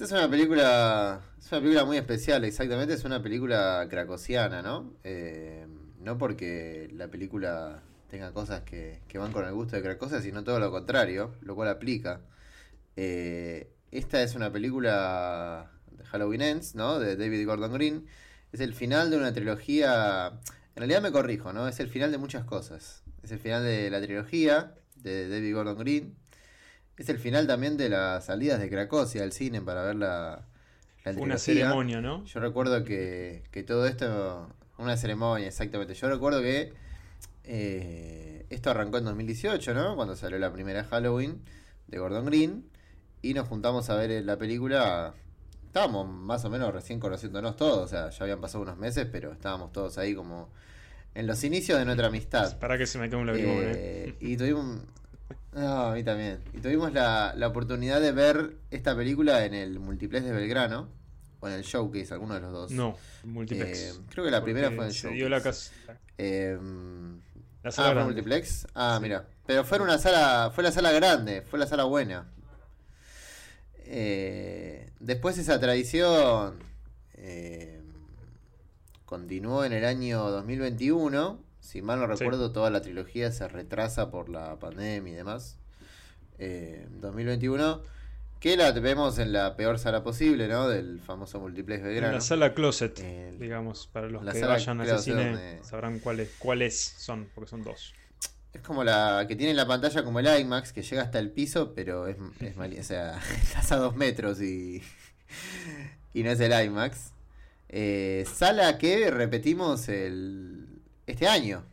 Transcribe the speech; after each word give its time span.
Esta 0.00 0.14
es 0.14 0.22
una 0.22 0.30
película. 0.30 1.20
Es 1.40 1.50
una 1.50 1.60
película 1.60 1.84
muy 1.84 1.96
especial, 1.96 2.44
exactamente. 2.44 2.94
Es 2.94 3.02
una 3.02 3.20
película 3.20 3.84
cracosiana, 3.90 4.62
¿no? 4.62 4.94
Eh, 5.02 5.66
no 5.98 6.16
porque 6.16 6.88
la 6.92 7.08
película 7.08 7.82
tenga 8.08 8.32
cosas 8.32 8.62
que, 8.62 9.00
van 9.14 9.32
con 9.32 9.44
el 9.44 9.52
gusto 9.52 9.74
de 9.74 9.82
Cracosia, 9.82 10.20
sino 10.20 10.44
todo 10.44 10.60
lo 10.60 10.70
contrario, 10.70 11.34
lo 11.40 11.56
cual 11.56 11.68
aplica. 11.68 12.20
Eh, 12.94 13.72
esta 13.90 14.22
es 14.22 14.36
una 14.36 14.52
película 14.52 15.68
de 15.90 16.04
Halloween 16.04 16.42
Ends, 16.42 16.76
¿no? 16.76 17.00
De 17.00 17.16
David 17.16 17.44
Gordon 17.44 17.72
Green. 17.72 18.06
Es 18.52 18.60
el 18.60 18.74
final 18.74 19.10
de 19.10 19.16
una 19.16 19.32
trilogía. 19.32 20.28
En 20.76 20.76
realidad 20.76 21.02
me 21.02 21.10
corrijo, 21.10 21.52
¿no? 21.52 21.66
Es 21.66 21.80
el 21.80 21.88
final 21.88 22.12
de 22.12 22.18
muchas 22.18 22.44
cosas. 22.44 23.02
Es 23.24 23.32
el 23.32 23.40
final 23.40 23.64
de 23.64 23.90
la 23.90 24.00
trilogía 24.00 24.76
de 24.94 25.28
David 25.28 25.56
Gordon 25.56 25.78
Green. 25.78 26.14
Es 26.98 27.08
el 27.08 27.18
final 27.18 27.46
también 27.46 27.76
de 27.76 27.88
las 27.88 28.26
salidas 28.26 28.58
de 28.58 28.68
Cracosia 28.68 29.22
al 29.22 29.32
cine 29.32 29.62
para 29.62 29.84
ver 29.84 29.96
la, 29.96 30.44
la 31.04 31.12
Una 31.12 31.38
ceremonia, 31.38 32.00
¿no? 32.00 32.24
Yo 32.24 32.40
recuerdo 32.40 32.84
que, 32.84 33.44
que 33.50 33.62
todo 33.62 33.86
esto. 33.86 34.48
Una 34.78 34.96
ceremonia, 34.96 35.46
exactamente. 35.46 35.94
Yo 35.94 36.08
recuerdo 36.08 36.40
que 36.40 36.72
eh, 37.44 38.46
esto 38.50 38.70
arrancó 38.70 38.98
en 38.98 39.04
2018, 39.04 39.74
¿no? 39.74 39.96
Cuando 39.96 40.16
salió 40.16 40.38
la 40.38 40.52
primera 40.52 40.84
Halloween 40.84 41.40
de 41.86 41.98
Gordon 41.98 42.26
Green. 42.26 42.64
Y 43.22 43.34
nos 43.34 43.48
juntamos 43.48 43.90
a 43.90 43.96
ver 43.96 44.24
la 44.24 44.36
película. 44.36 45.14
Estábamos 45.66 46.08
más 46.08 46.44
o 46.44 46.50
menos 46.50 46.72
recién 46.72 47.00
conociéndonos 47.00 47.56
todos. 47.56 47.84
O 47.84 47.88
sea, 47.88 48.10
ya 48.10 48.22
habían 48.22 48.40
pasado 48.40 48.62
unos 48.62 48.76
meses, 48.76 49.06
pero 49.10 49.32
estábamos 49.32 49.72
todos 49.72 49.98
ahí 49.98 50.14
como 50.14 50.50
en 51.14 51.26
los 51.26 51.42
inicios 51.44 51.78
de 51.78 51.84
nuestra 51.84 52.08
amistad. 52.08 52.58
Para 52.58 52.78
que 52.78 52.86
se 52.86 52.98
me 52.98 53.08
quede 53.08 53.20
un 53.20 53.30
eh, 53.34 54.16
Y 54.20 54.36
tuvimos. 54.36 54.82
No, 55.52 55.86
a 55.86 55.94
mí 55.94 56.04
también. 56.04 56.40
Y 56.54 56.60
tuvimos 56.60 56.92
la, 56.92 57.34
la, 57.36 57.48
oportunidad 57.48 58.00
de 58.00 58.12
ver 58.12 58.56
esta 58.70 58.94
película 58.94 59.44
en 59.44 59.54
el 59.54 59.80
Multiplex 59.80 60.24
de 60.24 60.32
Belgrano. 60.32 60.88
O 61.40 61.48
en 61.48 61.54
el 61.54 61.62
Showcase, 61.62 62.14
alguno 62.14 62.34
de 62.34 62.40
los 62.40 62.52
dos. 62.52 62.70
No, 62.70 62.96
Multiplex. 63.24 63.78
Eh, 63.78 63.92
creo 64.10 64.24
que 64.24 64.30
la 64.30 64.42
primera 64.42 64.68
fue 64.68 64.84
en 64.84 64.90
el 64.90 64.92
Showcase. 64.92 65.14
dio 65.16 65.28
la 65.28 65.40
casa. 65.40 65.72
Eh, 66.16 66.58
la 67.62 67.70
sala 67.70 68.00
ah, 68.00 68.04
Multiplex. 68.04 68.66
Ah, 68.74 68.98
mira. 69.00 69.26
Pero 69.46 69.64
fue 69.64 69.80
una 69.80 69.98
sala. 69.98 70.50
Fue 70.54 70.64
la 70.64 70.72
sala 70.72 70.92
grande, 70.92 71.42
fue 71.42 71.58
la 71.58 71.66
sala 71.66 71.84
buena. 71.84 72.28
Eh, 73.84 74.90
después 75.00 75.38
esa 75.38 75.58
tradición 75.58 76.58
eh, 77.14 77.80
continuó 79.06 79.64
en 79.64 79.72
el 79.72 79.84
año 79.84 80.30
2021. 80.30 81.47
Si 81.68 81.82
mal 81.82 82.00
no 82.00 82.06
recuerdo, 82.06 82.50
toda 82.50 82.70
la 82.70 82.80
trilogía 82.80 83.30
se 83.30 83.46
retrasa 83.46 84.10
por 84.10 84.30
la 84.30 84.58
pandemia 84.58 85.12
y 85.12 85.16
demás. 85.16 85.58
Eh, 86.38 86.86
2021. 86.92 87.82
Que 88.40 88.56
la 88.56 88.72
vemos 88.72 89.18
en 89.18 89.34
la 89.34 89.54
peor 89.54 89.78
sala 89.78 90.02
posible, 90.02 90.48
¿no? 90.48 90.66
Del 90.66 90.98
famoso 90.98 91.40
Multiplex 91.40 91.82
Belgrano. 91.82 92.06
En 92.06 92.14
la 92.14 92.20
sala 92.22 92.54
Closet, 92.54 92.98
digamos, 93.38 93.86
para 93.86 94.08
los 94.08 94.24
que 94.24 94.44
vayan 94.46 94.80
a 94.80 94.96
cine 94.96 95.58
sabrán 95.62 95.98
cuáles, 95.98 96.30
cuáles 96.38 96.74
son, 96.74 97.28
porque 97.34 97.50
son 97.50 97.62
dos. 97.64 97.92
Es 98.54 98.62
como 98.62 98.82
la 98.82 99.26
que 99.28 99.36
tiene 99.36 99.52
la 99.52 99.66
pantalla 99.66 100.02
como 100.04 100.20
el 100.20 100.40
IMAX, 100.40 100.72
que 100.72 100.80
llega 100.80 101.02
hasta 101.02 101.18
el 101.18 101.30
piso, 101.32 101.74
pero 101.74 102.06
es, 102.06 102.16
es 102.40 102.56
mal, 102.56 102.74
o 102.78 102.82
sea, 102.82 103.20
estás 103.42 103.72
a 103.72 103.76
dos 103.76 103.94
metros 103.94 104.40
y, 104.40 104.82
y 106.14 106.22
no 106.22 106.30
es 106.30 106.40
el 106.40 106.64
IMAX. 106.64 107.12
Eh, 107.68 108.24
sala 108.32 108.78
que 108.78 109.10
repetimos 109.10 109.90
el, 109.90 110.57
este 111.08 111.26
año. 111.26 111.64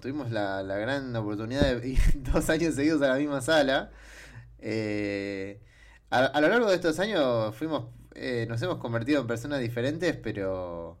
tuvimos 0.00 0.30
la, 0.30 0.62
la, 0.62 0.76
gran 0.76 1.14
oportunidad 1.16 1.76
de 1.76 1.88
ir 1.88 1.98
dos 2.14 2.48
años 2.48 2.74
seguidos 2.74 3.02
a 3.02 3.08
la 3.08 3.16
misma 3.16 3.40
sala. 3.40 3.90
Eh, 4.60 5.60
a, 6.10 6.40
lo 6.40 6.48
largo 6.48 6.68
de 6.68 6.76
estos 6.76 6.98
años 7.00 7.54
fuimos, 7.56 7.86
eh, 8.14 8.46
nos 8.48 8.62
hemos 8.62 8.78
convertido 8.78 9.20
en 9.20 9.26
personas 9.26 9.60
diferentes, 9.60 10.16
pero 10.16 10.98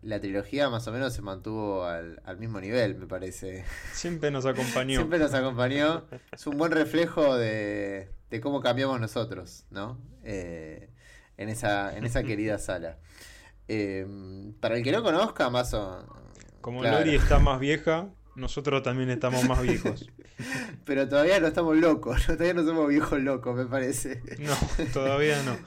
la 0.00 0.20
trilogía 0.20 0.70
más 0.70 0.86
o 0.86 0.92
menos 0.92 1.12
se 1.12 1.20
mantuvo 1.20 1.84
al, 1.84 2.38
mismo 2.38 2.60
nivel, 2.60 2.94
me 2.94 3.06
parece. 3.06 3.64
Siempre 3.92 4.30
nos 4.30 4.46
acompañó. 4.46 5.00
Siempre 5.00 5.18
nos 5.18 5.34
acompañó. 5.34 6.04
Es 6.32 6.46
un 6.46 6.56
buen 6.56 6.72
reflejo 6.72 7.36
de, 7.36 8.08
cómo 8.42 8.60
cambiamos 8.60 8.98
nosotros, 9.00 9.64
¿no? 9.70 9.98
Eh, 10.22 10.88
en, 11.36 11.48
esa, 11.50 11.96
en 11.96 12.04
esa 12.04 12.22
querida 12.24 12.58
sala. 12.58 12.98
Para 13.66 14.76
el 14.76 14.82
que 14.82 14.92
no 14.92 15.02
conozca, 15.02 15.50
más 15.50 15.74
o 15.74 16.23
Como 16.64 16.82
Lori 16.82 17.14
está 17.14 17.38
más 17.38 17.60
vieja, 17.60 18.08
nosotros 18.36 18.82
también 18.82 19.10
estamos 19.10 19.44
más 19.44 19.60
viejos. 19.60 20.08
Pero 20.86 21.06
todavía 21.06 21.38
no 21.38 21.46
estamos 21.46 21.76
locos, 21.76 22.24
todavía 22.26 22.54
no 22.54 22.64
somos 22.64 22.88
viejos 22.88 23.20
locos, 23.20 23.54
me 23.54 23.66
parece. 23.66 24.22
No, 24.38 24.54
todavía 24.94 25.42
no. 25.42 25.58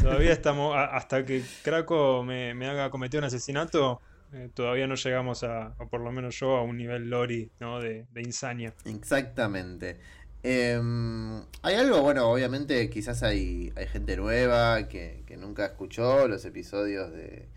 Todavía 0.00 0.30
estamos, 0.30 0.76
hasta 0.76 1.24
que 1.24 1.42
Craco 1.64 2.22
me, 2.22 2.52
haga 2.68 2.90
cometer 2.90 3.18
un 3.18 3.24
asesinato, 3.24 4.00
eh, 4.32 4.48
todavía 4.54 4.86
no 4.86 4.94
llegamos 4.94 5.42
a, 5.42 5.74
o 5.78 5.88
por 5.88 6.00
lo 6.00 6.12
menos 6.12 6.38
yo, 6.38 6.58
a 6.58 6.62
un 6.62 6.76
nivel 6.76 7.10
Lori, 7.10 7.50
¿no? 7.58 7.80
De, 7.80 8.06
de 8.12 8.22
insania. 8.22 8.72
Exactamente. 8.84 9.98
Em, 10.44 11.40
hay 11.62 11.74
algo, 11.74 12.02
bueno, 12.02 12.30
obviamente 12.30 12.88
quizás 12.88 13.24
hay, 13.24 13.72
hay 13.74 13.88
gente 13.88 14.16
nueva 14.16 14.86
que, 14.86 15.24
que 15.26 15.36
nunca 15.36 15.66
escuchó 15.66 16.28
los 16.28 16.44
episodios 16.44 17.10
de, 17.10 17.48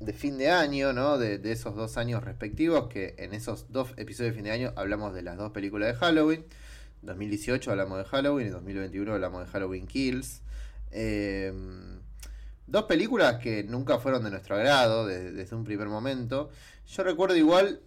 de 0.00 0.14
fin 0.14 0.38
de 0.38 0.50
año, 0.50 0.92
¿no? 0.92 1.18
De, 1.18 1.38
esos 1.52 1.76
dos 1.76 1.98
años 1.98 2.24
respectivos, 2.24 2.88
que 2.88 3.14
en 3.18 3.34
esos 3.34 3.66
dos 3.70 3.90
episodios 3.98 4.32
de 4.32 4.36
fin 4.36 4.44
de 4.44 4.50
año 4.50 4.72
hablamos 4.76 5.14
de 5.14 5.22
las 5.22 5.36
dos 5.36 5.52
películas 5.52 5.92
de 5.92 5.94
Halloween. 5.94 6.46
2018 7.02 7.70
hablamos 7.70 7.98
de 7.98 8.04
Halloween 8.04 8.46
y 8.48 8.50
2021 8.50 9.12
hablamos 9.12 9.44
de 9.44 9.52
Halloween 9.52 9.86
Kills. 9.86 10.42
Em, 10.90 12.00
dos 12.66 12.84
películas 12.84 13.36
que 13.38 13.62
nunca 13.62 13.98
fueron 13.98 14.24
de 14.24 14.30
nuestro 14.30 14.56
agrado 14.56 15.06
desde 15.06 15.54
un 15.54 15.64
primer 15.64 15.88
momento. 15.88 16.50
Yo 16.86 17.04
recuerdo 17.04 17.36
igual 17.36 17.80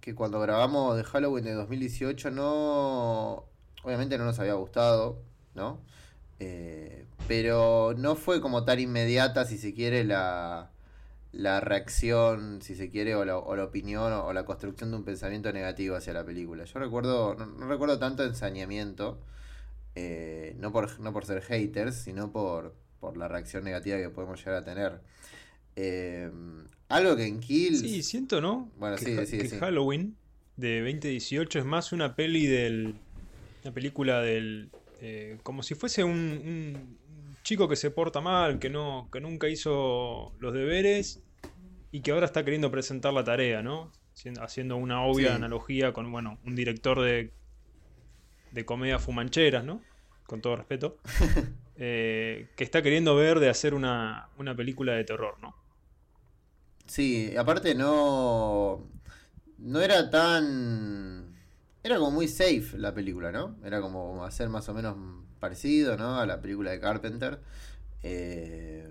que 0.00 0.14
cuando 0.16 0.40
grabamos 0.40 0.96
de 0.96 1.04
Halloween 1.04 1.44
de 1.44 1.54
2018 1.54 2.30
no... 2.32 3.46
Obviamente 3.84 4.18
no 4.18 4.24
nos 4.24 4.38
había 4.38 4.54
gustado, 4.54 5.22
¿no? 5.54 5.80
Eh, 6.40 7.06
pero 7.28 7.94
no 7.96 8.16
fue 8.16 8.40
como 8.40 8.64
tan 8.64 8.80
inmediata, 8.80 9.44
si 9.44 9.58
se 9.58 9.74
quiere, 9.74 10.04
la, 10.04 10.71
la 11.32 11.60
reacción, 11.60 12.60
si 12.60 12.74
se 12.74 12.90
quiere, 12.90 13.14
o 13.14 13.24
la, 13.24 13.38
opinión 13.38 14.12
o, 14.12 14.32
la 14.32 14.44
construcción 14.44 14.90
de 14.90 14.98
un 14.98 15.04
pensamiento 15.04 15.52
negativo 15.52 15.96
hacia 15.96 16.12
la 16.12 16.24
película. 16.24 16.64
Yo 16.64 16.78
recuerdo, 16.78 17.34
no, 17.34 17.66
recuerdo 17.66 17.98
tanto 17.98 18.22
ensañamiento, 18.22 19.18
eh, 19.94 20.54
no, 20.58 20.72
por, 20.72 21.00
no 21.00 21.12
por 21.12 21.24
ser 21.24 21.42
haters, 21.42 21.96
sino 21.96 22.30
por, 22.32 22.74
por 23.00 23.16
la 23.16 23.28
reacción 23.28 23.64
negativa 23.64 23.96
que 23.96 24.10
podemos 24.10 24.38
llegar 24.38 24.56
a 24.56 24.64
tener. 24.64 25.00
Eh, 25.76 26.30
algo 26.88 27.16
que 27.16 27.24
en 27.24 27.40
Kill. 27.40 27.78
Sí, 27.78 28.02
siento, 28.02 28.42
¿no? 28.42 28.70
Bueno, 28.78 28.96
que, 28.96 29.26
sí, 29.26 29.38
que 29.38 29.48
Halloween 29.58 30.14
de 30.56 30.80
2018 30.80 31.60
es 31.60 31.64
más 31.64 31.92
una 31.92 32.14
peli 32.14 32.46
del. 32.46 32.94
Una 33.64 33.72
película 33.72 34.20
del. 34.20 34.70
Eh, 35.00 35.38
como 35.42 35.62
si 35.62 35.74
fuese 35.74 36.04
un 36.04 36.98
chico 37.42 37.68
que 37.68 37.76
se 37.76 37.90
porta 37.90 38.20
mal, 38.20 38.58
que, 38.58 38.70
no, 38.70 39.08
que 39.12 39.20
nunca 39.20 39.48
hizo 39.48 40.32
los 40.38 40.52
deberes 40.52 41.22
y 41.90 42.00
que 42.00 42.12
ahora 42.12 42.26
está 42.26 42.44
queriendo 42.44 42.70
presentar 42.70 43.12
la 43.12 43.24
tarea, 43.24 43.62
¿no? 43.62 43.92
Haciendo 44.40 44.76
una 44.76 45.02
obvia 45.02 45.34
analogía 45.34 45.92
con, 45.92 46.10
bueno, 46.12 46.38
un 46.44 46.54
director 46.54 47.00
de, 47.00 47.32
de 48.52 48.64
comedia 48.64 48.98
fumancheras, 48.98 49.64
¿no? 49.64 49.82
Con 50.26 50.40
todo 50.40 50.56
respeto. 50.56 50.98
Eh, 51.84 52.50
que 52.54 52.64
está 52.64 52.82
queriendo 52.82 53.16
ver 53.16 53.40
de 53.40 53.48
hacer 53.48 53.72
una, 53.72 54.28
una 54.36 54.54
película 54.54 54.92
de 54.92 55.04
terror, 55.04 55.38
¿no? 55.40 55.56
Sí, 56.86 57.34
aparte 57.36 57.74
no. 57.74 58.86
No 59.58 59.80
era 59.80 60.10
tan. 60.10 61.34
Era 61.82 61.96
como 61.96 62.10
muy 62.10 62.28
safe 62.28 62.76
la 62.76 62.92
película, 62.92 63.32
¿no? 63.32 63.56
Era 63.64 63.80
como 63.80 64.22
hacer 64.24 64.50
más 64.50 64.68
o 64.68 64.74
menos 64.74 64.96
parecido 65.42 65.96
¿no? 65.96 66.20
a 66.20 66.24
la 66.24 66.40
película 66.40 66.70
de 66.70 66.78
Carpenter, 66.78 67.40
eh, 68.04 68.88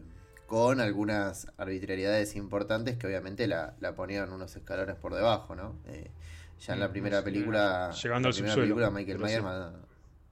con 0.48 0.82
algunas 0.82 1.48
arbitrariedades 1.56 2.36
importantes 2.36 2.98
que 2.98 3.08
obviamente 3.08 3.48
la, 3.48 3.74
la, 3.80 3.96
ponían 3.96 4.34
unos 4.34 4.54
escalones 4.58 4.98
por 4.98 5.16
debajo, 5.16 5.56
¿no? 5.56 5.78
Eh, 5.88 6.12
ya 6.60 6.74
en 6.74 6.82
la 6.82 6.90
mm, 6.90 6.92
primera 6.92 7.24
película, 7.24 7.92
llegando 7.92 8.28
la 8.28 8.36
primera 8.36 8.56
película 8.56 8.92
Michael 8.92 9.20
Myers, 9.20 9.46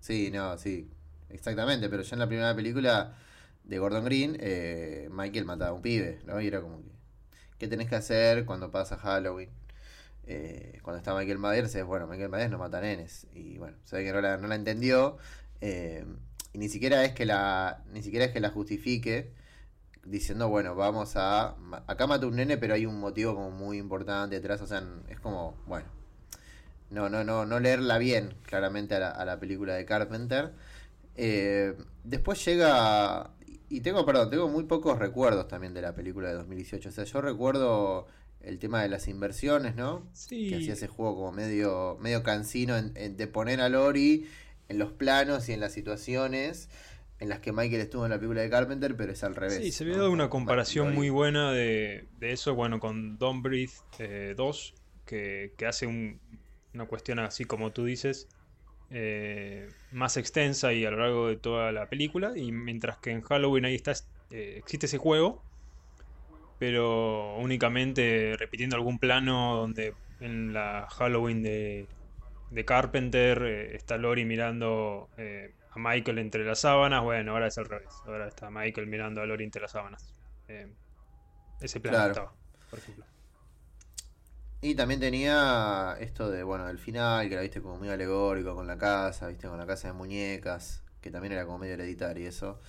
sí, 0.02 0.30
no, 0.30 0.58
sí, 0.58 0.90
exactamente, 1.30 1.88
pero 1.88 2.04
ya 2.04 2.16
en 2.16 2.20
la 2.20 2.28
primera 2.28 2.54
película 2.54 3.16
de 3.64 3.80
Gordon 3.80 4.04
Green, 4.04 4.36
eh, 4.42 5.08
Michael 5.10 5.46
mataba 5.46 5.72
a 5.72 5.74
un 5.74 5.82
pibe, 5.82 6.20
¿no? 6.26 6.42
Y 6.42 6.48
era 6.48 6.60
como 6.60 6.82
que, 6.84 6.92
¿qué 7.58 7.70
tenés 7.70 7.88
que 7.88 7.96
hacer 7.96 8.44
cuando 8.44 8.72
pasa 8.72 8.98
Halloween? 8.98 9.50
cuando 10.84 11.00
está 11.00 11.16
Michael 11.16 11.40
Myers 11.40 11.74
es 11.74 11.84
bueno, 11.84 12.06
Michael 12.06 12.30
Myers 12.30 12.52
no 12.52 12.60
mata 12.60 12.80
nenes. 12.80 13.26
Y 13.34 13.58
bueno, 13.58 13.78
se 13.84 13.96
ve 13.96 14.04
que 14.04 14.14
no 14.14 14.22
la, 14.22 14.38
no 14.38 14.48
la 14.48 14.54
entendió. 14.54 15.18
Eh, 15.62 16.06
y 16.54 16.58
ni 16.58 16.70
siquiera 16.70 17.04
es 17.06 17.14
que 17.14 17.26
la. 17.26 17.84
Ni 17.92 18.02
siquiera 18.04 18.26
es 18.26 18.32
que 18.32 18.40
la 18.40 18.50
justifique. 18.50 19.32
Diciendo, 20.06 20.50
bueno, 20.50 20.76
vamos 20.76 21.16
a. 21.16 21.56
Acá 21.88 22.08
mata 22.08 22.26
un 22.26 22.36
nene, 22.36 22.58
pero 22.58 22.74
hay 22.74 22.86
un 22.86 23.00
motivo 23.00 23.36
como 23.36 23.52
muy 23.52 23.78
importante 23.78 24.36
detrás. 24.36 24.62
O 24.62 24.68
sea, 24.68 24.84
es 25.10 25.20
como, 25.20 25.56
bueno. 25.68 25.88
No, 26.90 27.08
no, 27.10 27.24
no, 27.24 27.46
no 27.46 27.60
leerla 27.60 28.00
bien, 28.00 28.34
claramente, 28.48 28.96
a 28.96 29.24
la, 29.24 29.40
película 29.40 29.76
de 29.76 29.86
Carpenter. 29.86 30.54
Eh, 31.16 31.76
después 32.04 32.44
llega. 32.46 33.32
y 33.70 33.82
tengo, 33.82 34.06
perdón, 34.06 34.32
tengo 34.32 34.48
muy 34.50 34.64
pocos 34.64 34.98
recuerdos 34.98 35.48
también 35.48 35.76
de 35.76 35.82
la 35.84 35.94
película 35.94 36.30
de 36.30 36.34
2018. 36.36 36.90
O 36.90 36.92
sea, 36.92 37.04
yo 37.04 37.22
recuerdo 37.22 38.08
el 38.42 38.58
tema 38.58 38.82
de 38.82 38.90
las 38.90 39.08
inversiones, 39.08 39.76
¿no? 39.76 40.08
Sí. 40.14 40.50
Que 40.50 40.56
hacía 40.56 40.74
ese 40.74 40.88
juego 40.88 41.16
como 41.16 41.32
medio, 41.32 41.98
medio 42.02 42.24
cansino 42.24 42.76
en- 42.78 42.94
en- 42.96 43.18
de 43.18 43.28
poner 43.28 43.62
a 43.62 43.70
Lori 43.70 44.28
en 44.70 44.80
los 44.80 44.92
planos 44.92 45.50
y 45.50 45.54
en 45.54 45.60
las 45.60 45.74
situaciones 45.74 46.70
en 47.20 47.28
las 47.30 47.40
que 47.42 47.52
Michael 47.52 47.82
estuvo 47.82 48.06
en 48.06 48.12
la 48.12 48.18
película 48.18 48.42
de 48.42 48.50
Carpenter, 48.50 48.96
pero 48.96 49.12
es 49.12 49.24
al 49.24 49.36
revés. 49.36 49.58
Sí, 49.58 49.72
se 49.74 49.84
había 49.84 49.96
¿no? 49.96 50.04
dado 50.04 50.12
una 50.14 50.30
comparación 50.30 50.94
muy 50.96 51.10
buena 51.10 51.52
de, 51.52 52.08
de 52.18 52.32
eso, 52.32 52.56
bueno, 52.56 52.80
con 52.80 53.18
Don't 53.18 53.44
Breathe 53.44 53.74
eh, 54.00 54.34
2, 54.38 54.74
que, 55.06 55.54
que 55.58 55.66
hace 55.66 55.86
un- 55.86 56.20
una 56.74 56.86
cuestión 56.86 57.20
así 57.20 57.44
como 57.44 57.72
tú 57.72 57.84
dices, 57.84 58.30
eh, 58.92 59.68
más 59.92 60.18
extensa 60.18 60.72
y 60.74 60.86
a 60.86 60.92
lo 60.92 60.98
largo 61.00 61.28
de 61.28 61.38
toda 61.38 61.72
la 61.74 61.90
película, 61.90 62.38
y 62.38 62.52
mientras 62.52 62.98
que 63.00 63.12
en 63.12 63.22
Halloween 63.22 63.66
ahí 63.66 63.76
está, 63.76 63.94
eh, 64.32 64.56
existe 64.58 64.86
ese 64.86 64.98
juego, 64.98 65.44
pero 66.58 67.38
únicamente 67.38 68.36
repitiendo 68.38 68.76
algún 68.76 69.00
plano 69.00 69.56
donde 69.56 69.96
en 70.20 70.54
la 70.54 70.88
Halloween 70.90 71.42
de, 71.44 71.88
de 72.50 72.66
Carpenter 72.66 73.42
eh, 73.44 73.76
está 73.76 73.98
Lori 73.98 74.26
mirando 74.26 75.10
eh, 75.18 75.56
a 75.72 75.80
Michael 75.80 76.20
entre 76.20 76.46
las 76.46 76.62
sábanas, 76.62 77.04
bueno, 77.04 77.32
ahora 77.34 77.48
es 77.48 77.58
al 77.58 77.66
revés, 77.66 78.04
ahora 78.06 78.28
está 78.28 78.50
Michael 78.50 78.88
mirando 78.88 79.22
a 79.22 79.26
Lori 79.26 79.44
entre 79.46 79.62
las 79.62 79.72
sábanas. 79.72 80.16
Eh, 80.48 80.74
ese 81.62 81.82
Claro. 81.82 82.04
estaba, 82.08 82.34
por 82.70 82.80
ejemplo. 82.80 83.06
Y 84.62 84.76
también 84.76 85.00
tenía 85.00 85.96
esto 86.00 86.30
de, 86.30 86.44
bueno, 86.44 86.68
el 86.70 86.80
final, 86.80 87.28
que 87.30 87.34
era, 87.36 87.42
viste, 87.44 87.62
como 87.62 87.78
muy 87.78 87.90
alegórico 87.90 88.56
con 88.56 88.68
la 88.68 88.78
casa, 88.78 89.28
viste, 89.28 89.48
con 89.48 89.58
la 89.58 89.66
casa 89.66 89.88
de 89.88 89.94
muñecas, 89.94 90.84
que 91.02 91.12
también 91.12 91.32
era 91.34 91.46
como 91.46 91.60
medio 91.60 91.76
hereditario 91.76 92.26
y 92.26 92.28
eso. 92.28 92.60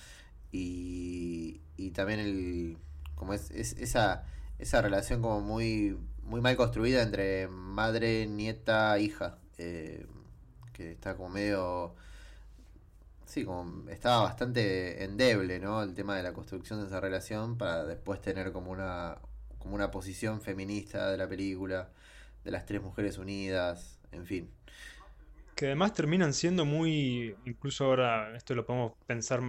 Y, 0.51 1.61
y 1.77 1.91
también 1.91 2.19
el, 2.21 2.77
como 3.15 3.33
es, 3.33 3.51
es 3.51 3.73
esa, 3.79 4.25
esa 4.59 4.81
relación 4.81 5.21
como 5.21 5.41
muy, 5.41 5.97
muy 6.23 6.41
mal 6.41 6.55
construida 6.57 7.03
entre 7.03 7.47
madre, 7.49 8.27
nieta, 8.27 8.99
hija, 8.99 9.39
eh, 9.61 10.05
que 10.73 10.91
está 10.91 11.15
como 11.15 11.29
medio, 11.29 11.95
sí, 13.25 13.45
como 13.45 13.89
estaba 13.89 14.23
bastante 14.23 15.03
endeble, 15.03 15.59
¿no? 15.59 15.83
El 15.83 15.93
tema 15.93 16.15
de 16.17 16.23
la 16.23 16.33
construcción 16.33 16.81
de 16.81 16.87
esa 16.87 16.99
relación 16.99 17.57
para 17.57 17.85
después 17.85 18.21
tener 18.21 18.51
como 18.51 18.71
una, 18.71 19.17
como 19.59 19.75
una 19.75 19.91
posición 19.91 20.41
feminista 20.41 21.09
de 21.11 21.17
la 21.17 21.27
película, 21.27 21.89
de 22.43 22.51
las 22.51 22.65
tres 22.65 22.81
mujeres 22.81 23.17
unidas, 23.17 23.99
en 24.11 24.25
fin. 24.25 24.49
Que 25.55 25.67
además 25.67 25.93
terminan 25.93 26.33
siendo 26.33 26.65
muy, 26.65 27.35
incluso 27.45 27.85
ahora 27.85 28.35
esto 28.35 28.55
lo 28.55 28.65
podemos 28.65 28.93
pensar 29.05 29.41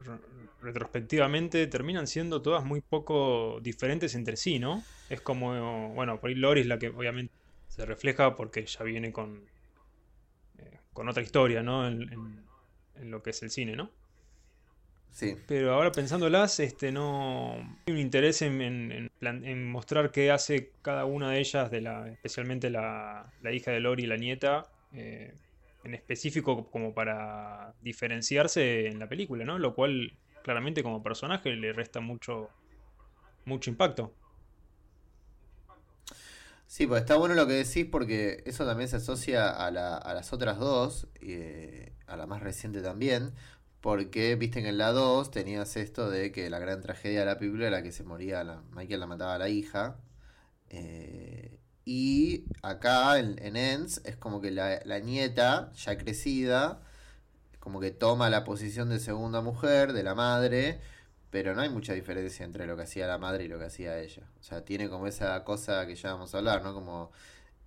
re- 0.00 0.18
retrospectivamente, 0.62 1.66
terminan 1.68 2.06
siendo 2.06 2.42
todas 2.42 2.64
muy 2.64 2.80
poco 2.80 3.60
diferentes 3.62 4.14
entre 4.14 4.36
sí, 4.36 4.58
¿no? 4.58 4.82
Es 5.08 5.20
como, 5.20 5.90
bueno, 5.94 6.18
por 6.20 6.30
ahí 6.30 6.34
Lori 6.36 6.62
es 6.62 6.66
la 6.66 6.78
que 6.78 6.88
obviamente 6.88 7.32
se 7.68 7.86
refleja 7.86 8.34
porque 8.34 8.66
ya 8.66 8.82
viene 8.84 9.12
con, 9.12 9.40
con 10.92 11.08
otra 11.08 11.22
historia, 11.22 11.62
¿no? 11.62 11.86
En, 11.88 12.02
en- 12.12 12.50
en 12.94 13.10
lo 13.10 13.22
que 13.22 13.30
es 13.30 13.42
el 13.42 13.50
cine, 13.50 13.76
¿no? 13.76 13.90
Sí, 15.08 15.34
Pero 15.46 15.72
ahora 15.74 15.94
pensándolas, 15.94 16.60
este, 16.60 16.92
no 16.92 17.54
hay 17.86 17.92
un 17.92 17.98
interés 17.98 18.42
en, 18.42 18.60
en- 18.62 18.92
en 18.92 19.08
plan- 19.18 19.44
en 19.44 19.68
mostrar 19.70 20.12
qué 20.12 20.30
hace 20.30 20.72
cada 20.82 21.04
una 21.04 21.30
de 21.32 21.40
ellas, 21.40 21.70
de 21.70 21.80
la, 21.80 22.08
especialmente 22.12 22.70
la, 22.70 23.34
la 23.40 23.52
hija 23.52 23.72
de 23.72 23.80
Lori 23.80 24.04
y 24.04 24.06
la 24.06 24.16
nieta, 24.16 24.72
eh, 24.92 25.36
en 25.82 25.94
específico 25.94 26.70
como 26.70 26.94
para 26.94 27.74
diferenciarse 27.80 28.86
en 28.86 28.98
la 29.00 29.08
película, 29.08 29.44
¿no? 29.44 29.58
Lo 29.58 29.74
cual 29.74 30.18
claramente 30.42 30.82
como 30.82 31.02
personaje 31.02 31.50
le 31.56 31.72
resta 31.72 32.00
mucho, 32.00 32.54
mucho 33.44 33.70
impacto. 33.70 34.19
Sí, 36.70 36.86
pues 36.86 37.00
está 37.02 37.16
bueno 37.16 37.34
lo 37.34 37.46
que 37.46 37.54
decís 37.54 37.86
porque 37.90 38.42
eso 38.46 38.64
también 38.66 38.88
se 38.88 38.96
asocia 38.96 39.48
a, 39.50 39.70
la- 39.70 39.96
a 39.96 40.14
las 40.14 40.32
otras 40.32 40.58
dos, 40.58 41.08
eh, 41.20 41.92
a 42.06 42.16
la 42.16 42.26
más 42.26 42.42
reciente 42.42 42.80
también, 42.82 43.32
porque 43.80 44.36
viste 44.36 44.62
que 44.62 44.68
en 44.68 44.78
la 44.78 44.92
2 44.92 45.30
tenías 45.30 45.76
esto 45.76 46.08
de 46.10 46.32
que 46.32 46.48
la 46.50 46.58
gran 46.60 46.80
tragedia 46.82 47.20
de 47.20 47.26
la 47.26 47.38
película 47.38 47.66
era 47.66 47.82
que 47.82 47.92
se 47.92 48.04
moría, 48.04 48.44
la, 48.44 48.62
Michael 48.72 49.00
la 49.00 49.06
mataba 49.06 49.34
a 49.34 49.38
la 49.38 49.48
hija, 49.48 49.98
eh, 50.70 51.58
y 51.86 52.46
acá 52.62 53.18
en, 53.20 53.38
en 53.44 53.56
Ends 53.56 54.02
es 54.04 54.16
como 54.16 54.40
que 54.42 54.50
la, 54.52 54.80
la 54.86 55.00
nieta, 55.00 55.72
ya 55.74 55.98
crecida, 55.98 56.82
como 57.60 57.80
que 57.80 57.90
toma 57.90 58.30
la 58.30 58.44
posición 58.44 58.88
de 58.88 58.98
segunda 58.98 59.40
mujer, 59.42 59.92
de 59.92 60.02
la 60.02 60.14
madre, 60.14 60.80
pero 61.30 61.54
no 61.54 61.62
hay 61.62 61.68
mucha 61.68 61.94
diferencia 61.94 62.44
entre 62.44 62.66
lo 62.66 62.76
que 62.76 62.82
hacía 62.82 63.06
la 63.06 63.18
madre 63.18 63.44
y 63.44 63.48
lo 63.48 63.58
que 63.58 63.66
hacía 63.66 63.98
ella. 64.00 64.22
O 64.40 64.42
sea, 64.42 64.64
tiene 64.64 64.88
como 64.88 65.06
esa 65.06 65.42
cosa 65.44 65.86
que 65.86 65.94
ya 65.94 66.12
vamos 66.12 66.34
a 66.34 66.38
hablar, 66.38 66.62
¿no? 66.62 66.74
Como 66.74 67.10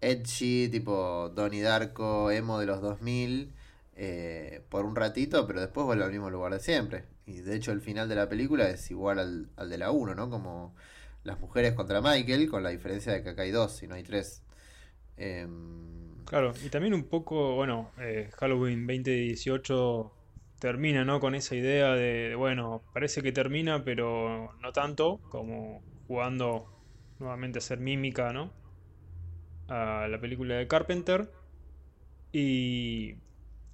edgy, 0.02 0.68
tipo 0.70 1.30
Donnie 1.30 1.62
Darko, 1.62 2.32
emo 2.32 2.60
de 2.60 2.66
los 2.66 2.82
2000, 2.82 3.54
eh, 3.96 4.62
por 4.70 4.86
un 4.86 4.96
ratito, 4.96 5.48
pero 5.48 5.62
después 5.62 5.86
vuelve 5.86 6.04
al 6.04 6.12
mismo 6.12 6.30
lugar 6.30 6.54
de 6.54 6.60
siempre. 6.60 7.06
Y 7.26 7.40
de 7.40 7.56
hecho 7.56 7.72
el 7.72 7.82
final 7.82 8.10
de 8.10 8.16
la 8.16 8.28
película 8.28 8.70
es 8.70 8.92
igual 8.92 9.20
al, 9.20 9.50
al 9.56 9.70
de 9.70 9.78
la 9.78 9.92
1, 9.92 10.16
¿no? 10.16 10.30
Como 10.30 10.76
las 11.24 11.40
mujeres 11.40 11.74
contra 11.74 12.02
Michael, 12.02 12.50
con 12.50 12.64
la 12.64 12.70
diferencia 12.70 13.14
de 13.14 13.24
que 13.24 13.30
acá 13.30 13.44
hay 13.44 13.52
dos 13.52 13.82
y 13.82 13.88
no 13.88 13.96
hay 13.96 14.04
tres. 14.04 14.44
Em, 15.18 16.04
Claro, 16.26 16.54
y 16.64 16.70
también 16.70 16.94
un 16.94 17.04
poco, 17.04 17.56
bueno, 17.56 17.92
eh, 18.00 18.30
Halloween 18.38 18.88
2018 18.88 20.12
termina, 20.64 21.04
¿no? 21.04 21.20
Con 21.20 21.36
esa 21.36 21.56
idea 21.56 21.94
de, 21.94 22.30
de, 22.30 22.36
bueno, 22.36 22.84
parece 22.94 23.22
que 23.22 23.34
termina, 23.34 23.84
pero 23.84 24.54
no 24.62 24.72
tanto, 24.72 25.20
como 25.28 25.84
jugando 26.08 26.70
nuevamente 27.20 27.58
a 27.58 27.60
hacer 27.60 27.80
mímica, 27.82 28.32
¿no? 28.32 28.54
A 29.68 30.08
la 30.08 30.22
película 30.22 30.56
de 30.56 30.66
Carpenter. 30.66 31.30
Y, 32.32 33.16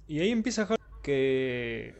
y 0.08 0.18
ahí 0.18 0.30
empieza 0.30 0.66
Halloween, 0.66 1.00
que, 1.04 1.94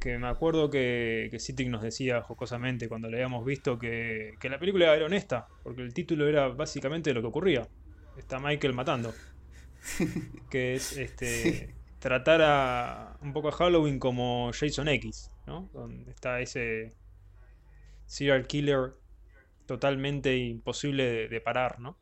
que 0.00 0.18
me 0.18 0.28
acuerdo 0.28 0.68
que, 0.68 1.28
que 1.30 1.38
Citric 1.38 1.70
nos 1.70 1.80
decía 1.80 2.20
jocosamente 2.20 2.90
cuando 2.90 3.08
le 3.08 3.16
habíamos 3.16 3.42
visto 3.42 3.78
que, 3.78 4.34
que 4.38 4.50
la 4.50 4.58
película 4.58 4.94
era 4.94 5.06
honesta, 5.06 5.48
porque 5.62 5.80
el 5.80 5.94
título 5.94 6.28
era 6.28 6.48
básicamente 6.48 7.14
lo 7.14 7.22
que 7.22 7.28
ocurría. 7.28 7.66
Está 8.18 8.38
Michael 8.38 8.74
matando 8.74 9.14
que 10.50 10.74
es 10.74 10.94
este 10.98 11.75
tratar 12.06 12.40
a 12.40 13.18
un 13.20 13.32
poco 13.32 13.48
a 13.48 13.52
Halloween 13.52 13.98
como 13.98 14.52
Jason 14.52 14.86
X, 14.86 15.32
¿no? 15.44 15.68
Donde 15.72 16.12
está 16.12 16.38
ese 16.38 16.94
serial 18.04 18.46
killer 18.46 18.94
totalmente 19.66 20.36
imposible 20.36 21.02
de, 21.02 21.28
de 21.28 21.40
parar, 21.40 21.80
¿no? 21.80 21.98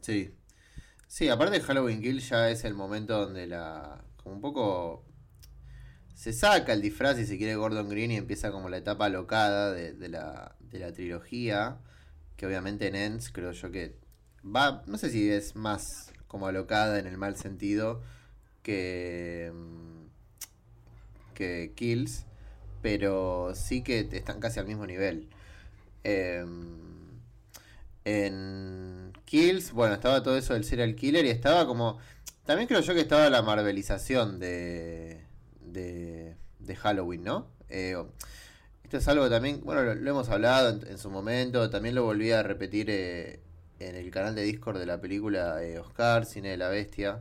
Sí. 0.00 0.34
Sí, 1.06 1.28
aparte 1.28 1.60
Halloween 1.60 2.00
Kill 2.00 2.20
ya 2.20 2.48
es 2.48 2.64
el 2.64 2.72
momento 2.72 3.26
donde 3.26 3.46
la. 3.46 4.02
como 4.16 4.36
un 4.36 4.40
poco. 4.40 5.04
se 6.14 6.32
saca 6.32 6.72
el 6.72 6.80
disfraz, 6.80 7.18
si 7.18 7.26
se 7.26 7.36
quiere, 7.36 7.56
Gordon 7.56 7.90
Green 7.90 8.10
y 8.10 8.16
empieza 8.16 8.52
como 8.52 8.70
la 8.70 8.78
etapa 8.78 9.10
locada 9.10 9.70
de, 9.70 9.92
de 9.92 10.08
la, 10.08 10.56
de 10.60 10.78
la 10.78 10.94
trilogía. 10.94 11.78
Que 12.38 12.46
obviamente 12.46 12.88
en 12.88 12.94
Ends 12.94 13.30
creo 13.30 13.52
yo 13.52 13.70
que 13.70 13.98
va. 14.42 14.82
no 14.86 14.96
sé 14.96 15.10
si 15.10 15.30
es 15.30 15.56
más 15.56 16.14
como 16.26 16.46
alocada 16.46 16.98
en 16.98 17.06
el 17.06 17.18
mal 17.18 17.36
sentido 17.36 18.02
que. 18.66 19.52
mm, 19.54 20.06
que 21.34 21.72
Kills. 21.76 22.24
Pero 22.82 23.52
sí 23.54 23.82
que 23.82 24.00
están 24.12 24.40
casi 24.40 24.60
al 24.60 24.66
mismo 24.66 24.86
nivel. 24.86 25.28
Em, 26.04 27.20
en 28.04 29.12
Kills, 29.24 29.72
bueno, 29.72 29.94
estaba 29.94 30.22
todo 30.22 30.36
eso 30.36 30.54
del 30.54 30.64
serial 30.64 30.94
killer 30.96 31.24
y 31.24 31.30
estaba 31.30 31.66
como. 31.66 31.98
También 32.44 32.68
creo 32.68 32.80
yo 32.80 32.94
que 32.94 33.00
estaba 33.00 33.30
la 33.30 33.42
marvelización 33.42 34.38
de. 34.40 35.22
de, 35.60 36.36
de 36.60 36.76
Halloween, 36.76 37.24
¿no? 37.24 37.48
Eh, 37.68 37.96
esto 38.84 38.98
es 38.98 39.08
algo 39.08 39.28
también, 39.28 39.62
bueno, 39.64 39.82
lo, 39.94 40.10
hemos 40.10 40.28
hablado 40.28 40.68
en, 40.70 40.86
en, 40.86 40.98
su 40.98 41.10
momento, 41.10 41.70
también 41.70 41.96
lo 41.96 42.04
volví 42.04 42.30
a 42.30 42.44
repetir 42.44 42.86
eh, 42.88 43.40
en 43.80 43.96
el 43.96 44.10
canal 44.12 44.36
de 44.36 44.42
Discord 44.42 44.78
de 44.78 44.86
la 44.86 45.00
película 45.00 45.62
eh, 45.62 45.78
Oscar, 45.80 46.24
Cine 46.24 46.50
de 46.50 46.56
la 46.56 46.68
Bestia. 46.68 47.20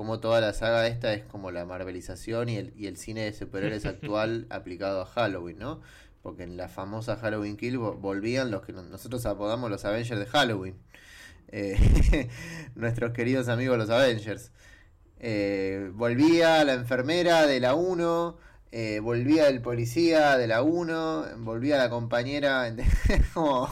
Como 0.00 0.18
toda 0.18 0.40
la 0.40 0.54
saga 0.54 0.86
esta 0.86 1.12
es 1.12 1.24
como 1.24 1.50
la 1.50 1.66
marvelización 1.66 2.48
y 2.48 2.56
el, 2.56 2.72
y 2.74 2.86
el 2.86 2.96
cine 2.96 3.20
de 3.26 3.34
superhéroes 3.34 3.84
actual 3.84 4.46
aplicado 4.48 5.02
a 5.02 5.04
Halloween, 5.04 5.58
¿no? 5.58 5.82
Porque 6.22 6.44
en 6.44 6.56
la 6.56 6.70
famosa 6.70 7.16
Halloween 7.16 7.58
Kill 7.58 7.76
volvían 7.76 8.50
los 8.50 8.62
que 8.62 8.72
nosotros 8.72 9.26
apodamos 9.26 9.68
los 9.70 9.84
Avengers 9.84 10.18
de 10.18 10.24
Halloween. 10.24 10.74
Eh, 11.48 12.30
nuestros 12.76 13.12
queridos 13.12 13.48
amigos 13.48 13.76
los 13.76 13.90
Avengers. 13.90 14.52
Eh, 15.18 15.90
volvía 15.92 16.64
la 16.64 16.72
enfermera 16.72 17.46
de 17.46 17.60
la 17.60 17.74
1, 17.74 18.38
eh, 18.72 19.00
volvía 19.00 19.48
el 19.48 19.60
policía 19.60 20.38
de 20.38 20.46
la 20.46 20.62
1, 20.62 21.26
volvía 21.40 21.76
la 21.76 21.90
compañera, 21.90 22.74
como, 23.34 23.68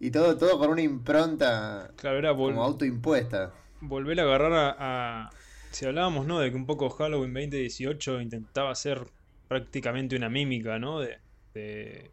y 0.00 0.10
todo, 0.10 0.38
todo 0.38 0.58
con 0.58 0.70
una 0.70 0.80
impronta 0.80 1.90
claro, 1.96 2.16
era 2.16 2.34
como 2.34 2.64
autoimpuesta. 2.64 3.52
Volver 3.82 4.20
a 4.20 4.22
agarrar 4.22 4.52
a, 4.52 4.76
a, 4.78 5.30
Si 5.70 5.86
hablábamos, 5.86 6.26
¿no? 6.26 6.40
De 6.40 6.50
que 6.50 6.56
un 6.56 6.66
poco 6.66 6.90
Halloween 6.90 7.32
2018 7.32 8.20
intentaba 8.20 8.74
ser 8.74 9.06
prácticamente 9.48 10.16
una 10.16 10.28
mímica, 10.28 10.78
¿no? 10.78 11.00
De, 11.00 11.18
de, 11.54 12.10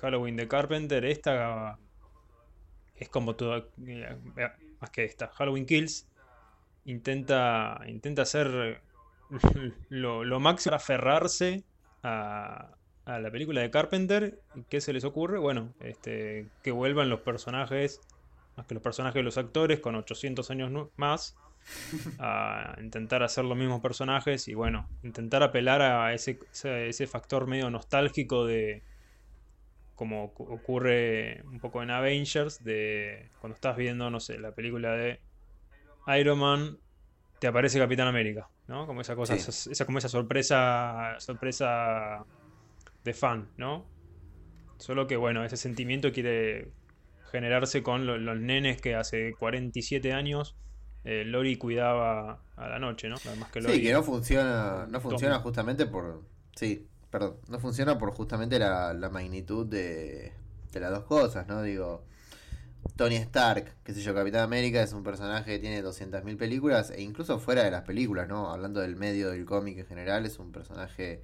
Halloween 0.00 0.36
de 0.36 0.48
Carpenter, 0.48 1.04
esta 1.04 1.78
es 2.96 3.08
como 3.08 3.34
todo, 3.34 3.70
eh, 3.86 4.16
más 4.80 4.90
que 4.90 5.04
esta, 5.04 5.28
Halloween 5.28 5.66
Kills, 5.66 6.08
intenta, 6.84 7.80
intenta 7.86 8.22
hacer 8.22 8.80
lo, 9.88 10.24
lo 10.24 10.40
máximo 10.40 10.70
para 10.70 10.76
aferrarse 10.76 11.64
a, 12.02 12.76
a 13.04 13.18
la 13.18 13.30
película 13.30 13.60
de 13.60 13.70
Carpenter. 13.70 14.40
¿Qué 14.68 14.80
se 14.80 14.92
les 14.92 15.04
ocurre? 15.04 15.38
Bueno, 15.38 15.74
este, 15.80 16.48
que 16.62 16.70
vuelvan 16.70 17.08
los 17.08 17.20
personajes, 17.20 18.00
más 18.56 18.66
que 18.66 18.74
los 18.74 18.82
personajes 18.82 19.20
de 19.20 19.24
los 19.24 19.38
actores, 19.38 19.80
con 19.80 19.94
800 19.94 20.50
años 20.50 20.90
más, 20.96 21.36
a 22.18 22.76
intentar 22.80 23.22
hacer 23.22 23.44
los 23.44 23.56
mismos 23.56 23.80
personajes 23.80 24.48
y 24.48 24.54
bueno, 24.54 24.88
intentar 25.02 25.42
apelar 25.42 25.82
a 25.82 26.12
ese, 26.14 26.38
ese 26.52 27.06
factor 27.06 27.46
medio 27.46 27.70
nostálgico 27.70 28.44
de 28.44 28.82
como 29.94 30.24
ocurre 30.24 31.42
un 31.44 31.60
poco 31.60 31.82
en 31.82 31.90
Avengers, 31.90 32.64
de 32.64 33.28
cuando 33.40 33.54
estás 33.54 33.76
viendo, 33.76 34.10
no 34.10 34.18
sé, 34.18 34.38
la 34.38 34.52
película 34.52 34.92
de 34.96 35.20
Iron 36.18 36.40
Man, 36.40 36.78
te 37.38 37.46
aparece 37.46 37.78
Capitán 37.78 38.08
América, 38.08 38.48
¿no? 38.66 38.86
Como 38.86 39.02
esa 39.02 39.14
cosa, 39.14 39.34
esa, 39.34 39.86
como 39.86 39.98
esa 39.98 40.08
sorpresa, 40.08 41.14
sorpresa 41.18 42.24
de 43.04 43.14
fan, 43.14 43.48
¿no? 43.56 43.86
Solo 44.78 45.06
que, 45.06 45.16
bueno, 45.16 45.44
ese 45.44 45.56
sentimiento 45.56 46.10
quiere 46.10 46.72
generarse 47.30 47.82
con 47.82 48.06
los 48.06 48.40
nenes 48.40 48.80
que 48.80 48.96
hace 48.96 49.34
47 49.38 50.12
años 50.12 50.56
eh, 51.04 51.24
Lori 51.24 51.56
cuidaba 51.56 52.40
a 52.56 52.68
la 52.68 52.78
noche, 52.78 53.08
¿no? 53.08 53.16
Además 53.26 53.50
que 53.50 53.62
sí, 53.62 53.82
que 53.82 53.92
no 53.92 54.02
funciona, 54.02 54.86
no 54.88 55.00
funciona 55.00 55.38
justamente 55.40 55.86
por... 55.86 56.22
Sí, 56.54 56.86
perdón, 57.10 57.36
no 57.48 57.58
funciona 57.58 57.98
por 57.98 58.12
justamente 58.12 58.58
la, 58.58 58.94
magnitud 59.10 59.66
de, 59.66 60.32
de 60.72 60.80
las 60.80 60.90
dos 60.90 61.04
cosas, 61.04 61.46
¿no? 61.48 61.62
Digo, 61.62 62.04
Tony 62.96 63.16
Stark, 63.16 63.74
qué 63.84 63.94
sé 63.94 64.02
yo, 64.02 64.14
Capitán 64.14 64.42
América 64.42 64.82
es 64.82 64.92
un 64.92 65.02
personaje 65.02 65.52
que 65.52 65.58
tiene 65.58 65.82
200.000 65.82 66.36
películas 66.36 66.90
e 66.90 67.02
incluso 67.02 67.38
fuera 67.38 67.64
de 67.64 67.70
las 67.70 67.82
películas, 67.82 68.28
¿no? 68.28 68.50
Hablando 68.50 68.80
del 68.80 68.96
medio 68.96 69.30
del 69.30 69.44
cómic 69.44 69.78
en 69.78 69.86
general, 69.86 70.26
es 70.26 70.38
un 70.38 70.52
personaje 70.52 71.22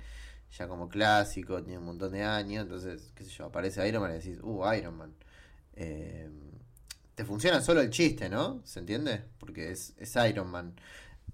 ya 0.56 0.66
como 0.66 0.88
clásico, 0.88 1.62
tiene 1.62 1.78
un 1.78 1.84
montón 1.84 2.12
de 2.12 2.22
años, 2.22 2.64
entonces, 2.64 3.12
qué 3.14 3.24
sé 3.24 3.30
yo, 3.30 3.46
aparece 3.46 3.86
Iron 3.88 4.02
Man 4.02 4.12
y 4.12 4.14
decís, 4.14 4.38
uh, 4.42 4.72
Iron 4.72 4.96
Man. 4.96 5.14
Eh, 5.74 6.28
te 7.18 7.24
funciona 7.24 7.60
solo 7.60 7.80
el 7.80 7.90
chiste, 7.90 8.28
¿no? 8.28 8.60
¿Se 8.64 8.78
entiende? 8.78 9.24
Porque 9.40 9.72
es, 9.72 9.92
Iron 10.30 10.52
Man. 10.52 10.76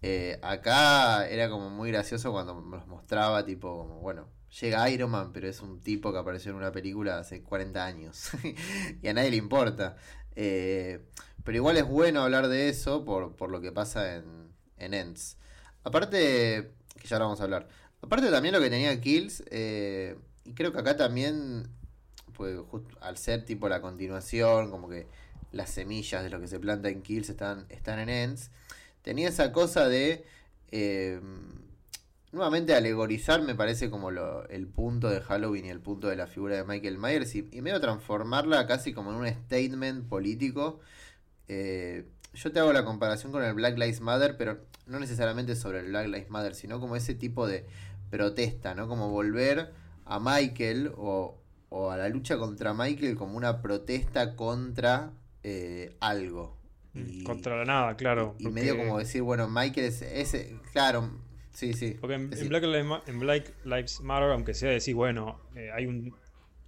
Eh, 0.01 0.39
acá 0.41 1.29
era 1.29 1.51
como 1.51 1.69
muy 1.69 1.91
gracioso 1.91 2.33
cuando 2.33 2.55
nos 2.55 2.87
mostraba, 2.87 3.45
tipo, 3.45 3.77
como, 3.77 4.01
bueno, 4.01 4.27
llega 4.63 4.89
Iron 4.89 5.11
Man, 5.11 5.31
pero 5.35 5.47
es 5.47 5.61
un 5.61 5.81
tipo 5.81 6.11
que 6.11 6.19
apareció 6.19 6.53
en 6.53 6.57
una 6.57 6.73
película 6.73 7.19
hace 7.19 7.43
40 7.43 7.85
años 7.85 8.31
y 9.03 9.09
a 9.09 9.13
nadie 9.13 9.33
le 9.33 9.37
importa. 9.37 9.97
Eh, 10.35 11.05
pero 11.45 11.59
igual 11.59 11.77
es 11.77 11.87
bueno 11.87 12.23
hablar 12.23 12.49
de 12.49 12.71
eso 12.71 13.05
por, 13.05 13.51
lo 13.51 13.61
que 13.61 13.71
pasa 13.71 14.17
en, 14.17 14.55
en 14.79 14.95
Ends. 14.95 15.37
Aparte, 15.83 16.73
que 16.99 17.07
ya 17.07 17.19
lo 17.19 17.27
vamos 17.27 17.43
a 17.43 17.45
hablar. 17.45 17.69
Aparte 18.01 18.31
también 18.31 18.55
lo 18.55 18.61
que 18.63 18.71
tenía 18.71 18.99
Kills, 19.03 19.45
eh, 19.51 20.17
y 20.47 20.55
creo 20.55 20.73
que 20.73 20.79
acá 20.79 20.97
también, 20.97 21.69
pues 22.33 22.59
al 23.03 23.19
ser 23.19 23.45
tipo 23.45 23.69
la 23.69 23.83
continuación, 23.83 24.71
como 24.71 24.89
que 24.89 25.09
las 25.55 25.71
semillas 25.71 26.23
de 26.23 26.31
lo 26.31 26.41
que 26.41 26.49
se 26.49 26.59
planta 26.61 26.89
en 26.89 27.03
Kills 27.03 27.31
están, 27.31 27.67
están 27.69 27.99
en 27.99 28.09
Ends, 28.09 28.51
tenía 29.03 29.29
esa 29.29 29.53
cosa 29.53 29.89
de 29.89 30.25
eh, 30.71 31.21
nuevamente 32.33 32.75
alegorizar, 32.75 33.43
me 33.43 33.55
parece 33.55 33.91
como 33.91 34.11
el 34.11 34.67
punto 34.67 35.09
de 35.09 35.21
Halloween 35.21 35.67
y 35.67 35.71
el 35.71 35.81
punto 35.81 36.09
de 36.09 36.17
la 36.17 36.27
figura 36.27 36.57
de 36.57 36.65
Michael 36.65 36.99
Myers, 36.99 37.35
y, 37.35 37.49
y 37.53 37.63
medio 37.63 37.81
transformarla 37.81 38.67
casi 38.67 38.93
como 38.93 39.11
en 39.11 39.17
un 39.17 39.29
statement 39.29 40.09
político. 40.09 40.81
Eh, 41.49 42.07
yo 42.35 42.51
te 42.51 42.59
hago 42.59 42.73
la 42.73 42.85
comparación 42.85 43.31
con 43.31 43.45
el 43.45 43.55
Black 43.55 43.79
Lives 43.79 44.01
Matter, 44.01 44.37
pero 44.37 44.59
no 44.87 44.99
necesariamente 44.99 45.55
sobre 45.55 45.81
el 45.81 45.87
Black 45.87 46.07
Lives 46.07 46.31
Matter, 46.31 46.55
sino 46.55 46.81
como 46.81 46.97
ese 46.97 47.15
tipo 47.15 47.47
de 47.47 47.67
protesta, 48.11 48.75
¿no? 48.75 48.89
Como 48.89 49.11
volver 49.11 49.73
a 50.05 50.19
Michael 50.21 50.93
o, 50.97 51.39
a 51.91 51.97
la 51.97 52.09
lucha 52.09 52.39
contra 52.39 52.75
Michael 52.75 53.17
como 53.17 53.37
una 53.37 53.61
protesta 53.63 54.37
contra 54.37 55.13
eh, 55.45 55.97
algo. 56.01 56.57
Mm, 56.95 57.23
contra 57.25 57.57
la 57.57 57.65
nada, 57.65 57.97
claro. 57.97 58.35
Y, 58.39 58.49
medio 58.49 58.77
como 58.77 58.99
decir, 58.99 59.23
bueno, 59.23 59.49
Michael 59.49 59.87
es 59.87 60.03
ese, 60.03 60.57
claro, 60.73 61.11
sí, 61.53 61.75
sí. 61.75 61.97
Porque 62.01 62.15
en, 62.15 62.31
Black, 62.49 63.53
Lives, 63.65 64.01
Matter, 64.01 64.31
aunque 64.31 64.55
sea 64.55 64.71
decir, 64.71 64.95
bueno, 64.95 65.41
eh, 65.55 65.71
hay 65.73 65.87
un 65.87 66.15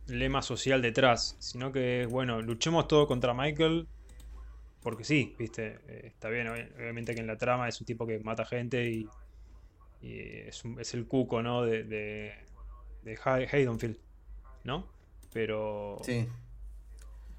lema 0.07 0.43
social 0.43 0.83
detrás, 0.83 1.37
sino 1.39 1.73
que, 1.73 2.07
bueno, 2.11 2.43
luchemos 2.43 2.87
todo 2.87 3.07
contra 3.07 3.35
Michael, 3.35 3.89
porque 4.83 5.05
sí, 5.05 5.35
viste, 5.39 5.79
eh, 5.89 6.03
está 6.05 6.29
bien, 6.29 6.49
obviamente 6.49 7.15
que 7.15 7.21
en 7.21 7.27
la 7.27 7.39
trama 7.39 7.69
es 7.69 7.81
un 7.81 7.87
tipo 7.87 8.07
que 8.07 8.19
mata 8.19 8.45
gente 8.45 8.89
y 8.91 9.09
es, 10.03 10.63
es, 10.79 10.95
el 10.95 11.07
cuco, 11.07 11.43
¿no? 11.43 11.63
De, 11.63 11.83
de, 11.85 12.35
de 13.03 13.19
Haydenfield, 13.25 13.99
¿no? 14.65 14.87
Pero. 15.33 15.99
Sí. 16.03 16.29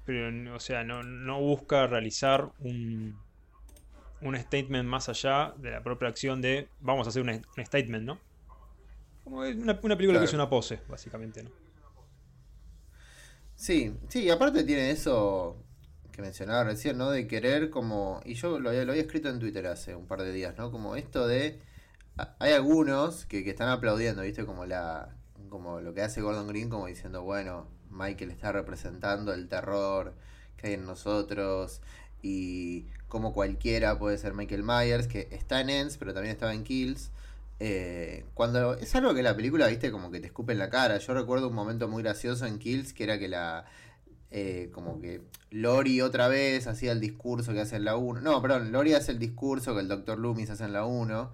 Pero, 0.08 0.56
o 0.56 0.58
sea, 0.58 0.84
no, 0.84 1.02
no 1.02 1.38
busca 1.38 1.86
realizar 1.86 2.50
un, 2.60 3.20
un 4.22 4.36
statement 4.38 4.88
más 4.88 5.10
allá 5.10 5.52
de 5.58 5.70
la 5.70 5.82
propia 5.82 6.08
acción 6.08 6.40
de 6.40 6.70
vamos 6.80 7.06
a 7.06 7.10
hacer 7.10 7.20
un, 7.20 7.44
statement, 7.62 8.06
¿no? 8.06 8.18
Como 9.22 9.40
una, 9.40 9.78
una 9.82 9.96
película 9.98 10.18
que 10.18 10.24
es 10.24 10.32
una 10.32 10.48
pose, 10.48 10.80
básicamente, 10.88 11.42
¿no? 11.42 11.50
Sí, 13.54 13.94
sí, 14.08 14.30
aparte 14.30 14.64
tiene 14.64 14.92
eso 14.92 15.62
que 16.10 16.22
mencionaba 16.22 16.64
recién, 16.64 16.96
¿no? 16.96 17.10
De 17.10 17.26
querer 17.26 17.68
como, 17.68 18.22
y 18.24 18.32
yo 18.32 18.58
lo 18.60 18.70
había, 18.70 18.86
lo 18.86 18.92
había 18.92 19.02
escrito 19.02 19.28
en 19.28 19.38
Twitter 19.38 19.66
hace 19.66 19.94
un 19.94 20.06
par 20.06 20.22
de 20.22 20.32
días, 20.32 20.56
¿no? 20.56 20.70
Como 20.70 20.96
esto 20.96 21.28
de 21.28 21.60
hay 22.38 22.52
algunos 22.52 23.26
que, 23.26 23.46
están 23.46 23.68
aplaudiendo, 23.68 24.22
¿viste? 24.22 24.46
Como 24.46 24.64
la 24.64 25.14
como 25.50 25.82
lo 25.82 25.92
que 25.92 26.00
hace 26.00 26.22
Gordon 26.22 26.48
Green, 26.48 26.70
como 26.70 26.86
diciendo, 26.86 27.24
bueno, 27.24 27.68
Michael 27.90 28.30
está 28.30 28.52
representando 28.52 29.32
el 29.32 29.48
terror 29.48 30.14
que 30.56 30.68
hay 30.68 30.74
en 30.74 30.86
nosotros 30.86 31.80
y 32.22 32.86
como 33.08 33.32
cualquiera 33.32 33.98
puede 33.98 34.18
ser 34.18 34.34
Michael 34.34 34.64
Myers, 34.64 35.06
que 35.06 35.28
está 35.30 35.60
en 35.60 35.70
Ends, 35.70 35.96
pero 35.96 36.12
también 36.12 36.32
estaba 36.32 36.52
en 36.52 36.64
Kills. 36.64 37.10
Eh, 37.60 38.24
cuando 38.34 38.74
es 38.74 38.94
algo 38.94 39.14
que 39.14 39.22
la 39.22 39.34
película, 39.34 39.66
viste, 39.66 39.90
como 39.90 40.10
que 40.10 40.20
te 40.20 40.26
escupe 40.26 40.52
en 40.52 40.58
la 40.58 40.70
cara. 40.70 40.98
Yo 40.98 41.14
recuerdo 41.14 41.48
un 41.48 41.54
momento 41.54 41.88
muy 41.88 42.02
gracioso 42.02 42.46
en 42.46 42.58
Kills, 42.58 42.92
que 42.92 43.04
era 43.04 43.18
que 43.18 43.28
la. 43.28 43.64
Eh, 44.30 44.68
como 44.74 45.00
que 45.00 45.22
Lori 45.50 46.02
otra 46.02 46.28
vez 46.28 46.66
hacía 46.66 46.92
el 46.92 47.00
discurso 47.00 47.54
que 47.54 47.60
hace 47.60 47.76
en 47.76 47.84
la 47.84 47.96
1. 47.96 48.20
No, 48.20 48.42
perdón, 48.42 48.72
Lori 48.72 48.92
hace 48.92 49.12
el 49.12 49.18
discurso 49.18 49.74
que 49.74 49.80
el 49.80 49.88
Dr. 49.88 50.18
Loomis 50.18 50.50
hace 50.50 50.64
en 50.64 50.74
la 50.74 50.84
1. 50.84 51.30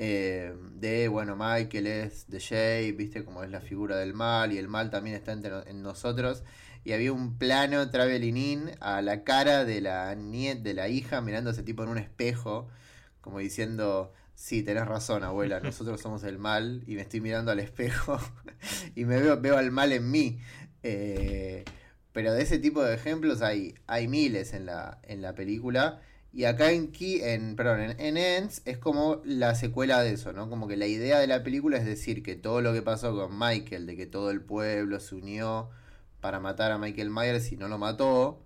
Eh, 0.00 0.54
de, 0.74 1.08
bueno, 1.08 1.34
Michael 1.34 1.88
es 1.88 2.26
The 2.30 2.38
Shape, 2.38 2.92
viste, 2.92 3.24
como 3.24 3.42
es 3.42 3.50
la 3.50 3.60
figura 3.60 3.96
del 3.96 4.14
mal, 4.14 4.52
y 4.52 4.58
el 4.58 4.68
mal 4.68 4.90
también 4.90 5.16
está 5.16 5.32
entre, 5.32 5.68
en 5.68 5.82
nosotros. 5.82 6.44
Y 6.84 6.92
había 6.92 7.12
un 7.12 7.36
plano 7.36 7.90
traveling 7.90 8.36
in 8.36 8.70
a 8.78 9.02
la 9.02 9.24
cara 9.24 9.64
de 9.64 9.80
la 9.80 10.14
niet, 10.14 10.58
de 10.58 10.74
la 10.74 10.88
hija, 10.88 11.20
mirando 11.20 11.50
a 11.50 11.52
ese 11.52 11.64
tipo 11.64 11.82
en 11.82 11.88
un 11.88 11.98
espejo, 11.98 12.68
como 13.20 13.40
diciendo, 13.40 14.12
sí, 14.36 14.62
tenés 14.62 14.86
razón, 14.86 15.24
abuela, 15.24 15.58
nosotros 15.64 16.00
somos 16.00 16.22
el 16.22 16.38
mal, 16.38 16.84
y 16.86 16.94
me 16.94 17.02
estoy 17.02 17.20
mirando 17.20 17.50
al 17.50 17.58
espejo 17.58 18.20
y 18.94 19.04
me 19.04 19.20
veo, 19.20 19.40
veo 19.40 19.56
al 19.58 19.72
mal 19.72 19.90
en 19.92 20.08
mí. 20.08 20.38
Eh, 20.84 21.64
pero 22.12 22.32
de 22.32 22.42
ese 22.42 22.60
tipo 22.60 22.84
de 22.84 22.94
ejemplos 22.94 23.42
hay, 23.42 23.74
hay 23.88 24.06
miles 24.06 24.52
en 24.52 24.64
la, 24.66 25.00
en 25.02 25.22
la 25.22 25.34
película. 25.34 26.00
Y 26.32 26.44
acá 26.44 26.70
en 26.72 26.92
Key, 26.92 27.20
en, 27.22 27.56
perdón, 27.56 27.96
en, 27.98 28.16
Ends 28.16 28.62
es 28.64 28.78
como 28.78 29.22
la 29.24 29.54
secuela 29.54 30.02
de 30.02 30.12
eso, 30.12 30.32
¿no? 30.32 30.50
Como 30.50 30.68
que 30.68 30.76
la 30.76 30.86
idea 30.86 31.18
de 31.18 31.26
la 31.26 31.42
película 31.42 31.78
es 31.78 31.86
decir 31.86 32.22
que 32.22 32.36
todo 32.36 32.60
lo 32.60 32.72
que 32.74 32.82
pasó 32.82 33.16
con 33.16 33.38
Michael, 33.38 33.86
de 33.86 33.96
que 33.96 34.06
todo 34.06 34.30
el 34.30 34.42
pueblo 34.42 35.00
se 35.00 35.14
unió 35.14 35.70
para 36.20 36.40
matar 36.40 36.70
a 36.72 36.78
Michael 36.78 37.10
Myers 37.10 37.50
y 37.52 37.56
no 37.56 37.68
lo 37.68 37.78
mató, 37.78 38.42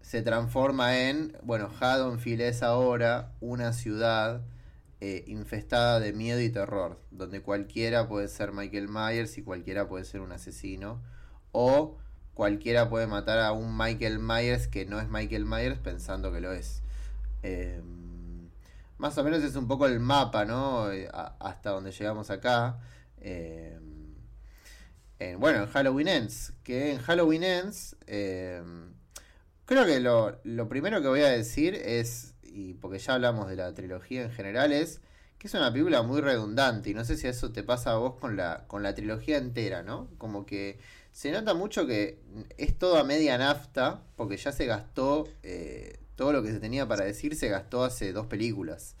se 0.00 0.22
transforma 0.22 1.00
en, 1.00 1.36
bueno, 1.42 1.68
Haddonfield 1.80 2.42
es 2.42 2.62
ahora 2.62 3.32
una 3.40 3.72
ciudad 3.72 4.42
eh, 5.00 5.24
infestada 5.26 6.00
de 6.00 6.12
miedo 6.12 6.40
y 6.40 6.48
terror, 6.50 7.00
donde 7.10 7.42
cualquiera 7.42 8.08
puede 8.08 8.28
ser 8.28 8.52
Michael 8.52 8.88
Myers 8.88 9.36
y 9.36 9.42
cualquiera 9.42 9.88
puede 9.88 10.04
ser 10.04 10.20
un 10.20 10.32
asesino, 10.32 11.02
o 11.52 11.98
cualquiera 12.34 12.88
puede 12.88 13.06
matar 13.06 13.40
a 13.40 13.52
un 13.52 13.76
Michael 13.76 14.20
Myers 14.20 14.68
que 14.68 14.86
no 14.86 15.00
es 15.00 15.08
Michael 15.08 15.44
Myers 15.44 15.78
pensando 15.78 16.32
que 16.32 16.40
lo 16.40 16.52
es. 16.52 16.82
Em, 17.42 18.48
más 18.98 19.16
o 19.18 19.24
menos 19.24 19.42
es 19.42 19.56
un 19.56 19.68
poco 19.68 19.86
el 19.86 20.00
mapa, 20.00 20.44
¿no? 20.44 20.90
Eh, 20.92 21.08
hasta 21.12 21.70
donde 21.70 21.92
llegamos 21.92 22.30
acá. 22.30 22.80
Em, 23.20 24.14
en, 25.18 25.40
bueno, 25.40 25.62
en 25.62 25.66
Halloween 25.68 26.08
Ends. 26.08 26.52
Que 26.62 26.92
en 26.92 26.98
Halloween 26.98 27.44
Ends. 27.44 27.96
Em, 28.06 28.92
creo 29.64 29.84
que 29.86 30.00
lo, 30.00 30.40
lo, 30.44 30.68
primero 30.68 31.02
que 31.02 31.08
voy 31.08 31.22
a 31.22 31.28
decir 31.28 31.74
es. 31.74 32.34
Y 32.42 32.74
porque 32.74 32.98
ya 32.98 33.14
hablamos 33.14 33.48
de 33.48 33.56
la 33.56 33.74
trilogía 33.74 34.22
en 34.22 34.30
general, 34.32 34.72
es 34.72 35.00
que 35.38 35.48
es 35.48 35.54
una 35.54 35.70
película 35.70 36.02
muy 36.02 36.20
redundante 36.20 36.90
y 36.90 36.94
no 36.94 37.04
sé 37.04 37.16
si 37.16 37.26
eso 37.26 37.52
te 37.52 37.62
pasa 37.62 37.92
a 37.92 37.96
vos 37.96 38.14
con 38.18 38.36
la, 38.36 38.64
con 38.66 38.82
la 38.82 38.94
trilogía 38.94 39.36
entera, 39.36 39.82
¿no? 39.82 40.08
Como 40.18 40.46
que 40.46 40.78
se 41.12 41.30
nota 41.30 41.54
mucho 41.54 41.86
que 41.86 42.18
es 42.56 42.78
todo 42.78 42.98
a 42.98 43.04
media 43.04 43.36
nafta 43.38 44.02
porque 44.16 44.36
ya 44.36 44.52
se 44.52 44.66
gastó 44.66 45.28
eh, 45.42 45.95
todo 46.16 46.32
lo 46.32 46.42
que 46.42 46.50
se 46.50 46.60
tenía 46.60 46.86
para 46.86 47.04
decir, 47.04 47.36
se 47.36 47.48
gastó 47.48 47.84
hace 47.84 48.12
dos 48.12 48.26
películas. 48.26 48.96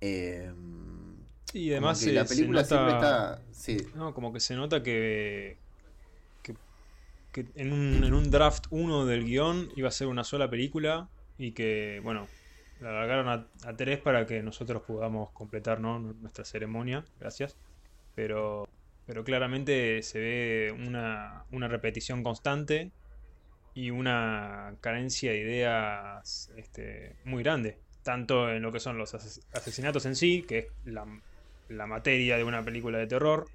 Eh, 0.00 0.52
y 1.52 1.70
además 1.70 2.04
la 2.04 2.24
película 2.24 2.64
siempre 2.64 2.94
está... 2.94 3.40
No, 3.94 4.12
como 4.12 4.32
que 4.32 4.40
se 4.40 4.54
nota 4.54 4.82
que, 4.82 5.56
que, 6.42 7.46
en, 7.54 7.72
un, 7.72 8.04
en 8.04 8.12
un 8.12 8.30
draft 8.30 8.66
1 8.70 9.06
del 9.06 9.24
guion 9.24 9.70
iba 9.76 9.88
a 9.88 9.92
ser 9.92 10.08
una 10.08 10.24
sola 10.24 10.50
película 10.50 11.08
y 11.38 11.52
que, 11.52 12.00
bueno, 12.02 12.26
la 12.80 12.90
alargaron 12.90 13.28
a, 13.28 13.76
tres 13.76 13.98
para 13.98 14.26
que 14.26 14.42
nosotros 14.42 14.82
podamos 14.82 15.30
completar 15.30 15.80
nuestra 15.80 16.44
ceremonia, 16.44 17.04
gracias. 17.18 17.56
Pero, 18.14 18.68
pero 19.06 19.24
claramente 19.24 20.02
se 20.02 20.18
ve 20.18 20.74
una, 20.86 21.44
repetición 21.50 22.22
constante 22.22 22.90
y 23.78 23.92
una 23.92 24.74
carencia 24.80 25.30
de 25.30 25.38
ideas 25.38 26.50
este, 26.56 27.14
muy 27.24 27.44
grande, 27.44 27.78
tanto 28.02 28.50
en 28.50 28.60
lo 28.60 28.72
que 28.72 28.80
son 28.80 28.98
los 28.98 29.14
asesinatos 29.14 30.04
en 30.04 30.16
sí, 30.16 30.42
que 30.42 30.58
es 30.58 30.66
la, 30.84 31.06
materia 31.86 32.36
de 32.36 32.42
una 32.42 32.64
película 32.64 32.98
de 32.98 33.06
terror, 33.06 33.46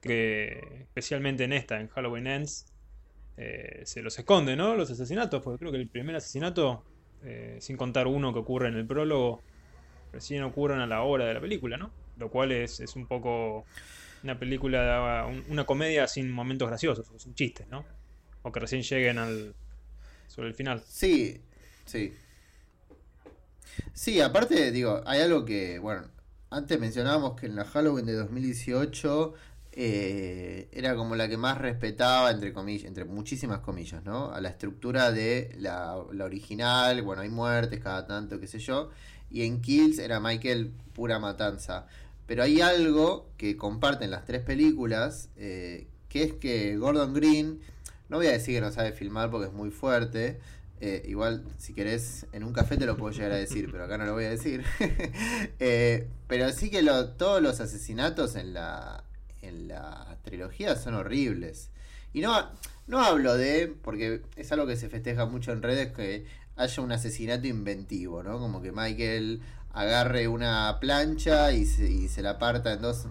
que 0.00 0.58
especialmente 0.80 1.44
en 1.44 1.52
esta, 1.52 1.80
en 1.80 1.86
Halloween 1.86 2.26
Ends, 2.26 2.66
eh, 3.36 3.82
se 3.84 4.02
los 4.02 4.18
esconde, 4.18 4.56
¿no? 4.56 4.74
Los 4.74 4.90
asesinatos, 4.90 5.40
porque 5.40 5.60
creo 5.60 5.70
que 5.70 5.78
el 5.78 5.86
primer 5.86 6.16
asesinato 6.16 6.82
eh, 7.22 7.58
sin 7.60 7.76
contar 7.76 8.08
uno 8.08 8.32
que 8.32 8.40
ocurre 8.40 8.66
en 8.66 8.74
el 8.74 8.86
prólogo, 8.88 9.40
recién 10.12 10.42
ocurren 10.42 10.80
a 10.80 10.88
la 10.88 11.02
hora 11.02 11.26
de 11.26 11.34
la 11.34 11.40
película, 11.40 11.76
¿no? 11.76 11.92
Lo 12.16 12.28
cual 12.28 12.50
es, 12.50 12.80
un 12.96 13.06
poco 13.06 13.66
una 14.24 14.36
película, 14.36 15.30
una 15.48 15.64
comedia 15.64 16.08
sin 16.08 16.28
momentos 16.28 16.66
graciosos, 16.66 17.06
sin 17.22 17.36
chistes, 17.36 17.68
¿no? 17.68 17.84
O 18.42 18.52
que 18.52 18.60
recién 18.60 18.82
lleguen 18.82 19.18
al 19.18 19.54
sobre 20.28 20.48
el 20.48 20.54
final. 20.54 20.82
Sí, 20.86 21.40
sí. 21.84 22.14
Sí, 23.92 24.20
aparte, 24.20 24.70
digo, 24.70 25.02
hay 25.06 25.20
algo 25.20 25.44
que, 25.44 25.78
bueno, 25.78 26.04
antes 26.50 26.78
mencionábamos 26.80 27.38
que 27.38 27.46
en 27.46 27.56
la 27.56 27.64
Halloween 27.64 28.06
de 28.06 28.14
2018 28.14 29.34
eh, 29.72 30.68
era 30.72 30.96
como 30.96 31.14
la 31.14 31.28
que 31.28 31.36
más 31.36 31.58
respetaba, 31.58 32.30
entre 32.30 32.52
comillas, 32.52 32.86
entre 32.86 33.04
muchísimas 33.04 33.60
comillas, 33.60 34.04
¿no? 34.04 34.32
A 34.32 34.40
la 34.40 34.48
estructura 34.48 35.12
de 35.12 35.54
la, 35.58 35.96
original, 35.96 37.02
bueno, 37.02 37.22
hay 37.22 37.28
muertes 37.28 37.80
cada 37.80 38.06
tanto, 38.06 38.40
qué 38.40 38.46
sé 38.46 38.58
yo. 38.58 38.90
Y 39.30 39.44
en 39.44 39.60
Kills 39.60 39.98
era 39.98 40.18
Michael 40.18 40.72
pura 40.92 41.18
matanza. 41.18 41.86
Pero 42.26 42.42
hay 42.42 42.60
algo 42.60 43.30
que 43.36 43.56
comparten 43.56 44.10
las 44.10 44.24
tres 44.24 44.42
películas, 44.42 45.28
eh, 45.36 45.86
que 46.08 46.24
es 46.24 46.32
que 46.34 46.76
Gordon 46.76 47.14
Green, 47.14 47.60
no 48.10 48.18
voy 48.18 48.26
a 48.26 48.32
decir 48.32 48.56
que 48.56 48.60
no 48.60 48.70
sabe 48.70 48.92
filmar 48.92 49.30
porque 49.30 49.46
es 49.46 49.52
muy 49.52 49.70
fuerte, 49.70 50.40
eh, 50.80 51.02
igual, 51.06 51.44
si 51.58 51.74
querés, 51.74 52.26
en 52.32 52.42
un 52.42 52.52
café 52.52 52.76
te 52.76 52.86
lo 52.86 52.96
puedo 52.96 53.12
llegar 53.12 53.32
a 53.32 53.36
decir, 53.36 53.68
pero 53.70 53.84
acá 53.84 53.98
no 53.98 54.04
lo 54.04 54.14
voy 54.14 54.24
a 54.24 54.30
decir. 54.30 54.64
pero 56.26 56.50
sí 56.52 56.70
que 56.70 56.82
todos 57.16 57.40
los 57.40 57.60
asesinatos 57.60 58.34
en 58.34 58.54
la, 58.54 59.04
en 59.42 59.68
la 59.68 60.18
trilogía 60.22 60.76
son 60.76 60.94
horribles. 60.94 61.70
Y 62.12 62.20
no, 62.22 62.50
no 62.86 63.00
hablo 63.00 63.36
de, 63.36 63.68
porque 63.68 64.22
es 64.36 64.50
algo 64.52 64.66
que 64.66 64.76
se 64.76 64.88
festeja 64.88 65.26
mucho 65.26 65.52
en 65.52 65.62
redes, 65.62 65.92
que 65.92 66.26
haya 66.56 66.82
un 66.82 66.92
asesinato 66.92 67.46
inventivo, 67.46 68.22
¿no? 68.22 68.38
Como 68.38 68.62
que 68.62 68.72
Michael 68.72 69.42
agarre 69.72 70.28
una 70.28 70.78
plancha 70.80 71.52
y 71.52 71.66
se, 71.66 71.90
y 71.90 72.08
se 72.08 72.22
la 72.22 72.38
parta 72.38 72.72
en 72.72 72.82
dos. 72.82 73.06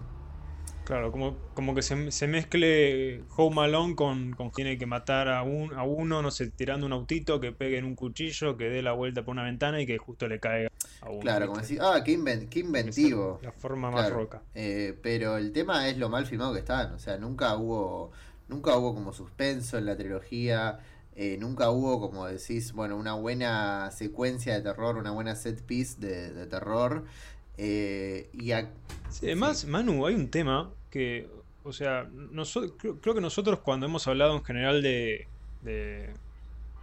Claro, 0.90 1.12
como, 1.12 1.36
como 1.54 1.72
que 1.72 1.82
se, 1.82 2.10
se 2.10 2.26
mezcle 2.26 3.22
Home 3.36 3.60
Alone 3.60 3.94
con, 3.94 4.32
con 4.32 4.50
tiene 4.50 4.76
que 4.76 4.86
matar 4.86 5.28
a, 5.28 5.44
un, 5.44 5.72
a 5.72 5.84
uno, 5.84 6.20
no 6.20 6.32
sé, 6.32 6.50
tirando 6.50 6.84
un 6.84 6.92
autito, 6.92 7.38
que 7.38 7.52
pegue 7.52 7.78
en 7.78 7.84
un 7.84 7.94
cuchillo, 7.94 8.56
que 8.56 8.64
dé 8.64 8.82
la 8.82 8.90
vuelta 8.90 9.24
por 9.24 9.30
una 9.30 9.44
ventana 9.44 9.80
y 9.80 9.86
que 9.86 9.98
justo 9.98 10.26
le 10.26 10.40
caiga 10.40 10.68
a 11.00 11.10
uno. 11.10 11.20
Claro, 11.20 11.46
como 11.46 11.60
decir, 11.60 11.78
ah, 11.80 12.02
qué, 12.04 12.10
inventivo. 12.10 13.38
La 13.40 13.52
forma 13.52 13.92
más 13.92 14.10
roca. 14.10 14.42
Eh, 14.52 14.98
pero 15.00 15.36
el 15.36 15.52
tema 15.52 15.88
es 15.88 15.96
lo 15.96 16.08
mal 16.08 16.26
filmado 16.26 16.54
que 16.54 16.58
están, 16.58 16.92
o 16.92 16.98
sea, 16.98 17.18
nunca 17.18 17.56
hubo, 17.56 18.10
nunca 18.48 18.76
hubo 18.76 18.92
como 18.92 19.12
suspenso 19.12 19.78
en 19.78 19.86
la 19.86 19.96
trilogía. 19.96 20.80
Eh, 21.14 21.36
nunca 21.38 21.70
hubo, 21.70 22.00
como 22.00 22.26
decís, 22.26 22.72
bueno, 22.72 22.96
una 22.96 23.14
buena 23.14 23.92
secuencia 23.92 24.54
de 24.54 24.62
terror, 24.62 24.96
una 24.96 25.12
buena 25.12 25.36
set 25.36 25.62
piece 25.62 26.00
de, 26.00 26.46
terror. 26.46 27.04
Eh, 27.58 28.28
y 28.32 28.50
además, 28.50 29.66
Manu, 29.66 30.04
hay 30.04 30.16
un 30.16 30.30
tema 30.30 30.72
que, 30.90 31.28
o 31.64 31.72
sea, 31.72 32.08
creo, 32.78 33.14
que 33.14 33.20
nosotros 33.20 33.60
cuando 33.60 33.86
hemos 33.86 34.06
hablado 34.08 34.36
en 34.36 34.44
general 34.44 34.82
de, 34.82 35.26
de, 35.62 36.10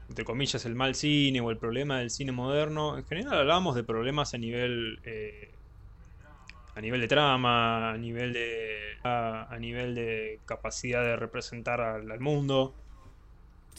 entre 0.09 0.25
comillas, 0.25 0.65
el 0.65 0.75
mal 0.75 0.95
cine 0.95 1.41
o 1.41 1.51
el 1.51 1.57
problema 1.57 1.99
del 1.99 2.09
cine 2.09 2.31
moderno, 2.31 2.97
en 2.97 3.05
general 3.05 3.39
hablábamos 3.39 3.75
de 3.75 3.83
problemas 3.83 4.33
a 4.33 4.37
nivel... 4.37 4.99
Eh, 5.03 5.51
a 6.75 6.79
nivel 6.79 7.01
de 7.01 7.07
trama, 7.07 7.89
a 7.89 7.97
nivel 7.97 8.33
de 8.33 8.87
a, 9.03 9.57
nivel 9.59 9.95
de 9.95 10.39
capacidad 10.45 11.03
de 11.03 11.15
representar 11.15 11.81
al, 11.81 12.19
mundo. 12.19 12.73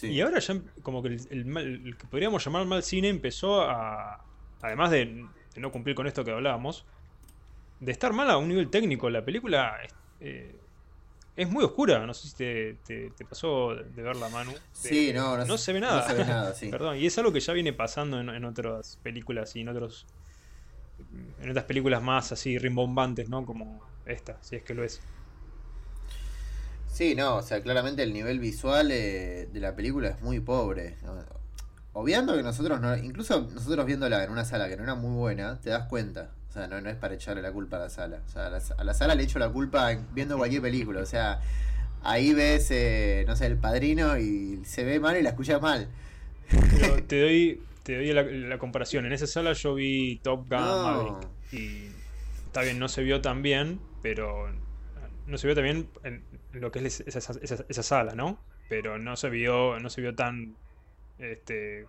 Y 0.02 0.20
ahora 0.20 0.38
ya 0.38 0.60
como 0.82 1.02
que 1.02 1.08
el, 1.08 1.96
que 1.98 2.06
podríamos 2.06 2.44
llamar 2.44 2.66
mal 2.66 2.82
cine 2.82 3.08
empezó 3.08 3.62
a, 3.62 4.24
además 4.62 4.90
de, 4.90 5.26
no 5.56 5.72
cumplir 5.72 5.96
con 5.96 6.06
esto 6.06 6.24
que 6.24 6.30
hablábamos, 6.30 6.84
de 7.80 7.92
estar 7.92 8.12
mal 8.12 8.30
a 8.30 8.36
un 8.36 8.48
nivel 8.48 8.70
técnico. 8.70 9.10
La 9.10 9.24
película 9.24 9.76
eh, 10.20 10.56
es 11.36 11.48
muy 11.48 11.64
oscura. 11.64 12.04
No 12.04 12.14
sé 12.14 12.28
si 12.28 12.34
te, 12.34 13.24
pasó 13.28 13.74
de 13.74 14.02
ver 14.02 14.16
la 14.16 14.28
mano. 14.28 14.52
sí, 14.72 15.12
no, 15.14 15.44
no, 15.44 15.58
se 15.58 15.72
ve 15.72 15.80
nada. 15.80 16.52
Perdón, 16.70 16.96
y 16.96 17.06
es 17.06 17.16
algo 17.18 17.32
que 17.32 17.40
ya 17.40 17.52
viene 17.52 17.72
pasando 17.72 18.20
en, 18.20 18.44
otras 18.44 18.98
películas 19.02 19.54
y 19.56 19.60
en 19.60 19.68
otros. 19.68 20.06
En 21.40 21.50
otras 21.50 21.64
películas 21.64 22.02
más 22.02 22.32
así 22.32 22.58
rimbombantes, 22.58 23.28
¿no? 23.28 23.46
Como 23.46 23.80
esta, 24.04 24.36
si 24.42 24.56
es 24.56 24.62
que 24.64 24.74
lo 24.74 24.82
es. 24.82 25.00
Sí, 26.88 27.14
no, 27.14 27.36
o 27.36 27.42
sea, 27.42 27.62
claramente 27.62 28.02
el 28.02 28.12
nivel 28.12 28.40
visual 28.40 28.90
eh, 28.90 29.48
de 29.52 29.60
la 29.60 29.76
película 29.76 30.08
es 30.08 30.20
muy 30.20 30.40
pobre. 30.40 30.96
Obviando 31.92 32.34
que 32.34 32.42
nosotros 32.42 32.80
no, 32.80 32.96
incluso 32.96 33.42
nosotros 33.42 33.86
viéndola 33.86 34.24
en 34.24 34.30
una 34.30 34.44
sala 34.44 34.68
que 34.68 34.76
no 34.76 34.82
era 34.82 34.96
muy 34.96 35.14
buena, 35.16 35.60
te 35.60 35.70
das 35.70 35.86
cuenta. 35.86 36.32
O 36.48 36.52
sea, 36.52 36.66
no, 36.66 36.80
no 36.80 36.88
es 36.88 36.96
para 36.96 37.14
echarle 37.14 37.42
la 37.42 37.52
culpa 37.52 37.76
a 37.76 37.80
la 37.80 37.90
sala. 37.90 38.22
O 38.26 38.28
sea, 38.30 38.46
a 38.46 38.84
la, 38.84 38.94
sala 38.94 39.14
le 39.14 39.22
echo 39.22 39.38
la 39.38 39.50
culpa 39.50 39.90
viendo 40.12 40.36
cualquier 40.38 40.62
película. 40.62 41.00
O 41.00 41.06
sea, 41.06 41.40
ahí 42.02 42.32
ves, 42.32 42.70
eh, 42.70 43.24
no 43.26 43.36
sé, 43.36 43.46
el 43.46 43.58
padrino 43.58 44.18
y 44.18 44.60
se 44.64 44.84
ve 44.84 44.98
mal 44.98 45.16
y 45.16 45.22
la 45.22 45.30
escucha 45.30 45.58
mal. 45.58 45.88
Pero 46.48 47.02
te 47.06 47.20
doy, 47.20 47.62
te 47.82 47.96
doy 47.96 48.12
la, 48.12 48.58
comparación. 48.58 49.04
En 49.04 49.12
esa 49.12 49.26
sala 49.26 49.52
yo 49.52 49.74
vi 49.74 50.20
Top 50.22 50.48
Gun 50.48 51.18
Y 51.52 51.88
está 52.46 52.62
bien, 52.62 52.78
no 52.78 52.88
se 52.88 53.02
vio 53.02 53.20
tan 53.20 53.42
bien, 53.42 53.80
pero 54.02 54.50
no 55.26 55.36
se 55.36 55.46
vio 55.46 55.54
tan 55.54 55.64
bien 55.64 55.88
en 56.04 56.24
lo 56.52 56.72
que 56.72 56.86
es 56.86 57.00
esa, 57.00 57.18
esa, 57.18 57.64
esa 57.68 57.82
sala, 57.82 58.14
¿no? 58.14 58.38
Pero 58.70 58.98
no 58.98 59.16
se 59.16 59.28
vio, 59.28 59.78
no 59.80 59.90
se 59.90 60.00
vio 60.00 60.14
tan 60.14 60.56
este 61.18 61.86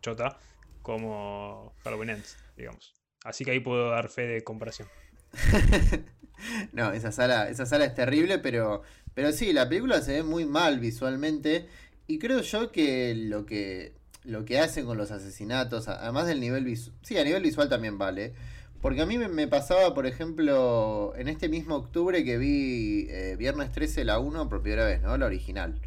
chota 0.00 0.38
como 0.82 1.72
Halloween 1.84 2.10
Ends, 2.10 2.36
digamos. 2.56 3.01
Así 3.24 3.44
que 3.44 3.52
ahí 3.52 3.60
puedo 3.60 3.90
dar 3.90 4.08
fe 4.08 4.22
de 4.26 4.42
comparación. 4.42 4.88
no, 6.72 6.92
esa 6.92 7.12
sala, 7.12 7.48
esa 7.48 7.66
sala 7.66 7.84
es 7.84 7.94
terrible, 7.94 8.38
pero, 8.38 8.82
pero 9.14 9.32
sí, 9.32 9.52
la 9.52 9.68
película 9.68 10.00
se 10.00 10.12
ve 10.12 10.22
muy 10.22 10.44
mal 10.44 10.80
visualmente. 10.80 11.68
Y 12.06 12.18
creo 12.18 12.40
yo 12.40 12.72
que 12.72 13.14
lo 13.14 13.46
que, 13.46 13.92
lo 14.24 14.44
que 14.44 14.58
hacen 14.58 14.86
con 14.86 14.98
los 14.98 15.10
asesinatos, 15.10 15.88
además 15.88 16.26
del 16.26 16.40
nivel 16.40 16.64
visual, 16.64 16.96
sí, 17.02 17.16
a 17.16 17.24
nivel 17.24 17.42
visual 17.42 17.68
también 17.68 17.98
vale. 17.98 18.34
Porque 18.80 19.00
a 19.00 19.06
mí 19.06 19.16
me, 19.16 19.46
pasaba, 19.46 19.94
por 19.94 20.06
ejemplo, 20.06 21.14
en 21.16 21.28
este 21.28 21.48
mismo 21.48 21.76
octubre 21.76 22.24
que 22.24 22.36
vi 22.36 23.06
eh, 23.10 23.36
Viernes 23.38 23.70
13, 23.70 24.04
la 24.04 24.18
1 24.18 24.48
por 24.48 24.60
primera 24.60 24.84
vez, 24.84 25.00
¿no? 25.00 25.16
La 25.16 25.26
original 25.26 25.80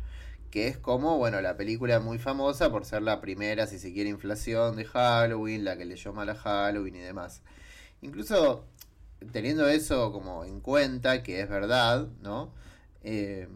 que 0.56 0.70
es 0.70 0.78
como, 0.78 1.18
bueno, 1.18 1.42
la 1.42 1.58
película 1.58 2.00
muy 2.00 2.18
famosa 2.18 2.72
por 2.72 2.86
ser 2.86 3.02
la 3.02 3.20
primera, 3.20 3.68
si 3.68 3.78
se 3.78 3.92
quiere, 3.92 4.10
inflación 4.10 4.78
de 4.78 4.86
Halloween, 4.86 5.66
la 5.66 5.78
que 5.78 5.84
leyó 5.84 6.14
mal 6.14 6.30
a 6.30 6.36
Halloween 6.36 6.96
y 6.96 7.00
demás. 7.00 7.42
Incluso 8.02 8.64
teniendo 9.34 9.68
eso 9.68 10.14
como 10.14 10.46
en 10.46 10.62
cuenta, 10.62 11.24
que 11.24 11.42
es 11.42 11.50
verdad, 11.50 12.08
¿no? 12.22 12.54
Eh, 13.04 13.50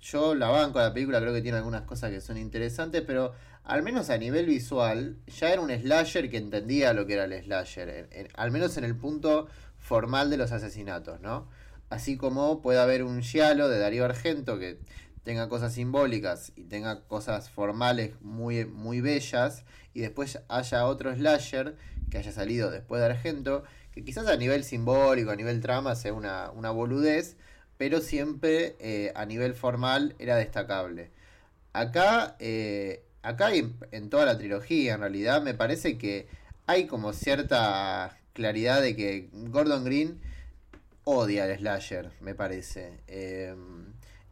yo 0.00 0.34
la 0.34 0.48
banco 0.48 0.78
la 0.78 0.94
película, 0.94 1.20
creo 1.20 1.34
que 1.34 1.42
tiene 1.42 1.58
algunas 1.58 1.82
cosas 1.82 2.10
que 2.10 2.22
son 2.22 2.38
interesantes, 2.38 3.02
pero 3.06 3.34
al 3.62 3.82
menos 3.82 4.08
a 4.08 4.16
nivel 4.16 4.46
visual, 4.46 5.18
ya 5.26 5.50
era 5.50 5.60
un 5.60 5.70
slasher 5.70 6.30
que 6.30 6.38
entendía 6.38 6.94
lo 6.94 7.04
que 7.04 7.12
era 7.12 7.26
el 7.26 7.34
slasher, 7.44 8.08
al 8.34 8.50
menos 8.50 8.78
en 8.78 8.84
el 8.84 8.96
punto 8.96 9.46
formal 9.78 10.30
de 10.30 10.38
los 10.38 10.52
asesinatos, 10.52 11.20
¿no? 11.20 11.50
Así 11.90 12.16
como 12.16 12.62
puede 12.62 12.80
haber 12.80 13.04
un 13.04 13.20
Giallo 13.20 13.68
de 13.68 13.78
Darío 13.78 14.06
Argento 14.06 14.58
que 14.58 14.78
tenga 15.26 15.48
cosas 15.48 15.74
simbólicas 15.74 16.52
y 16.54 16.62
tenga 16.62 17.00
cosas 17.00 17.50
formales 17.50 18.12
muy, 18.20 18.64
muy 18.64 19.00
bellas, 19.00 19.64
y 19.92 20.00
después 20.00 20.38
haya 20.46 20.86
otro 20.86 21.12
slasher 21.12 21.74
que 22.12 22.18
haya 22.18 22.30
salido 22.30 22.70
después 22.70 23.00
de 23.00 23.06
Argento, 23.06 23.64
que 23.90 24.04
quizás 24.04 24.28
a 24.28 24.36
nivel 24.36 24.62
simbólico, 24.62 25.32
a 25.32 25.36
nivel 25.36 25.60
trama, 25.60 25.96
sea 25.96 26.12
una, 26.12 26.52
una 26.52 26.70
boludez, 26.70 27.36
pero 27.76 28.00
siempre 28.00 28.76
eh, 28.78 29.12
a 29.16 29.26
nivel 29.26 29.54
formal 29.54 30.14
era 30.20 30.36
destacable. 30.36 31.10
Acá, 31.72 32.36
eh, 32.38 33.02
acá 33.22 33.50
en 33.52 34.10
toda 34.10 34.26
la 34.26 34.38
trilogía, 34.38 34.94
en 34.94 35.00
realidad, 35.00 35.42
me 35.42 35.54
parece 35.54 35.98
que 35.98 36.28
hay 36.66 36.86
como 36.86 37.12
cierta 37.12 38.16
claridad 38.32 38.80
de 38.80 38.94
que 38.94 39.28
Gordon 39.32 39.84
Green 39.84 40.20
odia 41.02 41.44
al 41.44 41.58
slasher, 41.58 42.12
me 42.20 42.36
parece. 42.36 43.00
Em, 43.08 43.85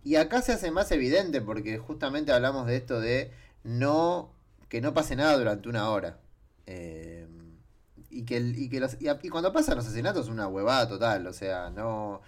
y 0.04 0.16
acá 0.16 0.42
se 0.42 0.52
hace 0.52 0.70
más 0.70 0.92
evidente 0.92 1.40
porque 1.40 1.78
justamente 1.78 2.30
hablamos 2.30 2.66
de 2.66 2.76
esto 2.76 3.00
de 3.00 3.32
no 3.64 4.34
que 4.68 4.80
no 4.80 4.92
pase 4.92 5.16
nada 5.16 5.36
durante 5.38 5.68
una 5.68 5.88
hora. 5.90 6.18
Em, 6.66 7.56
y 8.10 8.24
que, 8.24 8.38
y, 8.38 8.68
que 8.68 8.80
los, 8.80 8.96
y, 9.00 9.28
cuando 9.28 9.52
pasan 9.52 9.76
los 9.76 9.86
asesinatos 9.86 10.26
es 10.26 10.32
una 10.32 10.48
huevada 10.48 10.88
total, 10.88 11.26
o 11.26 11.32
sea, 11.32 11.70
no, 11.70 12.22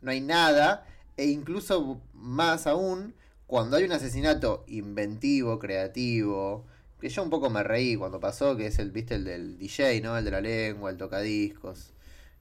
no 0.00 0.10
hay 0.10 0.20
nada. 0.20 0.86
E 1.16 1.26
incluso 1.26 2.00
más 2.14 2.66
aún, 2.66 3.14
cuando 3.46 3.76
hay 3.76 3.84
un 3.84 3.92
asesinato 3.92 4.64
inventivo, 4.68 5.58
creativo, 5.58 6.66
que 7.00 7.08
yo 7.08 7.22
un 7.22 7.30
poco 7.30 7.50
me 7.50 7.62
reí 7.62 7.96
cuando 7.96 8.20
pasó, 8.20 8.56
que 8.56 8.66
es 8.66 8.78
el, 8.78 8.90
viste, 8.90 9.16
el 9.16 9.24
del 9.24 9.58
DJ, 9.58 10.00
¿no? 10.00 10.16
El 10.16 10.24
de 10.24 10.30
la 10.30 10.40
lengua, 10.40 10.90
el 10.90 10.96
tocadiscos. 10.96 11.92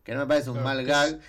Que 0.03 0.13
no 0.13 0.21
me 0.21 0.27
parece 0.27 0.49
un 0.49 0.63
mal 0.63 0.83
gag. 0.85 1.19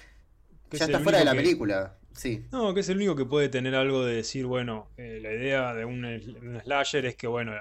ya 0.71 0.85
está 0.85 1.01
fuera 1.01 1.19
de 1.19 1.25
la 1.25 1.33
película. 1.33 1.98
Sí. 2.19 2.45
No, 2.51 2.75
que 2.75 2.81
es 2.81 2.89
el 2.89 2.97
único 2.97 3.15
que 3.15 3.25
puede 3.25 3.49
tener 3.49 3.77
algo 3.77 4.05
de 4.05 4.17
decir, 4.17 4.45
bueno, 4.45 4.89
eh, 4.97 5.21
la 5.23 5.33
idea 5.33 5.73
de 5.73 5.85
un, 5.85 6.61
slasher 6.65 7.07
es 7.07 7.15
que, 7.15 7.29
bueno, 7.29 7.53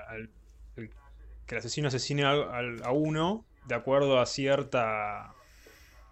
que 0.75 1.55
el 1.55 1.59
asesino 1.59 1.89
asesine 1.89 2.25
a, 2.25 2.31
a, 2.31 2.91
uno 2.91 3.45
de 3.67 3.75
acuerdo 3.75 4.19
a 4.19 4.25
cierta 4.25 5.31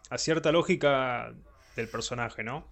a 0.10 0.18
cierta 0.20 0.52
lógica 0.52 1.34
del 1.76 1.88
personaje, 1.88 2.44
¿no? 2.44 2.68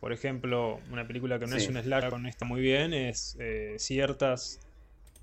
Por 0.00 0.14
ejemplo, 0.14 0.80
una 0.90 1.06
película 1.06 1.38
que 1.38 1.46
no 1.46 1.56
es 1.56 1.68
un 1.68 1.76
slasher 1.76 2.08
con 2.08 2.24
esta 2.26 2.46
muy 2.46 2.62
bien 2.62 2.94
es 2.94 3.36
eh, 3.38 3.76
ciertas 3.78 4.58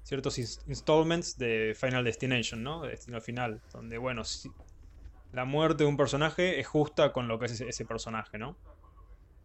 ciertos 0.04 0.38
installments 0.38 1.38
de 1.40 1.76
Final 1.76 2.04
Destination, 2.04 2.62
¿no? 2.62 2.82
De 2.84 2.90
Destino 2.90 3.20
Final, 3.20 3.62
donde, 3.74 3.98
bueno, 3.98 4.22
la 5.32 5.46
muerte 5.46 5.84
de 5.84 5.90
un 5.90 5.98
personaje 5.98 6.60
es 6.60 6.68
justa 6.68 7.14
con 7.14 7.28
lo 7.28 7.40
que 7.40 7.46
es 7.46 7.62
ese, 7.62 7.86
personaje, 7.86 8.38
¿no? 8.38 8.58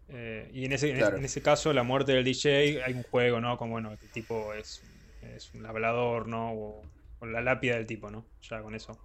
Eh, 0.09 0.51
y 0.53 0.65
en 0.65 0.73
ese, 0.73 0.91
en 0.91 1.25
ese 1.25 1.43
caso, 1.43 1.73
la 1.73 1.83
muerte 1.83 2.13
del 2.13 2.25
DJ, 2.25 2.85
hay 2.85 2.93
un 2.95 3.03
juego, 3.03 3.41
¿no? 3.41 3.57
Como, 3.57 3.73
bueno, 3.73 3.93
el 3.93 3.99
tipo 4.11 4.55
es, 4.55 4.83
es 5.23 5.53
un 5.55 5.67
hablador, 5.67 6.29
¿no? 6.29 6.53
O, 6.53 6.83
la 7.27 7.41
lápida 7.41 7.77
del 7.77 7.87
tipo, 7.87 8.11
¿no? 8.11 8.25
Ya 8.43 8.63
con 8.63 8.75
eso. 8.75 8.99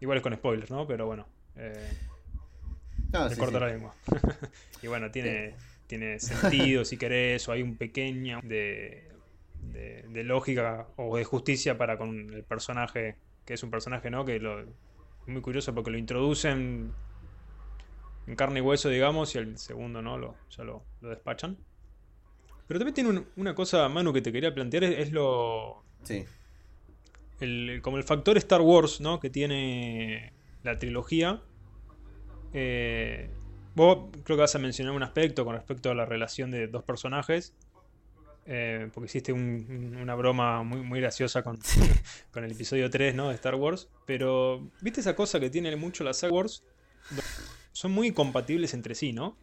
Igual 0.00 0.18
es 0.18 0.22
con 0.22 0.34
spoilers, 0.34 0.70
¿no? 0.70 0.86
Pero 0.86 1.06
bueno. 1.06 1.26
Eh, 1.56 1.90
no, 3.12 3.28
corta 3.36 3.60
la 3.60 3.68
lengua. 3.68 3.94
y 4.82 4.86
bueno, 4.88 5.10
tiene, 5.10 5.54
tiene 5.86 6.18
sentido 6.18 6.84
si 6.84 6.96
querés, 6.96 7.46
o 7.48 7.52
hay 7.52 7.62
un 7.62 7.76
pequeño 7.76 8.40
de 8.42 9.12
de, 9.62 10.24
lógica 10.24 10.86
o 10.96 11.16
de 11.16 11.24
justicia 11.24 11.78
para 11.78 11.96
con 11.96 12.32
el 12.32 12.44
personaje, 12.44 13.16
que 13.44 13.54
es 13.54 13.62
un 13.62 13.70
personaje, 13.70 14.10
¿no? 14.10 14.24
Que 14.24 14.38
lo, 14.38 14.60
es 14.60 14.66
muy 15.26 15.40
curioso 15.40 15.74
porque 15.74 15.90
lo 15.90 15.98
introducen 15.98 16.92
en 18.26 18.36
carne 18.36 18.60
y 18.60 18.62
hueso, 18.62 18.88
digamos, 18.88 19.34
y 19.34 19.38
el 19.38 19.58
segundo, 19.58 20.02
¿no? 20.02 20.18
Lo, 20.18 20.36
ya 20.50 20.64
lo, 20.64 20.84
despachan. 21.00 21.56
Pero 22.66 22.78
también 22.78 22.94
tiene 22.94 23.24
una 23.36 23.54
cosa, 23.54 23.88
Manu, 23.88 24.12
que 24.12 24.22
te 24.22 24.32
quería 24.32 24.54
plantear, 24.54 24.84
es, 24.84 25.12
lo... 25.12 25.82
Sí. 26.02 26.24
El, 27.40 27.80
como 27.82 27.96
el 27.96 28.04
factor 28.04 28.36
Star 28.38 28.60
Wars, 28.60 29.00
¿no? 29.00 29.18
Que 29.18 29.28
tiene 29.28 30.32
la 30.62 30.78
trilogía. 30.78 31.42
Eh, 32.52 33.30
vos 33.74 34.10
creo 34.24 34.36
que 34.36 34.42
vas 34.42 34.54
a 34.54 34.58
mencionar 34.58 34.94
un 34.94 35.02
aspecto 35.02 35.44
con 35.44 35.54
respecto 35.54 35.90
a 35.90 35.94
la 35.94 36.06
relación 36.06 36.50
de 36.50 36.68
dos 36.68 36.84
personajes. 36.84 37.54
Eh, 38.44 38.90
porque 38.92 39.06
hiciste 39.06 39.32
una 39.32 40.16
broma 40.16 40.64
muy, 40.64 40.80
muy 40.80 41.00
graciosa 41.00 41.42
con, 41.42 41.58
con, 42.32 42.42
el 42.42 42.50
episodio 42.50 42.90
3 42.90 43.14
¿no? 43.14 43.28
de 43.28 43.34
Star 43.34 43.56
Wars. 43.56 43.88
Pero, 44.06 44.68
¿viste 44.80 45.00
esa 45.00 45.16
cosa 45.16 45.40
que 45.40 45.50
tiene 45.50 45.74
mucho 45.76 46.04
las 46.04 46.16
Star 46.16 46.30
Wars? 46.30 46.64
Son 47.72 47.92
muy 47.92 48.12
compatibles 48.12 48.74
entre 48.74 48.94
sí, 48.94 49.12
¿no? 49.12 49.36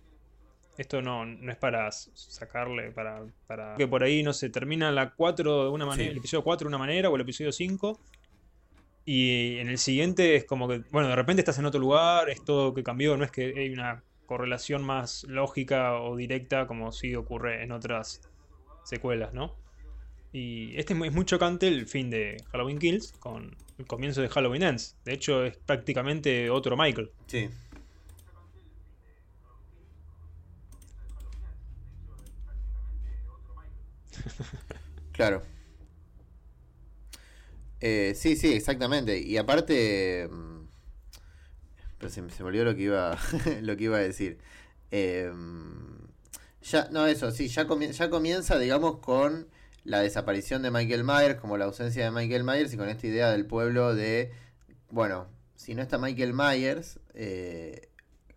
Esto 0.77 1.01
no, 1.01 1.25
no 1.25 1.51
es 1.51 1.57
para 1.57 1.91
sacarle, 1.91 2.91
para, 2.91 3.25
para, 3.47 3.75
Que 3.75 3.87
por 3.87 4.01
ahí, 4.01 4.23
no 4.23 4.31
se 4.31 4.49
termina 4.49 4.91
la 4.91 5.11
4 5.13 5.65
de 5.65 5.69
una 5.69 5.85
manera, 5.85 6.09
el 6.09 6.17
episodio 6.17 6.43
4 6.43 6.65
de 6.65 6.69
una 6.69 6.77
manera 6.77 7.09
o 7.09 7.15
el 7.15 7.21
episodio 7.21 7.51
5. 7.51 7.99
Y 9.03 9.57
en 9.57 9.67
el 9.67 9.77
siguiente 9.77 10.35
es 10.35 10.45
como 10.45 10.67
que, 10.67 10.83
bueno, 10.91 11.09
de 11.09 11.15
repente 11.15 11.41
estás 11.41 11.59
en 11.59 11.65
otro 11.65 11.81
lugar, 11.81 12.29
es 12.29 12.45
todo 12.45 12.73
que 12.73 12.83
cambió, 12.83 13.17
no 13.17 13.25
es 13.25 13.31
que 13.31 13.53
hay 13.57 13.71
una 13.71 14.03
correlación 14.25 14.83
más 14.83 15.23
lógica 15.23 15.99
o 15.99 16.15
directa 16.15 16.67
como 16.67 16.91
sí 16.91 17.15
ocurre 17.15 17.63
en 17.63 17.71
otras 17.71 18.21
secuelas, 18.83 19.33
¿no? 19.33 19.55
Y 20.31 20.77
este 20.77 20.93
es 20.93 21.11
muy 21.11 21.25
chocante 21.25 21.67
el 21.67 21.87
fin 21.87 22.09
de 22.09 22.37
Halloween 22.51 22.77
Kills 22.77 23.13
con 23.13 23.57
el 23.79 23.85
comienzo 23.87 24.21
de 24.21 24.29
Halloween 24.29 24.63
Ends. 24.63 24.95
De 25.03 25.13
hecho, 25.13 25.43
es 25.43 25.57
prácticamente 25.57 26.49
otro 26.49 26.77
Michael. 26.77 27.09
Sí. 27.25 27.49
Claro. 35.11 35.41
Eh, 37.81 38.13
sí, 38.15 38.35
sí, 38.35 38.53
exactamente. 38.53 39.19
Y 39.19 39.37
aparte. 39.37 40.27
Mm, 40.31 40.67
pero 41.97 42.09
se, 42.11 42.21
me 42.21 42.29
olvidó 42.41 42.65
lo 42.65 42.75
que 42.75 42.83
iba, 42.83 43.17
lo 43.61 43.77
que 43.77 43.83
iba 43.85 43.97
a 43.97 44.01
decir. 44.01 44.39
Eh, 44.91 45.31
ya, 46.61 46.89
no, 46.91 47.05
eso, 47.05 47.31
sí, 47.31 47.47
ya, 47.47 47.67
ya 47.91 48.09
comienza, 48.09 48.57
digamos, 48.59 48.99
con 48.99 49.47
la 49.83 50.01
desaparición 50.01 50.61
de 50.61 50.71
Michael 50.71 51.03
Myers, 51.03 51.39
como 51.39 51.57
la 51.57 51.65
ausencia 51.65 52.03
de 52.03 52.11
Michael 52.11 52.43
Myers, 52.43 52.73
y 52.73 52.77
con 52.77 52.89
esta 52.89 53.07
idea 53.07 53.31
del 53.31 53.45
pueblo 53.45 53.95
de, 53.95 54.31
bueno, 54.89 55.27
si 55.55 55.73
no 55.75 55.81
está 55.81 55.97
Michael 55.97 56.33
Myers, 56.33 56.99
eh, 57.13 57.89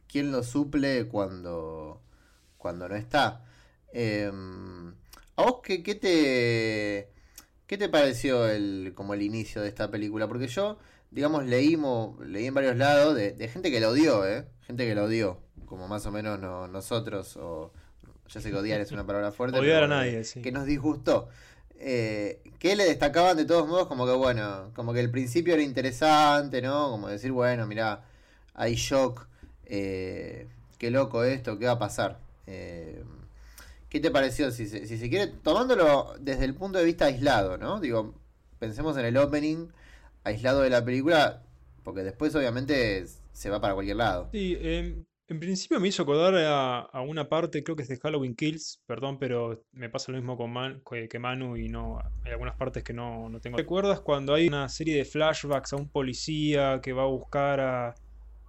¿quién 0.09 0.33
lo 0.33 0.43
suple 0.43 1.09
cuando, 1.09 2.01
cuando 2.59 2.89
no 2.89 2.97
está? 2.97 3.45
Em, 3.93 4.95
¿A 5.43 5.45
vos 5.47 5.61
qué, 5.65 5.83
qué, 5.83 5.97
te, 5.97 7.09
qué 7.67 7.77
te 7.77 7.89
pareció 7.89 8.49
el, 8.49 8.93
como 8.95 9.13
el 9.15 9.23
inicio 9.23 9.61
de 9.61 9.69
esta 9.69 9.91
película? 9.91 10.29
Porque 10.29 10.47
yo, 10.47 10.79
digamos, 11.11 11.45
leímos, 11.47 12.21
leí 12.25 12.47
en 12.47 12.55
varios 12.55 12.77
lados 12.77 13.17
de, 13.17 13.49
gente 13.49 13.73
que 13.73 13.81
la 13.81 13.89
odió, 13.89 14.25
¿eh? 14.25 14.45
Gente 14.69 14.87
que 14.87 14.95
la 14.95 15.03
odió, 15.03 15.41
como 15.67 15.89
más 15.89 16.07
o 16.07 16.13
menos 16.13 16.39
nosotros 16.39 17.37
o 17.39 17.73
ya 18.29 18.41
sé 18.41 18.51
que 18.51 18.57
odiar 18.57 18.81
es 18.81 18.93
una 18.93 19.05
palabra 19.05 19.33
fuerte. 19.33 19.59
Odiar 19.59 19.83
a 19.83 19.89
nadie, 19.89 20.23
Que 20.41 20.53
nos 20.53 20.65
disgustó. 20.65 21.29
Eh, 21.77 22.41
que 22.61 22.77
le 22.77 22.85
destacaban 22.85 23.37
de 23.37 23.45
todos 23.45 23.67
modos 23.67 23.89
como 23.89 24.07
que, 24.07 24.13
bueno, 24.13 24.71
como 24.77 24.93
que 24.93 25.01
el 25.01 25.11
principio 25.11 25.55
era 25.55 25.63
interesante, 25.65 26.63
¿no? 26.63 26.89
Como 26.93 27.09
decir, 27.09 27.33
bueno, 27.33 27.67
mira, 27.67 28.05
hay 28.55 28.77
shock, 28.77 29.27
eh, 29.67 30.47
qué 30.79 30.93
loco 30.93 31.25
esto, 31.25 31.59
qué 31.59 31.67
va 31.67 31.73
a 31.73 31.79
pasar. 31.81 32.21
Eh, 32.47 33.03
¿Qué 33.93 34.01
te 34.01 34.11
pareció? 34.11 34.51
Si 34.51 34.67
se, 34.69 34.87
si 34.87 34.97
se 34.97 35.11
quiere, 35.11 35.27
tomándolo 35.27 36.15
desde 36.19 36.47
el 36.47 36.55
punto 36.55 36.79
de 36.79 36.85
vista 36.87 37.05
aislado, 37.05 37.59
¿no? 37.59 37.79
Digo, 37.79 38.15
pensemos 38.59 38.97
en 38.97 39.05
el 39.05 39.19
opening 39.19 39.69
aislado 40.25 40.63
de 40.63 40.71
la 40.71 40.83
película, 40.83 41.43
porque 41.85 42.03
después 42.03 42.35
obviamente 42.35 43.05
se 43.33 43.51
va 43.51 43.61
para 43.61 43.75
cualquier 43.75 43.99
lado. 43.99 44.31
Sí, 44.33 44.57
en 44.63 45.41
principio 45.41 45.79
me 45.79 45.89
hizo 45.89 46.05
acordar 46.05 46.35
a, 46.39 47.03
una 47.03 47.29
parte, 47.29 47.63
creo 47.63 47.77
que 47.77 47.83
es 47.83 47.89
de 47.89 47.99
Halloween 47.99 48.35
Kills, 48.35 48.81
perdón, 48.87 49.19
pero 49.19 49.63
me 49.73 49.91
pasa 49.91 50.11
lo 50.11 50.17
mismo 50.17 50.39
con 50.39 50.55
que, 51.11 51.19
Manu 51.19 51.59
y 51.59 51.69
no 51.69 51.99
hay 52.25 52.33
algunas 52.33 52.57
partes 52.57 52.83
que 52.83 52.95
no, 52.95 53.29
no 53.29 53.41
tengo. 53.41 53.59
¿Recuerdas 53.59 54.01
cuando 54.01 54.33
hay 54.33 54.49
una 54.49 54.71
serie 54.71 54.97
de 54.97 55.05
flashbacks 55.05 55.75
a 55.75 55.77
un 55.77 55.91
policía 55.91 56.81
que 56.83 56.95
va 56.95 57.03
a 57.03 57.09
buscar 57.09 57.61
a, 57.61 57.95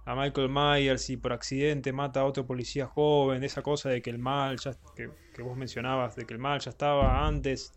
Michael 0.06 0.48
Myers 0.48 1.10
y 1.10 1.18
por 1.18 1.34
accidente 1.34 1.92
mata 1.92 2.20
a 2.20 2.24
otro 2.24 2.46
policía 2.46 2.86
joven? 2.86 3.44
Esa 3.44 3.60
cosa 3.60 3.90
de 3.90 4.00
que 4.00 4.08
el 4.08 4.18
mal, 4.18 4.58
ya, 4.58 4.72
que, 4.96 5.10
vos 5.42 5.56
mencionabas, 5.56 6.16
de 6.16 6.26
que 6.26 6.34
el 6.34 6.40
mal 6.40 6.60
ya 6.60 6.70
estaba 6.70 7.26
antes 7.26 7.72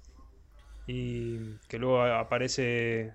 y 0.87 1.55
que 1.67 1.77
luego 1.77 2.01
aparece 2.01 3.13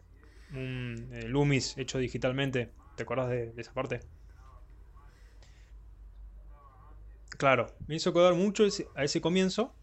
un 0.53 1.09
eh, 1.13 1.29
Loomis 1.29 1.77
hecho 1.79 1.99
digitalmente. 1.99 2.71
¿Te 2.97 3.05
acordás 3.05 3.31
de 3.31 3.55
esa 3.57 3.73
parte? 3.73 4.01
Claro, 7.39 7.67
me 7.87 7.97
hizo 7.97 8.11
acordar 8.11 8.35
mucho 8.35 8.65
a 8.95 9.05
ese 9.05 9.21
comienzo. 9.21 9.75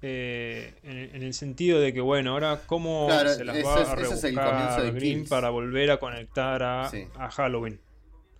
Eh, 0.00 0.74
en, 0.84 1.22
el 1.22 1.34
sentido 1.34 1.80
de 1.80 1.92
que, 1.92 2.00
bueno, 2.00 2.30
ahora 2.30 2.62
cómo 2.66 3.08
se 3.10 3.44
las 3.44 3.64
va 3.64 3.92
a 3.92 3.94
rebuscar 3.96 4.92
Green 4.92 5.26
para 5.26 5.50
volver 5.50 5.90
a 5.90 5.98
conectar 5.98 6.62
a, 6.62 6.90
Halloween. 7.30 7.80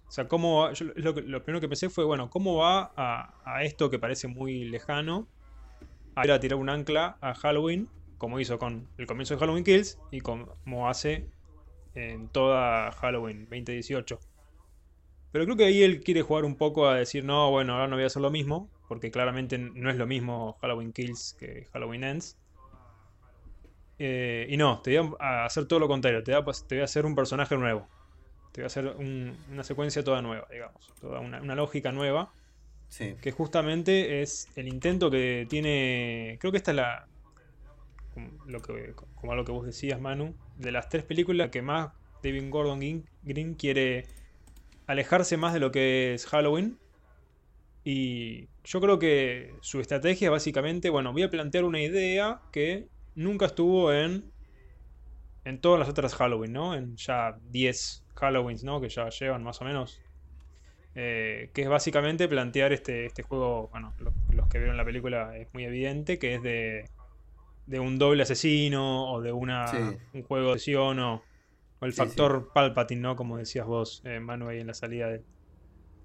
O 0.06 0.11
sea, 0.11 0.28
cómo 0.28 0.70
lo, 0.94 1.42
primero 1.42 1.61
que 1.61 1.68
pensé 1.68 1.90
fue, 1.90 2.04
bueno, 2.04 2.30
¿cómo 2.30 2.56
va 2.56 2.92
a, 2.96 3.64
esto 3.64 3.90
que 3.90 3.98
parece 3.98 4.28
muy 4.28 4.64
lejano 4.64 5.26
a 6.20 6.24
ir 6.24 6.33
a 6.33 6.40
tirar 6.40 6.59
un 6.59 6.68
ancla 6.68 7.18
a 7.20 7.35
Halloween, 7.35 7.88
como 8.18 8.40
hizo 8.40 8.59
con 8.59 8.88
el 8.98 9.07
comienzo 9.07 9.35
de 9.35 9.40
Halloween 9.40 9.64
Kills 9.64 9.98
y 10.11 10.20
como 10.20 10.88
hace 10.88 11.26
en 11.94 12.28
toda 12.28 12.92
Halloween 12.92 13.46
2018? 13.50 14.20
Pero 15.31 15.44
creo 15.44 15.57
que 15.57 15.64
ahí 15.64 15.83
él 15.83 16.02
quiere 16.02 16.22
jugar 16.22 16.44
un 16.44 16.57
poco 16.57 16.88
a 16.88 16.94
decir, 16.94 17.24
no, 17.24 17.50
bueno, 17.50 17.74
ahora 17.74 17.87
no 17.87 17.96
voy 17.96 18.04
a 18.04 18.07
hacer 18.07 18.22
lo 18.22 18.31
mismo, 18.31 18.70
porque 18.88 19.11
claramente 19.11 19.59
no 19.59 19.90
es 19.90 19.96
lo 19.96 20.07
mismo 20.07 20.57
Halloween 20.61 20.92
Kills 20.92 21.37
que 21.38 21.66
Halloween 21.72 22.04
Ends. 22.04 22.38
Eh, 23.98 24.46
y 24.48 24.57
no, 24.57 24.81
te 24.81 24.98
voy 24.98 25.16
a 25.20 25.44
hacer 25.44 25.66
todo 25.66 25.81
lo 25.81 25.88
contrario, 25.88 26.22
te 26.22 26.33
voy 26.33 26.40
a, 26.40 26.66
te 26.66 26.76
voy 26.76 26.83
a 26.83 26.85
hacer 26.85 27.04
un 27.04 27.14
personaje 27.14 27.57
nuevo. 27.57 27.87
Te 28.52 28.62
voy 28.62 28.64
a 28.64 28.66
hacer 28.68 28.87
una 28.87 29.64
secuencia 29.64 30.02
toda 30.02 30.22
nueva, 30.22 30.46
digamos, 30.50 30.94
toda 31.00 31.20
una, 31.20 31.54
lógica 31.54 31.92
nueva. 31.92 32.33
Que 33.20 33.33
justamente 33.33 34.22
es 34.22 34.48
el 34.57 34.68
intento 34.68 35.11
que 35.11 35.46
tiene. 35.48 36.37
Creo 36.40 36.51
que 36.51 36.59
esta 36.59 36.72
es 36.72 36.77
la. 36.77 37.07
Como, 38.14 38.44
lo 38.46 38.61
que, 38.61 38.94
como 39.14 39.35
lo 39.35 39.44
que 39.44 39.53
vos 39.53 39.66
decías, 39.66 40.01
Manu. 40.01 40.35
De 40.57 40.72
las 40.72 40.88
tres 40.88 41.05
películas 41.05 41.51
que 41.51 41.62
más 41.62 41.92
David 42.22 42.51
Gordon 42.51 43.05
Green 43.22 43.55
quiere 43.55 44.07
alejarse 44.87 45.37
más 45.37 45.55
de 45.55 45.61
lo 45.61 45.70
que 45.70 46.14
es 46.14 46.27
Halloween. 46.27 46.79
Y 47.85 48.48
yo 48.64 48.81
creo 48.81 48.98
que 48.98 49.55
su 49.61 49.81
estrategia 49.81 50.31
básicamente, 50.31 50.90
bueno, 50.90 51.12
voy 51.12 51.22
a 51.22 51.31
plantear 51.31 51.64
una 51.64 51.81
idea 51.81 52.40
que 52.53 52.88
nunca 53.14 53.46
estuvo 53.46 53.92
en 53.92 54.33
en 55.48 55.61
todas 55.61 55.81
las 55.81 55.88
otras 55.88 56.14
Halloween, 56.14 56.53
¿no? 56.53 56.74
En 56.74 56.96
ya 56.96 57.38
10 57.51 58.05
Halloweens, 58.20 58.64
¿no? 58.64 58.81
Que 58.81 58.90
ya 58.90 59.09
llevan 59.09 59.42
más 59.42 59.61
o 59.62 59.64
menos. 59.64 60.01
Eh, 61.00 61.50
que 61.54 61.62
es 61.62 61.68
básicamente 61.68 62.26
plantear 62.26 62.72
este, 62.72 63.06
este 63.06 63.22
juego, 63.22 63.68
bueno, 63.68 63.94
los, 64.00 64.48
que 64.48 64.58
vieron 64.58 64.76
la 64.76 64.84
película 64.84 65.37
es 65.37 65.46
muy 65.54 65.62
evidente, 65.62 66.18
que 66.18 66.34
es 66.34 66.42
de, 66.42 66.90
de 67.66 67.78
un 67.78 68.00
doble 68.00 68.24
asesino 68.24 69.12
o 69.12 69.22
de 69.22 69.30
una, 69.30 69.70
un 70.12 70.22
juego 70.24 70.48
de 70.48 70.52
acción 70.54 70.98
o, 70.98 71.22
el 71.82 71.92
factor 71.92 72.50
Palpatine, 72.52 73.00
¿no? 73.00 73.14
Como 73.14 73.37
decías 73.37 73.64
vos, 73.64 74.02
eh, 74.04 74.18
Manu, 74.18 74.48
ahí 74.48 74.58
en 74.58 74.66
la 74.66 74.74
salida 74.74 75.20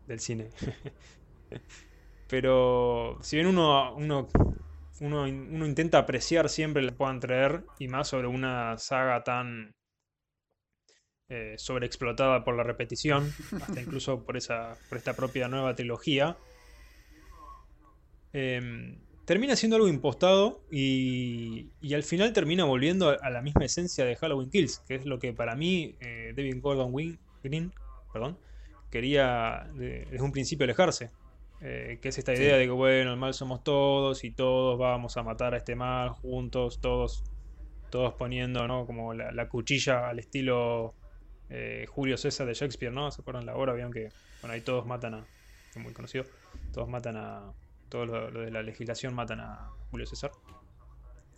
del 0.05 0.19
cine. 0.19 0.49
Pero 2.29 3.17
si 3.21 3.37
bien 3.37 3.47
uno, 3.47 3.95
uno, 3.95 4.27
uno, 5.01 5.25
intenta 5.25 5.97
apreciar 5.97 6.49
siempre 6.49 6.83
lo 6.83 6.89
que 6.89 6.95
puedan 6.97 7.19
traer, 7.19 7.63
y 7.79 7.87
más 7.87 8.09
sobre 8.09 8.27
una 8.27 8.77
saga 8.77 9.23
tan 9.23 9.73
eh, 11.35 11.55
sobreexplotada 11.57 12.43
por 12.43 12.55
la 12.55 12.61
repetición, 12.61 13.33
hasta 13.59 13.81
incluso 13.81 14.23
por, 14.23 14.37
esa, 14.37 14.77
por 14.87 14.99
esta 14.99 15.15
propia 15.15 15.47
nueva 15.47 15.73
trilogía, 15.73 16.37
em, 18.33 18.99
termina 19.25 19.55
siendo 19.55 19.77
algo 19.77 19.87
impostado 19.87 20.61
y, 20.71 21.71
y, 21.81 21.95
al 21.95 22.03
final 22.03 22.33
termina 22.33 22.65
volviendo 22.65 23.17
a, 23.19 23.29
la 23.31 23.41
misma 23.41 23.65
esencia 23.65 24.05
de 24.05 24.15
Halloween 24.15 24.51
Kills, 24.51 24.79
que 24.87 24.93
es 24.93 25.05
lo 25.05 25.17
que 25.17 25.33
para 25.33 25.55
mí 25.55 25.95
eh, 26.01 26.33
David 26.35 26.61
Gordon 26.61 26.93
Green 27.43 27.73
perdón, 28.11 28.37
quería 28.91 29.67
desde 29.73 30.21
un 30.21 30.31
principio 30.31 30.65
alejarse. 30.65 31.09
Eh, 31.65 31.97
que 32.01 32.09
es 32.09 32.17
esta 32.17 32.33
idea 32.33 32.57
de 32.57 32.65
que, 32.65 32.71
bueno, 32.71 33.13
el 33.13 33.17
mal 33.17 33.33
somos 33.33 33.63
todos 33.63 34.25
y 34.25 34.31
todos 34.31 34.77
vamos 34.77 35.15
a 35.15 35.23
matar 35.23 35.53
a 35.53 35.57
este 35.57 35.75
mal 35.75 36.09
juntos, 36.09 36.81
todos, 36.81 37.23
todos 37.89 38.13
poniendo, 38.15 38.67
¿no? 38.67 38.85
Como 38.85 39.13
la, 39.13 39.47
cuchilla 39.47 40.09
al 40.09 40.19
estilo 40.19 40.93
eh, 41.55 41.85
Julio 41.87 42.17
César 42.17 42.47
de 42.47 42.55
Shakespeare, 42.55 42.91
¿no? 42.91 43.11
¿Se 43.11 43.21
acuerdan 43.21 43.45
la 43.45 43.55
obra? 43.55 43.73
Vieron 43.73 43.93
que, 43.93 44.09
bueno, 44.41 44.55
ahí 44.55 44.61
todos 44.61 44.87
matan 44.87 45.13
a, 45.13 45.25
es 45.69 45.77
muy 45.77 45.93
conocido, 45.93 46.25
todos 46.73 46.89
matan 46.89 47.15
a, 47.15 47.53
todo 47.89 48.07
lo, 48.07 48.31
de 48.31 48.49
la 48.49 48.63
legislación 48.63 49.13
matan 49.13 49.39
a 49.39 49.69
Julio 49.91 50.07
César. 50.07 50.31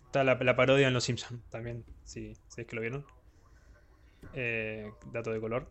Está 0.06 0.24
la, 0.24 0.56
parodia 0.56 0.88
en 0.88 0.94
Los 0.94 1.04
Simpsons 1.04 1.44
también, 1.50 1.84
si, 2.06 2.32
es 2.56 2.66
que 2.66 2.76
lo 2.78 2.82
vieron. 2.82 3.06
Eh, 4.34 4.90
dato 5.12 5.34
de 5.34 5.42
color. 5.42 5.70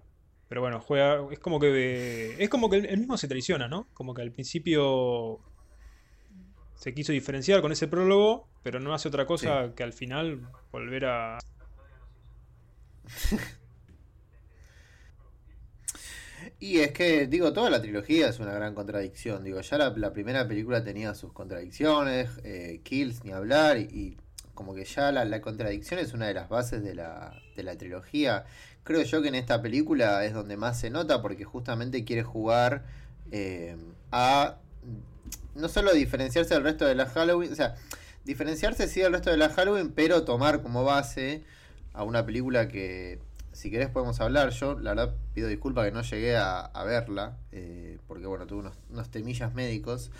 Pero 0.51 0.61
bueno, 0.61 0.79
juega. 0.79 1.27
Es 1.33 1.39
como 1.39 1.59
que. 1.59 2.37
Es 2.39 2.51
como 2.51 2.69
que 2.69 2.77
él 2.77 2.99
mismo 2.99 3.17
se 3.17 3.29
traiciona, 3.29 3.67
¿no? 3.67 3.89
Como 3.95 4.13
que 4.13 4.21
al 4.21 4.31
principio. 4.31 5.41
Se 6.75 6.93
quiso 6.93 7.13
diferenciar 7.13 7.63
con 7.63 7.73
ese 7.73 7.89
prólogo, 7.89 8.47
pero 8.63 8.79
no 8.79 8.93
hace 8.93 9.09
otra 9.09 9.25
cosa 9.25 9.75
que 9.75 9.83
al 9.83 9.95
final 9.95 10.47
volver 10.71 11.07
a. 11.07 11.39
Y 16.65 16.81
es 16.81 16.93
que, 16.93 17.27
digo, 17.27 17.53
toda 17.53 17.69
la 17.69 17.83
trilogía 17.83 18.27
es 18.27 18.41
una 18.41 18.55
gran 18.55 18.75
contradicción. 18.75 19.45
Digo, 19.45 19.61
ya 19.61 19.77
la, 19.77 20.13
primera 20.15 20.49
película 20.49 20.83
tenía 20.83 21.15
sus 21.15 21.31
contradicciones, 21.31 22.31
eh, 22.43 22.81
kills, 22.83 23.23
ni 23.23 23.33
hablar, 23.33 23.77
y, 23.77 24.17
como 24.55 24.75
que 24.75 24.87
ya 24.87 25.13
la, 25.13 25.41
contradicción 25.43 26.01
es 26.01 26.15
una 26.15 26.27
de 26.27 26.33
las 26.33 26.49
bases 26.49 26.83
de 26.83 26.95
la, 26.95 27.39
de 27.55 27.65
la 27.65 27.77
trilogía. 27.77 28.47
Creo 28.83 29.03
yo 29.03 29.21
que 29.21 29.29
en 29.29 29.35
esta 29.35 29.61
película 29.61 30.25
es 30.25 30.33
donde 30.33 30.57
más 30.57 30.81
se 30.81 30.89
nota 30.89 31.21
porque 31.21 31.45
justamente 31.45 32.03
quiere 32.03 32.23
jugar 32.23 32.87
eh, 33.31 33.77
a 34.11 34.57
no 35.55 35.69
solo 35.69 35.93
diferenciarse 35.93 36.55
del 36.55 36.63
resto 36.63 36.87
de 36.87 36.95
la 36.95 37.05
Halloween, 37.05 37.53
o 37.53 37.57
sea, 37.57 37.75
diferenciarse 38.25 38.89
sí 38.89 39.01
del 39.01 39.13
resto 39.13 39.29
de 39.29 39.37
la 39.37 39.51
Halloween, 39.51 39.93
pero 39.93 40.25
tomar 40.25 40.63
como 40.63 40.83
base 40.83 41.43
a 41.93 42.05
una 42.05 42.25
película 42.25 42.69
que 42.69 43.19
si 43.55 43.71
querés 43.71 43.89
podemos 43.89 44.21
hablar. 44.21 44.51
Yo, 44.51 44.79
la 44.79 44.91
verdad, 44.95 45.15
pido 45.33 45.49
disculpas 45.49 45.87
que 45.87 45.93
no 45.93 46.03
llegué 46.03 46.37
a, 46.37 46.71
verla, 46.85 47.39
eh, 47.53 47.99
porque 48.07 48.27
bueno, 48.27 48.47
tuve 48.47 48.71
unos, 48.91 49.11
temillas 49.11 49.55
médicos, 49.55 50.11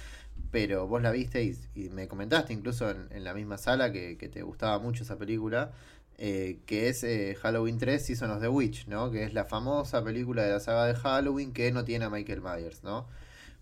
pero 0.51 0.87
vos 0.87 1.03
la 1.03 1.11
viste 1.11 1.43
y, 1.75 1.89
me 1.91 2.09
comentaste 2.09 2.53
incluso 2.53 2.91
en, 2.91 3.25
la 3.25 3.35
misma 3.35 3.59
sala 3.59 3.93
que, 3.93 4.17
te 4.17 4.43
gustaba 4.43 4.79
mucho 4.79 5.03
esa 5.03 5.19
película, 5.19 5.73
eh, 6.17 6.61
que 6.67 6.89
es 6.89 7.03
eh, 7.03 7.37
Halloween 7.41 7.79
3 7.79 8.05
Season 8.05 8.31
of 8.31 8.41
the 8.41 8.49
Witch, 8.49 8.87
¿no? 8.87 9.11
Que 9.11 9.25
es 9.25 9.35
la 9.35 9.45
famosa 9.45 10.03
película 10.05 10.45
de 10.45 10.53
la 10.53 10.61
saga 10.61 10.87
de 10.87 10.95
Halloween 10.95 11.53
que 11.53 11.73
no 11.73 11.85
tiene 11.85 12.05
a 12.05 12.11
Michael 12.11 12.41
Myers, 12.41 12.85
¿no? 12.85 13.09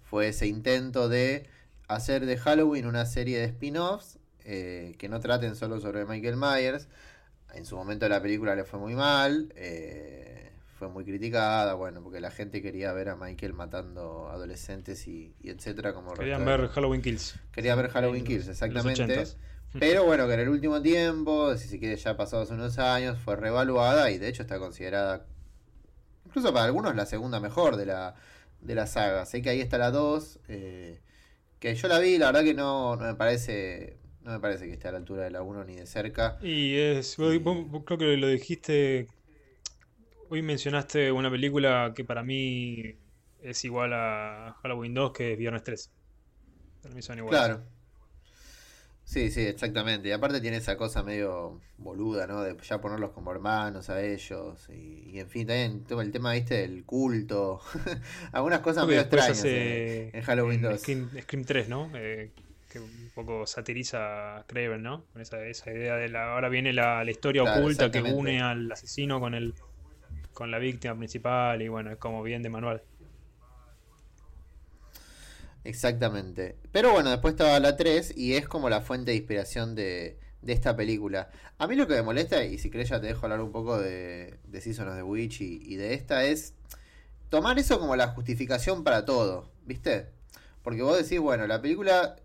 Fue 0.02 0.28
ese 0.28 0.46
intento 0.46 1.08
de 1.08 1.48
hacer 1.88 2.26
de 2.26 2.36
Halloween 2.36 2.86
una 2.86 3.06
serie 3.06 3.38
de 3.38 3.46
spin-offs 3.46 4.18
que 4.44 5.08
no 5.08 5.20
traten 5.20 5.54
solo 5.54 5.80
sobre 5.80 6.04
Michael 6.04 6.36
Myers, 6.36 6.88
en 7.54 7.66
su 7.66 7.76
momento 7.76 8.08
la 8.08 8.20
película 8.22 8.54
le 8.54 8.64
fue 8.64 8.78
muy 8.78 8.94
mal, 8.94 9.52
eh, 9.56 10.52
fue 10.78 10.88
muy 10.88 11.04
criticada, 11.04 11.74
bueno, 11.74 12.02
porque 12.02 12.20
la 12.20 12.30
gente 12.30 12.60
quería 12.62 12.92
ver 12.92 13.08
a 13.08 13.16
Michael 13.16 13.52
matando 13.52 14.28
adolescentes 14.30 15.06
y, 15.06 15.34
etcétera. 15.44 15.94
Como 15.94 16.12
Querían 16.14 16.44
ver 16.44 16.68
Halloween 16.68 17.02
Kills. 17.02 17.36
Querían 17.52 17.76
ver 17.78 17.88
Halloween 17.90 18.24
Kills, 18.24 18.48
exactamente. 18.48 19.24
Pero 19.78 20.04
bueno, 20.04 20.26
que 20.26 20.34
en 20.34 20.40
el 20.40 20.48
último 20.48 20.82
tiempo, 20.82 21.56
si 21.56 21.68
se 21.68 21.78
quiere 21.78 21.96
ya 21.96 22.16
pasados 22.16 22.50
unos 22.50 22.78
años, 22.78 23.18
fue 23.18 23.36
revaluada 23.36 24.10
y 24.10 24.18
de 24.18 24.28
hecho 24.28 24.42
está 24.42 24.58
considerada, 24.58 25.24
incluso 26.26 26.52
para 26.52 26.66
algunos, 26.66 26.94
la 26.94 27.06
segunda 27.06 27.40
mejor 27.40 27.76
de 27.76 27.86
la, 27.86 28.14
de 28.60 28.74
la 28.74 28.86
saga. 28.86 29.24
Sé 29.24 29.40
que 29.40 29.48
ahí 29.48 29.60
está 29.60 29.78
la 29.78 29.90
2, 29.90 30.40
eh, 30.48 31.00
que 31.58 31.74
yo 31.74 31.88
la 31.88 31.98
vi, 32.00 32.18
la 32.18 32.26
verdad 32.26 32.42
que 32.42 32.54
no, 32.54 32.96
no 32.96 33.04
me 33.04 33.14
parece 33.14 34.01
no 34.24 34.32
me 34.32 34.40
parece 34.40 34.66
que 34.66 34.72
esté 34.72 34.88
a 34.88 34.92
la 34.92 34.98
altura 34.98 35.24
de 35.24 35.30
la 35.30 35.42
1 35.42 35.64
ni 35.64 35.76
de 35.76 35.86
cerca. 35.86 36.38
Y 36.42 36.76
es. 36.76 37.16
creo 37.16 37.98
que 37.98 38.16
lo 38.16 38.28
dijiste. 38.28 39.08
Hoy 40.28 40.42
mencionaste 40.42 41.12
una 41.12 41.30
película 41.30 41.92
que 41.94 42.04
para 42.04 42.22
mí 42.22 42.96
es 43.42 43.64
igual 43.64 43.92
a 43.92 44.56
Halloween 44.62 44.94
2, 44.94 45.12
que 45.12 45.32
es 45.32 45.38
Viernes 45.38 45.62
3. 45.62 45.90
Para 46.82 46.94
mí 46.94 47.02
son 47.02 47.18
iguales. 47.18 47.38
Claro. 47.38 47.62
Sí, 49.04 49.30
sí, 49.30 49.42
exactamente. 49.42 50.08
Y 50.08 50.12
aparte 50.12 50.40
tiene 50.40 50.56
esa 50.56 50.76
cosa 50.76 51.02
medio 51.02 51.60
boluda, 51.76 52.26
¿no? 52.26 52.42
De 52.42 52.56
ya 52.62 52.80
ponerlos 52.80 53.10
como 53.10 53.30
hermanos 53.30 53.90
a 53.90 54.02
ellos. 54.02 54.68
Y, 54.70 55.18
en 55.18 55.28
fin, 55.28 55.46
también 55.46 55.84
el 55.90 56.12
tema, 56.12 56.32
viste, 56.32 56.54
del 56.54 56.84
culto. 56.84 57.60
Algunas 58.32 58.60
cosas 58.60 58.86
medio 58.86 59.00
extrañas 59.00 59.44
en, 59.44 60.22
Halloween 60.22 60.62
2. 60.62 60.80
Scream, 60.80 61.44
3, 61.44 61.68
¿no? 61.68 61.90
Eh, 61.94 62.32
que 62.72 62.80
un 62.80 63.10
poco 63.14 63.46
satiriza 63.46 64.38
a 64.38 64.46
Craven, 64.46 64.82
¿no? 64.82 65.04
Con 65.12 65.20
esa, 65.20 65.44
esa 65.44 65.70
idea 65.70 65.96
de 65.96 66.08
la. 66.08 66.32
Ahora 66.32 66.48
viene 66.48 66.72
la, 66.72 67.04
historia 67.08 67.42
oculta 67.42 67.90
que 67.90 68.00
une 68.00 68.40
al 68.40 68.72
asesino 68.72 69.20
con 69.20 69.34
el 69.34 69.54
con 70.32 70.50
la 70.50 70.58
víctima 70.58 70.96
principal 70.96 71.60
y 71.60 71.68
bueno, 71.68 71.90
es 71.90 71.98
como 71.98 72.22
bien 72.22 72.42
de 72.42 72.48
manual. 72.48 72.82
Exactamente. 75.64 76.56
Pero 76.72 76.92
bueno, 76.92 77.10
después 77.10 77.32
estaba 77.32 77.60
la 77.60 77.76
3 77.76 78.16
y 78.16 78.34
es 78.34 78.48
como 78.48 78.70
la 78.70 78.80
fuente 78.80 79.10
de 79.10 79.18
inspiración 79.18 79.74
de, 79.74 80.18
de 80.40 80.52
esta 80.52 80.74
película. 80.74 81.30
A 81.58 81.66
mí 81.66 81.76
lo 81.76 81.86
que 81.86 81.94
me 81.94 82.02
molesta, 82.02 82.42
y 82.44 82.58
si 82.58 82.70
crees 82.70 82.88
ya 82.88 83.00
te 83.00 83.08
dejo 83.08 83.26
hablar 83.26 83.42
un 83.42 83.52
poco 83.52 83.78
de, 83.78 84.38
de 84.44 84.60
Season 84.60 84.88
of 84.88 84.96
the 84.96 85.02
Witch 85.02 85.42
y, 85.42 85.60
y 85.62 85.76
de 85.76 85.94
esta, 85.94 86.24
es 86.24 86.54
tomar 87.28 87.58
eso 87.58 87.78
como 87.78 87.94
la 87.94 88.08
justificación 88.08 88.82
para 88.82 89.04
todo, 89.04 89.50
¿viste? 89.66 90.08
Porque 90.62 90.82
vos 90.82 90.96
decís, 90.96 91.20
bueno, 91.20 91.46
la 91.46 91.60
película 91.60 92.16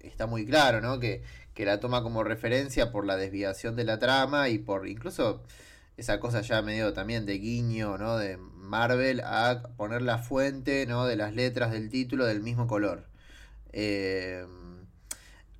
está 0.00 0.26
muy 0.26 0.46
claro, 0.46 0.80
¿no? 0.80 0.98
Que, 1.00 1.22
la 1.56 1.78
toma 1.80 2.02
como 2.02 2.24
referencia 2.24 2.90
por 2.90 3.06
la 3.06 3.16
desviación 3.16 3.76
de 3.76 3.84
la 3.84 3.98
trama 4.00 4.48
y 4.48 4.58
por 4.58 4.88
incluso 4.88 5.42
esa 5.96 6.18
cosa 6.18 6.40
ya 6.40 6.60
medio 6.60 6.92
también 6.92 7.24
de 7.24 7.38
guiño, 7.38 7.98
¿no? 7.98 8.16
De 8.16 8.36
Marvel 8.36 9.20
a 9.20 9.62
poner 9.76 10.02
la 10.02 10.18
fuente, 10.18 10.86
¿no? 10.86 11.06
De 11.06 11.14
las 11.16 11.34
letras 11.34 11.70
del 11.70 11.88
título 11.88 12.26
del 12.26 12.42
mismo 12.42 12.66
color. 12.66 13.06
Eh, 13.72 14.44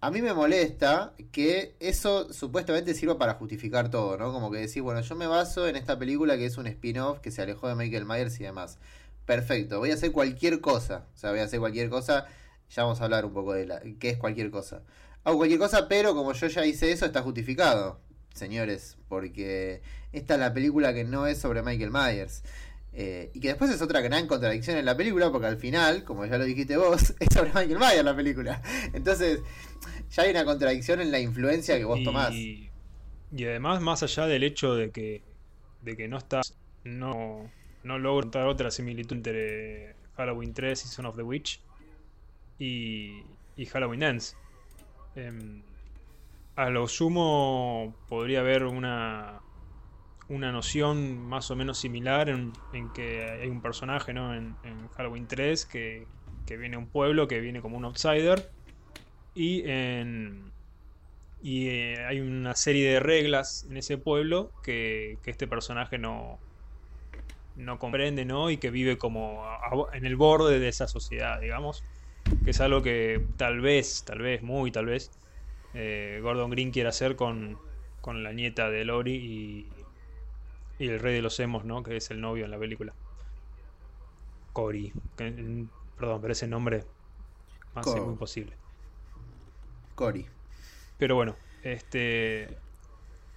a 0.02 0.10
mí 0.10 0.20
me 0.20 0.34
molesta 0.34 1.14
que 1.30 1.76
eso 1.78 2.32
supuestamente 2.32 2.92
sirva 2.94 3.18
para 3.18 3.34
justificar 3.34 3.88
todo, 3.88 4.18
¿no? 4.18 4.32
Como 4.32 4.50
que 4.50 4.58
decir, 4.58 4.82
bueno, 4.82 5.00
yo 5.00 5.14
me 5.14 5.28
baso 5.28 5.68
en 5.68 5.76
esta 5.76 5.96
película 5.96 6.36
que 6.36 6.46
es 6.46 6.58
un 6.58 6.66
spin-off 6.66 7.20
que 7.20 7.30
se 7.30 7.40
alejó 7.40 7.68
de 7.68 7.76
Michael 7.76 8.04
Myers 8.06 8.40
y 8.40 8.42
demás. 8.42 8.78
perfecto, 9.26 9.78
voy 9.78 9.92
a 9.92 9.94
hacer 9.94 10.10
cualquier 10.10 10.60
cosa. 10.60 11.06
O 11.14 11.18
sea, 11.18 11.30
voy 11.30 11.38
a 11.38 11.44
hacer 11.44 11.60
cualquier 11.60 11.88
cosa. 11.88 12.26
Ya 12.74 12.84
vamos 12.84 13.00
a 13.00 13.04
hablar 13.04 13.24
un 13.26 13.32
poco 13.34 13.52
de 13.52 13.66
la, 13.66 13.82
qué 13.98 14.10
es 14.10 14.16
cualquier 14.18 14.50
cosa. 14.50 14.82
Hago 15.24 15.36
cualquier 15.36 15.60
cosa, 15.60 15.88
pero 15.88 16.14
como 16.14 16.32
yo 16.32 16.46
ya 16.48 16.64
hice 16.66 16.90
eso, 16.90 17.04
está 17.06 17.22
justificado, 17.22 18.00
señores, 18.34 18.96
porque 19.08 19.82
esta 20.12 20.34
es 20.34 20.40
la 20.40 20.52
película 20.54 20.92
que 20.94 21.04
no 21.04 21.26
es 21.26 21.38
sobre 21.38 21.62
Michael 21.62 21.90
Myers. 21.90 22.42
Eh, 22.94 23.30
y 23.32 23.40
que 23.40 23.48
después 23.48 23.70
es 23.70 23.80
otra 23.80 24.00
gran 24.00 24.26
contradicción 24.26 24.76
en 24.76 24.84
la 24.84 24.96
película, 24.96 25.30
porque 25.30 25.46
al 25.46 25.56
final, 25.58 26.04
como 26.04 26.26
ya 26.26 26.38
lo 26.38 26.44
dijiste 26.44 26.76
vos, 26.76 27.14
es 27.20 27.28
sobre 27.32 27.50
Michael 27.50 27.78
Myers 27.78 28.04
la 28.04 28.16
película. 28.16 28.62
Entonces, 28.92 29.40
ya 30.10 30.22
hay 30.24 30.30
una 30.30 30.44
contradicción 30.44 31.00
en 31.00 31.10
la 31.12 31.20
influencia 31.20 31.76
que 31.78 31.84
vos 31.84 31.98
Y, 32.00 32.04
tomás. 32.04 32.32
y 32.32 32.70
además, 33.44 33.80
más 33.80 34.02
allá 34.02 34.26
del 34.26 34.42
hecho 34.44 34.74
de 34.74 34.90
que, 34.90 35.22
de 35.82 35.96
que 35.96 36.08
no 36.08 36.18
estás, 36.18 36.54
no, 36.84 37.50
no 37.82 37.98
logro 37.98 38.20
encontrar 38.20 38.46
otra 38.46 38.70
similitud 38.70 39.16
entre 39.16 39.94
Halloween 40.16 40.52
3 40.52 40.84
y 40.84 40.88
Son 40.88 41.06
of 41.06 41.16
the 41.16 41.22
Witch 41.22 41.60
y, 42.62 43.24
y 43.56 43.66
Halloween 43.66 44.02
Ends. 44.04 44.36
Em, 45.16 45.62
a 46.54 46.70
lo 46.70 46.86
sumo 46.86 47.94
podría 48.08 48.40
haber 48.40 48.64
una, 48.64 49.40
una 50.28 50.52
noción 50.52 51.18
más 51.28 51.50
o 51.50 51.56
menos 51.56 51.78
similar 51.78 52.28
en, 52.28 52.52
en 52.72 52.92
que 52.92 53.24
hay 53.24 53.48
un 53.48 53.60
personaje 53.60 54.14
¿no? 54.14 54.34
en, 54.34 54.54
en 54.62 54.88
Halloween 54.90 55.26
3 55.26 55.66
que, 55.66 56.06
que 56.46 56.56
viene 56.56 56.76
a 56.76 56.78
un 56.78 56.86
pueblo 56.86 57.26
que 57.26 57.40
viene 57.40 57.60
como 57.60 57.76
un 57.76 57.84
outsider 57.84 58.50
y 59.34 59.62
en, 59.68 60.52
y 61.42 61.68
eh, 61.68 62.04
hay 62.06 62.20
una 62.20 62.54
serie 62.54 62.92
de 62.92 63.00
reglas 63.00 63.66
en 63.68 63.76
ese 63.76 63.98
pueblo 63.98 64.52
que, 64.62 65.18
que 65.24 65.30
este 65.30 65.48
personaje 65.48 65.98
no, 65.98 66.38
no 67.56 67.78
comprende, 67.78 68.24
¿no? 68.24 68.50
Y 68.50 68.58
que 68.58 68.70
vive 68.70 68.98
como 68.98 69.42
en 69.92 70.06
el 70.06 70.16
borde 70.16 70.58
de 70.58 70.68
esa 70.68 70.86
sociedad, 70.86 71.40
digamos. 71.40 71.82
Que 72.44 72.50
es 72.50 72.60
algo 72.60 72.82
que 72.82 73.24
tal 73.36 73.60
vez, 73.60 74.04
tal 74.04 74.20
vez, 74.20 74.42
muy 74.42 74.70
tal 74.72 74.86
vez, 74.86 75.10
eh, 75.74 76.20
Gordon 76.22 76.50
Green 76.50 76.70
quiere 76.70 76.88
hacer 76.88 77.16
con, 77.16 77.58
con 78.00 78.22
la 78.22 78.32
nieta 78.32 78.70
de 78.70 78.84
Lori 78.84 79.14
y, 79.14 80.84
y 80.84 80.88
el 80.88 80.98
rey 81.00 81.14
de 81.14 81.22
los 81.22 81.38
emos, 81.40 81.64
¿no? 81.64 81.82
Que 81.82 81.96
es 81.96 82.10
el 82.10 82.20
novio 82.20 82.44
en 82.44 82.50
la 82.50 82.58
película. 82.58 82.94
Cory. 84.52 84.92
perdón, 85.16 86.20
pero 86.20 86.32
ese 86.32 86.46
nombre 86.46 86.84
más 87.74 87.86
es 87.86 88.02
muy 88.02 88.16
posible. 88.16 88.52
Cory. 89.94 90.26
Pero 90.98 91.14
bueno, 91.16 91.36
este. 91.62 92.58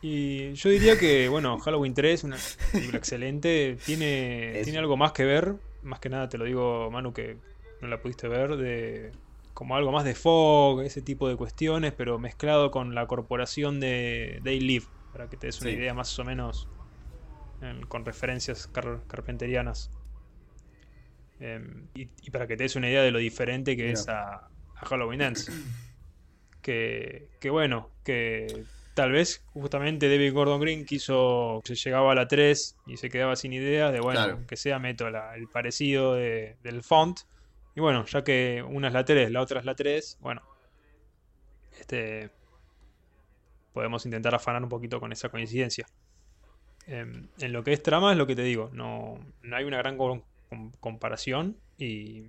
Y 0.01 0.53
yo 0.53 0.69
diría 0.69 0.99
que, 0.99 1.29
bueno, 1.29 1.57
Halloween 1.59 1.93
3, 1.93 2.25
una 2.25 2.37
película 2.71 2.97
excelente, 2.99 3.77
tiene, 3.85 4.59
Es- 4.59 4.65
tiene 4.65 4.79
algo 4.79 4.97
más 4.97 5.13
que 5.13 5.23
ver, 5.25 5.55
más 5.83 5.99
que 5.99 6.09
nada 6.09 6.29
te 6.29 6.37
lo 6.37 6.45
digo, 6.45 6.91
Manu, 6.91 7.13
que 7.13 7.37
no 7.85 7.91
la 7.91 8.01
pudiste 8.01 8.27
ver, 8.27 8.57
de 8.57 9.11
como 9.53 9.75
algo 9.77 9.91
más 9.91 10.03
de 10.03 10.15
fog, 10.15 10.81
ese 10.81 11.01
tipo 11.01 11.29
de 11.29 11.37
cuestiones, 11.37 11.93
pero 11.93 12.19
mezclado 12.19 12.71
con 12.71 12.93
la 12.93 13.07
corporación 13.07 13.79
de 13.79 14.41
They 14.43 14.59
Live, 14.59 14.85
para 15.13 15.29
que 15.29 15.37
te 15.37 15.47
des 15.47 15.61
una 15.61 15.69
Sí. 15.71 15.77
idea 15.77 15.93
más 15.93 16.17
o 16.19 16.23
menos 16.25 16.67
con 17.87 18.03
referencias 18.05 18.67
car- 18.67 19.01
carpenterianas. 19.07 19.89
Em, 21.39 21.87
y, 21.95 22.09
y 22.21 22.31
para 22.31 22.47
que 22.47 22.55
te 22.57 22.63
des 22.63 22.75
una 22.75 22.89
idea 22.89 23.01
de 23.01 23.11
lo 23.11 23.19
diferente 23.19 23.75
que 23.75 23.83
Mira. 23.83 23.93
es 23.93 24.07
a, 24.09 24.35
a 24.35 24.85
Halloween 24.85 25.21
Ends. 25.21 25.49
Que, 26.61 27.29
que 27.39 27.49
bueno, 27.49 27.91
que 28.03 28.65
tal 28.93 29.11
vez 29.11 29.43
justamente 29.53 30.09
David 30.09 30.33
Gordon 30.33 30.59
Green 30.59 30.85
quiso, 30.85 31.61
se 31.63 31.75
llegaba 31.75 32.11
a 32.11 32.15
la 32.15 32.27
3 32.27 32.75
y 32.87 32.97
se 32.97 33.09
quedaba 33.09 33.35
sin 33.35 33.53
ideas 33.53 33.91
de, 33.93 33.99
bueno, 33.99 34.19
Claro. 34.23 34.45
que 34.47 34.55
sea 34.57 34.79
meto 34.79 35.09
la- 35.09 35.35
el 35.35 35.47
parecido 35.47 36.15
de- 36.15 36.57
del 36.63 36.81
font. 36.83 37.19
Y 37.75 37.81
bueno, 37.81 38.05
ya 38.05 38.23
que 38.23 38.63
una 38.67 38.87
es 38.87 38.93
la 38.93 39.03
3, 39.05 39.31
la 39.31 39.41
otra 39.41 39.59
es 39.59 39.65
la 39.65 39.75
3, 39.75 40.17
bueno, 40.21 40.41
este, 41.79 42.31
podemos 43.73 44.05
intentar 44.05 44.33
afanar 44.33 44.63
un 44.63 44.69
poquito 44.69 44.99
con 44.99 45.11
esa 45.11 45.29
coincidencia. 45.29 45.85
Em, 46.87 47.27
en 47.39 47.51
lo 47.51 47.63
que 47.63 47.73
es 47.73 47.81
trama 47.83 48.11
es 48.11 48.17
lo 48.17 48.27
que 48.27 48.35
te 48.35 48.43
digo, 48.43 48.69
no, 48.73 49.19
no 49.41 49.55
hay 49.55 49.63
una 49.65 49.77
gran 49.77 49.97
com- 49.97 50.21
com- 50.49 50.71
comparación 50.79 51.57
y, 51.77 52.25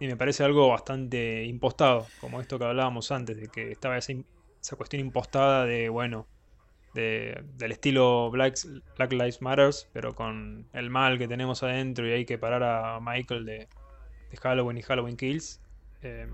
y 0.00 0.06
me 0.06 0.16
parece 0.16 0.42
algo 0.42 0.68
bastante 0.68 1.44
impostado, 1.44 2.08
como 2.20 2.40
esto 2.40 2.58
que 2.58 2.64
hablábamos 2.64 3.12
antes, 3.12 3.36
de 3.36 3.48
que 3.48 3.70
estaba 3.72 3.98
esa, 3.98 4.14
esa 4.60 4.76
cuestión 4.76 5.00
impostada 5.00 5.66
de, 5.66 5.88
bueno, 5.90 6.26
de- 6.94 7.40
del 7.56 7.72
estilo 7.72 8.30
Black, 8.30 8.56
Black 8.96 9.12
Lives 9.12 9.42
Matters, 9.42 9.88
pero 9.92 10.14
con 10.14 10.66
el 10.72 10.90
mal 10.90 11.18
que 11.18 11.28
tenemos 11.28 11.62
adentro 11.62 12.08
y 12.08 12.12
hay 12.12 12.24
que 12.24 12.38
parar 12.38 12.62
a 12.64 13.00
Michael 13.00 13.44
de, 13.44 13.68
de 14.30 14.36
Halloween 14.36 14.78
y 14.78 14.82
Halloween 14.82 15.16
Kills. 15.16 15.60
Em, 16.02 16.30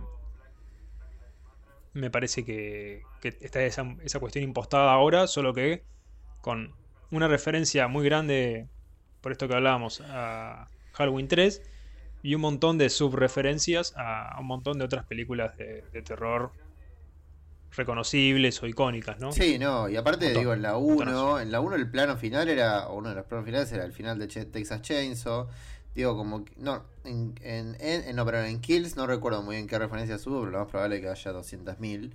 me 1.93 2.11
parece 2.11 2.45
que, 2.45 3.03
que 3.21 3.37
está 3.41 3.63
esa, 3.65 3.97
esa 4.03 4.21
cuestión 4.21 4.45
impostada 4.45 4.93
ahora, 4.93 5.27
solo 5.27 5.55
que 5.55 5.83
con 6.41 6.75
una 7.11 7.29
referencia 7.29 7.89
muy 7.89 8.05
grande, 8.05 8.69
por 9.21 9.33
esto 9.33 9.49
que 9.49 9.55
hablábamos, 9.55 10.03
a 10.03 10.69
Halloween 10.93 11.29
3 11.29 11.63
y 12.23 12.35
un 12.35 12.41
montón 12.43 12.79
de 12.79 12.91
subreferencias 12.91 13.95
a 13.97 14.37
un 14.41 14.47
montón 14.47 14.79
de 14.79 14.85
otras 14.85 15.05
películas 15.07 15.57
de, 15.57 15.83
de 15.93 16.03
terror 16.03 16.53
reconocibles 17.77 18.63
o 18.63 18.67
icónicas, 18.67 19.19
¿no? 19.19 19.33
Sí, 19.33 19.59
no, 19.59 19.89
y 19.89 19.97
aparte 19.97 20.27
Montón, 20.27 20.43
digo, 20.43 20.55
en 20.55 20.63
la 20.63 20.73
montonazo. 20.73 21.33
1, 21.35 21.41
en 21.41 21.53
la 21.53 21.61
1 21.61 21.77
el 21.77 21.91
plano 21.91 22.17
final 22.17 22.49
era, 22.49 22.89
o 22.89 22.99
uno 22.99 23.11
de 23.11 23.15
los 23.15 23.27
planos 23.27 23.45
finales 23.45 23.71
era 23.73 23.85
el 23.85 23.93
final 23.93 24.19
de 24.19 24.27
Texas 24.27 24.83
Chainsaw. 24.83 25.49
Digo, 25.97 26.17
como 26.17 26.45
no, 26.59 26.85
en, 27.05 27.35
en, 27.43 27.77
en- 27.81 28.17
no, 28.17 28.27
pero 28.27 28.45
en 28.45 28.61
Kills 28.61 28.97
no 28.97 29.07
recuerdo 29.09 29.43
muy 29.43 29.57
bien 29.57 29.69
qué 29.69 29.79
referencias 29.79 30.27
hubo, 30.29 30.41
pero 30.41 30.53
lo 30.53 30.61
más 30.61 30.69
probable 30.69 30.97
es 30.97 31.03
que 31.03 31.09
haya 31.11 31.33
200.000. 31.33 32.15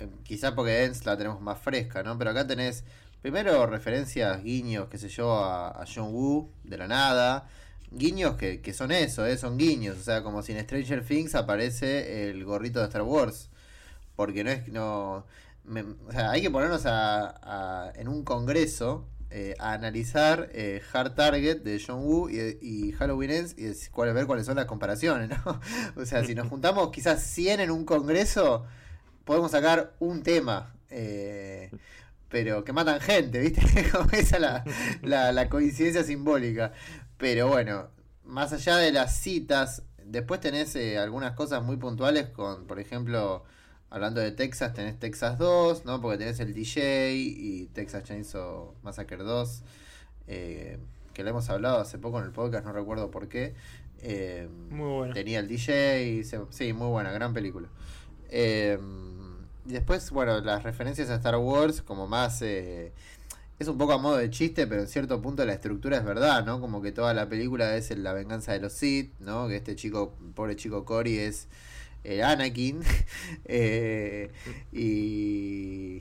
Eh, 0.00 0.08
quizás 0.24 0.52
porque 0.52 0.84
Ends 0.84 1.06
la 1.06 1.16
tenemos 1.18 1.40
más 1.40 1.58
fresca, 1.60 2.02
¿no? 2.04 2.18
Pero 2.18 2.30
acá 2.32 2.46
tenés 2.46 2.84
primero 3.22 3.66
referencias, 3.66 4.42
guiños, 4.44 4.88
qué 4.90 4.98
sé 4.98 5.08
yo, 5.08 5.34
a, 5.44 5.70
a 5.70 5.86
John 5.92 6.12
Woo, 6.14 6.50
de 6.64 6.78
la 6.78 6.88
nada. 6.88 7.48
Guiños 7.90 8.36
que, 8.36 8.60
que 8.62 8.74
son 8.74 8.92
eso, 8.92 9.26
¿eh? 9.26 9.38
son 9.38 9.58
guiños. 9.58 9.98
O 9.98 10.02
sea, 10.02 10.22
como 10.22 10.42
si 10.42 10.52
en 10.52 10.62
Stranger 10.64 11.04
Things 11.04 11.34
aparece 11.34 12.30
el 12.30 12.44
gorrito 12.44 12.80
de 12.80 12.86
Star 12.86 13.02
Wars. 13.02 13.50
Porque 14.16 14.44
no 14.44 14.50
es 14.50 14.68
no 14.68 15.26
o 16.08 16.12
sea, 16.12 16.30
hay 16.30 16.42
que 16.42 16.50
ponernos 16.50 16.86
a, 16.86 17.86
a- 17.88 17.92
en 17.96 18.08
un 18.08 18.22
congreso 18.24 19.04
eh, 19.38 19.54
analizar 19.58 20.48
eh, 20.52 20.80
Hard 20.92 21.14
Target 21.14 21.58
de 21.62 21.82
John 21.84 22.00
Woo 22.04 22.28
y, 22.30 22.92
Halloween 22.98 23.30
Ends 23.30 23.54
y 23.58 23.90
cuál- 23.90 24.14
ver 24.14 24.26
cuáles 24.26 24.46
son 24.46 24.56
las 24.56 24.64
comparaciones, 24.66 25.28
¿no? 25.28 25.60
O 25.96 26.04
sea, 26.06 26.24
si 26.24 26.34
nos 26.34 26.48
juntamos 26.48 26.90
quizás 26.90 27.22
100 27.22 27.60
en 27.60 27.70
un 27.70 27.84
congreso, 27.84 28.64
podemos 29.24 29.50
sacar 29.50 29.94
un 29.98 30.22
tema. 30.22 30.74
eh, 30.90 31.70
pero 32.28 32.64
que 32.64 32.72
matan 32.72 33.00
gente, 33.00 33.38
¿viste? 33.40 33.60
Esa 34.12 34.38
la, 34.38 35.32
la 35.32 35.48
coincidencia 35.48 36.02
simbólica. 36.04 36.72
Pero 37.18 37.48
bueno, 37.48 37.88
más 38.24 38.52
allá 38.52 38.76
de 38.78 38.90
las 38.92 39.16
citas, 39.18 39.82
después 40.04 40.40
tenés 40.40 40.74
eh, 40.76 40.98
algunas 40.98 41.32
cosas 41.34 41.62
muy 41.62 41.76
puntuales 41.76 42.28
con, 42.30 42.66
por 42.66 42.80
ejemplo, 42.80 43.44
hablando 43.90 44.20
de 44.20 44.32
Texas, 44.32 44.72
tenés 44.74 44.98
Texas 44.98 45.38
2, 45.38 45.84
¿no? 45.84 46.00
Porque 46.00 46.18
tenés 46.18 46.40
el 46.40 46.52
DJ 46.54 47.12
y 47.14 47.66
Texas 47.72 48.04
Chainsaw 48.04 48.74
Massacre 48.82 49.18
2, 49.18 49.62
eh, 50.28 50.78
que 51.14 51.22
lo 51.22 51.30
hemos 51.30 51.48
hablado 51.50 51.78
hace 51.80 51.98
poco 51.98 52.18
en 52.18 52.24
el 52.26 52.32
podcast, 52.32 52.64
no 52.64 52.72
recuerdo 52.72 53.10
por 53.10 53.28
qué. 53.28 53.54
Eh, 54.02 54.48
Muy 54.70 54.88
bueno. 54.90 55.14
Tenía 55.14 55.38
el 55.40 55.48
DJ, 55.48 56.22
se- 56.24 56.40
sí, 56.50 56.72
muy 56.72 56.88
buena, 56.88 57.10
gran 57.12 57.32
película. 57.32 57.68
Eh, 58.28 58.78
y 59.66 59.72
después, 59.72 60.10
bueno, 60.10 60.40
las 60.40 60.62
referencias 60.62 61.10
a 61.10 61.14
Star 61.16 61.36
Wars, 61.36 61.82
como 61.82 62.06
más. 62.06 62.42
eh, 62.42 62.92
es 63.58 63.68
un 63.68 63.78
poco 63.78 63.94
a 63.94 63.98
modo 63.98 64.18
de 64.18 64.28
chiste, 64.28 64.66
pero 64.66 64.82
en 64.82 64.86
cierto 64.86 65.22
punto 65.22 65.42
la 65.46 65.54
estructura 65.54 65.96
es 65.96 66.04
verdad, 66.04 66.44
¿no? 66.44 66.60
Como 66.60 66.82
que 66.82 66.92
toda 66.92 67.14
la 67.14 67.26
película 67.26 67.74
es 67.76 67.90
la 67.96 68.12
venganza 68.12 68.52
de 68.52 68.60
los 68.60 68.74
Sith, 68.74 69.10
¿no? 69.18 69.48
Que 69.48 69.56
este 69.56 69.74
chico, 69.76 70.12
pobre 70.34 70.56
chico 70.56 70.84
Cory, 70.84 71.16
es 71.18 71.48
eh, 72.08 72.22
Anakin. 72.22 72.80
eh, 73.44 74.30
y. 74.72 76.00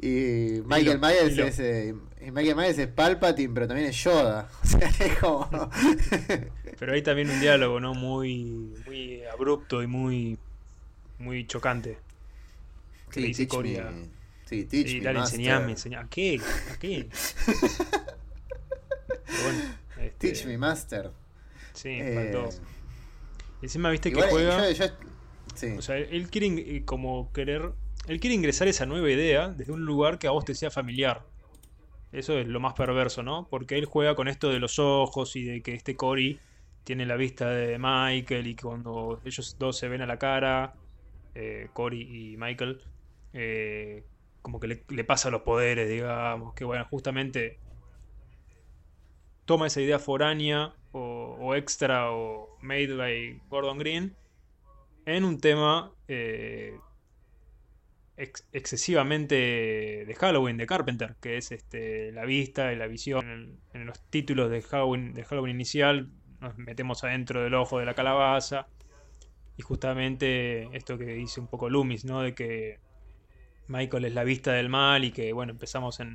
y 0.02 0.62
Michael 0.66 0.98
Myers 1.00 1.38
es. 1.38 1.58
eh, 1.60 1.94
Michael 2.32 2.56
Myers 2.56 2.78
es 2.78 2.88
Palpatine, 2.88 3.52
pero 3.54 3.66
también 3.68 3.88
es 3.88 3.96
Yoda. 4.04 4.48
O 4.62 4.66
sea, 4.66 4.88
es 4.88 5.16
como. 5.18 5.48
Pero 6.78 6.92
hay 6.92 7.02
también 7.02 7.30
un 7.30 7.40
diálogo, 7.40 7.78
¿no? 7.80 7.94
Muy, 7.94 8.74
muy 8.86 9.22
abrupto 9.24 9.82
y 9.82 9.86
muy, 9.86 10.38
muy 11.18 11.46
chocante. 11.46 11.98
Que 13.10 13.20
le 13.20 13.26
dice 13.28 13.42
teach 13.46 13.50
Cory 13.50 13.70
me- 13.72 13.78
a- 13.80 13.92
Sí, 14.46 14.64
teach 14.64 14.88
Sí, 14.88 14.98
me, 14.98 15.04
dale, 15.04 15.18
master. 15.20 15.40
enseñame, 15.40 15.70
enseñame. 15.72 16.04
¿A 16.06 16.08
qué? 16.10 16.40
¿A 16.72 16.76
qué? 16.78 17.08
Bueno, 19.42 19.58
este, 20.00 20.10
Teach 20.18 20.44
me, 20.46 20.58
master. 20.58 21.10
Sí, 21.72 21.88
Eh, 21.90 22.14
faltó. 22.32 22.48
Encima 23.62 23.90
viste 23.90 24.10
que 24.10 24.16
igual, 24.16 24.30
juega. 24.30 24.72
yo- 24.72 24.86
yo- 24.86 24.92
sí. 25.54 25.68
O 25.78 25.82
sea, 25.82 25.96
él 25.98 26.30
quiere 26.30 26.46
eh, 26.76 26.84
como 26.84 27.30
querer. 27.32 27.72
Él 28.06 28.18
quiere 28.20 28.34
ingresar 28.34 28.68
esa 28.68 28.86
nueva 28.86 29.10
idea 29.10 29.48
desde 29.48 29.72
un 29.72 29.84
lugar 29.84 30.18
que 30.18 30.26
a 30.26 30.30
vos 30.30 30.44
te 30.44 30.54
sea 30.54 30.70
familiar. 30.70 31.22
Eso 32.12 32.38
es 32.38 32.46
lo 32.48 32.58
más 32.60 32.74
perverso, 32.74 33.22
¿no? 33.22 33.46
Porque 33.50 33.76
él 33.78 33.84
juega 33.84 34.16
con 34.16 34.26
esto 34.28 34.50
de 34.50 34.58
los 34.58 34.78
ojos 34.78 35.36
y 35.36 35.44
de 35.44 35.62
que 35.62 35.74
este 35.74 35.96
Cory 35.96 36.40
tiene 36.84 37.06
la 37.06 37.16
vista 37.16 37.50
de 37.50 37.78
Michael 37.78 38.46
y 38.48 38.56
cuando 38.56 39.20
ellos 39.24 39.56
dos 39.58 39.78
se 39.78 39.88
ven 39.88 40.02
a 40.02 40.06
la 40.06 40.18
cara, 40.18 40.74
eh, 41.34 41.68
Cory 41.72 42.32
y 42.32 42.36
Michael, 42.36 42.82
eh, 43.32 44.04
como 44.42 44.58
que 44.58 44.66
le, 44.68 44.84
le 44.88 45.04
pasa 45.04 45.30
los 45.30 45.42
poderes, 45.42 45.88
digamos, 45.88 46.54
que 46.54 46.64
bueno, 46.64 46.84
justamente 46.90 47.58
toma 49.44 49.66
esa 49.66 49.80
idea 49.80 49.98
foránea 49.98 50.74
o, 50.92 51.54
extra 51.54 52.10
o 52.12 52.49
made 52.62 52.94
by 52.96 53.40
Gordon 53.48 53.78
Green 53.78 54.14
en 55.06 55.24
un 55.24 55.40
tema 55.40 55.92
eh, 56.08 56.78
excesivamente 58.52 59.34
de 60.06 60.14
Halloween, 60.18 60.56
de 60.56 60.66
Carpenter, 60.66 61.16
que 61.20 61.38
es 61.38 61.52
este, 61.52 62.12
la 62.12 62.24
vista 62.24 62.72
y 62.72 62.76
la 62.76 62.86
visión. 62.86 63.58
En, 63.72 63.86
los 63.86 64.00
títulos 64.10 64.50
de 64.50 64.62
Halloween, 64.62 65.14
de 65.14 65.24
Halloween 65.24 65.56
inicial 65.56 66.10
nos 66.40 66.56
metemos 66.58 67.04
adentro 67.04 67.42
del 67.42 67.54
ojo 67.54 67.78
de 67.78 67.86
la 67.86 67.94
calabaza. 67.94 68.66
Y 69.56 69.62
justamente 69.62 70.74
esto 70.76 70.96
que 70.98 71.06
dice 71.06 71.40
un 71.40 71.46
poco 71.46 71.68
Loomis, 71.68 72.04
¿no? 72.04 72.22
De 72.22 72.34
que 72.34 72.78
Michael 73.68 74.06
es 74.06 74.14
la 74.14 74.24
vista 74.24 74.52
del 74.52 74.68
mal 74.68 75.04
y 75.04 75.12
que, 75.12 75.32
bueno, 75.32 75.52
empezamos 75.52 76.00
en, 76.00 76.14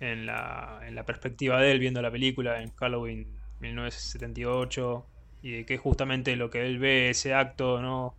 en, 0.00 0.26
la, 0.26 0.80
en 0.84 0.94
la 0.94 1.04
perspectiva 1.04 1.60
de 1.60 1.72
él 1.72 1.78
viendo 1.78 2.02
la 2.02 2.10
película 2.10 2.60
en 2.60 2.72
Halloween 2.74 3.37
1978 3.60 5.06
y 5.42 5.52
de 5.52 5.66
que 5.66 5.78
justamente 5.78 6.36
lo 6.36 6.50
que 6.50 6.66
él 6.66 6.78
ve, 6.78 7.10
ese 7.10 7.34
acto, 7.34 7.80
¿no? 7.80 8.14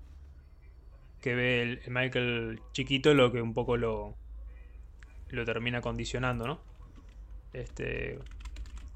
Que 1.21 1.35
ve 1.35 1.61
el, 1.61 1.81
Michael 1.87 2.61
chiquito, 2.71 3.13
lo 3.13 3.31
que 3.31 3.41
un 3.41 3.53
poco 3.53 3.77
lo, 3.77 4.15
lo 5.29 5.45
termina 5.45 5.81
condicionando, 5.81 6.47
¿no? 6.47 6.59
Este, 7.53 8.19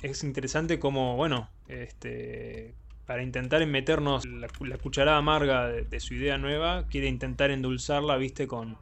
es 0.01 0.23
interesante 0.23 0.79
como, 0.79 1.15
bueno, 1.15 1.49
este, 1.67 2.75
para 3.05 3.23
intentar 3.23 3.65
meternos 3.65 4.25
la, 4.25 4.47
cucharada 4.77 5.17
amarga 5.17 5.67
de, 5.67 5.99
su 5.99 6.13
idea 6.13 6.37
nueva, 6.37 6.87
quiere 6.87 7.07
intentar 7.07 7.51
endulzarla, 7.51 8.17
viste, 8.17 8.47
con, 8.47 8.77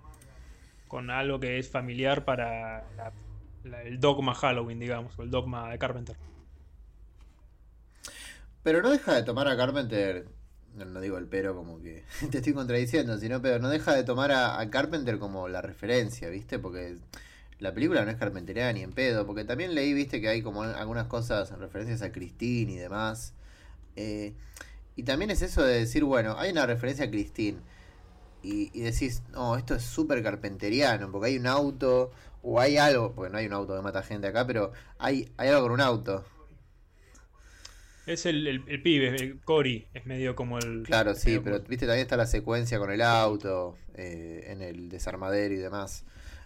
con 0.88 1.10
algo 1.10 1.40
que 1.40 1.58
es 1.58 1.70
familiar 1.70 2.26
para 2.26 2.84
el 3.86 4.00
dogma 4.00 4.36
Halloween, 4.36 4.80
digamos, 4.80 5.18
o 5.18 5.24
el 5.24 5.32
dogma 5.32 5.70
de 5.72 5.80
Carpenter. 5.80 6.16
Pero 8.64 8.82
no 8.82 8.92
deja 8.92 9.16
de 9.16 9.24
tomar 9.24 9.48
a 9.48 9.58
Carpenter, 9.58 10.28
no, 10.76 11.02
digo 11.02 11.18
el 11.18 11.28
pero 11.28 11.56
como 11.56 11.82
que 11.82 12.04
te 12.32 12.38
estoy 12.38 12.54
contradiciendo, 12.54 13.18
sino 13.18 13.42
pero 13.42 13.60
no 13.60 13.70
deja 13.70 13.94
de 13.94 14.04
tomar 14.04 14.32
a, 14.32 14.70
Carpenter 14.70 15.20
como 15.20 15.48
la 15.48 15.62
referencia, 15.62 16.30
¿viste? 16.30 16.60
Porque 16.60 16.98
la 17.60 17.74
película 17.74 18.04
no 18.06 18.12
es 18.12 18.18
carpenteriana 18.18 18.74
ni 18.74 18.82
en 18.82 18.92
pedo, 18.92 19.26
porque 19.26 19.44
también 19.44 19.76
leí, 19.76 19.94
viste, 19.94 20.22
que 20.22 20.30
hay 20.30 20.42
como 20.42 20.64
algunas 20.64 21.08
cosas, 21.08 21.52
referencias 21.60 22.02
a 22.02 22.12
Christine 22.12 22.74
y 22.74 22.78
demás. 22.78 23.34
Eh, 23.96 24.34
y 24.96 25.04
también 25.04 25.32
es 25.32 25.42
eso 25.42 25.64
de 25.64 25.80
decir, 25.80 26.04
bueno, 26.04 26.36
hay 26.38 26.52
una 26.52 26.66
referencia 26.66 27.06
a 27.06 27.10
Christine. 27.10 27.60
Y, 28.44 28.72
y 28.74 28.82
decís, 28.82 29.22
no, 29.32 29.56
esto 29.58 29.76
es 29.76 29.84
súper 29.84 30.24
carpenteriano, 30.24 31.12
porque 31.12 31.28
hay 31.30 31.38
un 31.38 31.48
auto, 31.48 32.12
o 32.44 32.60
hay 32.60 32.78
algo, 32.78 33.14
porque 33.14 33.32
no 33.32 33.38
hay 33.38 33.46
un 33.46 33.54
auto 33.54 33.76
que 33.76 33.82
mata 33.82 34.04
gente 34.04 34.28
acá, 34.28 34.48
pero 34.48 34.72
hay, 34.98 35.32
hay 35.38 35.50
algo 35.50 35.64
con 35.64 35.72
un 35.74 35.82
auto. 35.82 36.26
Es 38.08 38.26
el, 38.26 38.48
el, 38.48 38.82
pibe, 38.82 39.10
el 39.10 39.40
Cory, 39.42 39.88
es 39.94 40.06
medio 40.06 40.36
como 40.36 40.58
el... 40.58 40.84
Claro, 40.84 41.14
sí, 41.14 41.40
pero 41.44 41.60
viste, 41.60 41.86
también 41.86 42.04
está 42.04 42.18
la 42.18 42.26
secuencia 42.26 42.80
con 42.80 42.92
el 42.92 43.02
auto, 43.02 43.78
eh, 43.94 44.46
en 44.48 44.62
el 44.62 44.90
desarmadero 44.90 45.54
y 45.54 45.58
demás. 45.58 46.04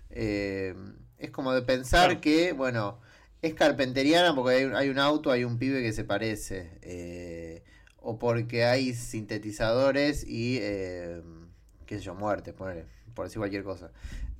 Eh, 0.09 0.75
es 1.17 1.31
como 1.31 1.53
de 1.53 1.61
pensar 1.61 2.19
que, 2.19 2.51
bueno, 2.51 2.99
es 3.41 3.53
carpenteriana 3.53 4.35
porque 4.35 4.55
hay, 4.55 4.63
hay, 4.75 4.89
un 4.89 4.99
auto, 4.99 5.31
hay 5.31 5.45
un 5.45 5.57
pibe 5.57 5.81
que 5.81 5.93
se 5.93 6.03
parece. 6.03 6.77
Eh, 6.81 7.63
o 7.97 8.19
porque 8.19 8.65
hay 8.65 8.93
sintetizadores 8.93 10.25
y, 10.27 10.59
qué 10.59 11.97
sé 11.97 11.99
yo, 12.01 12.15
muertes, 12.15 12.53
por 12.53 12.75
decir 13.23 13.39
cualquier 13.39 13.63
cosa. 13.63 13.91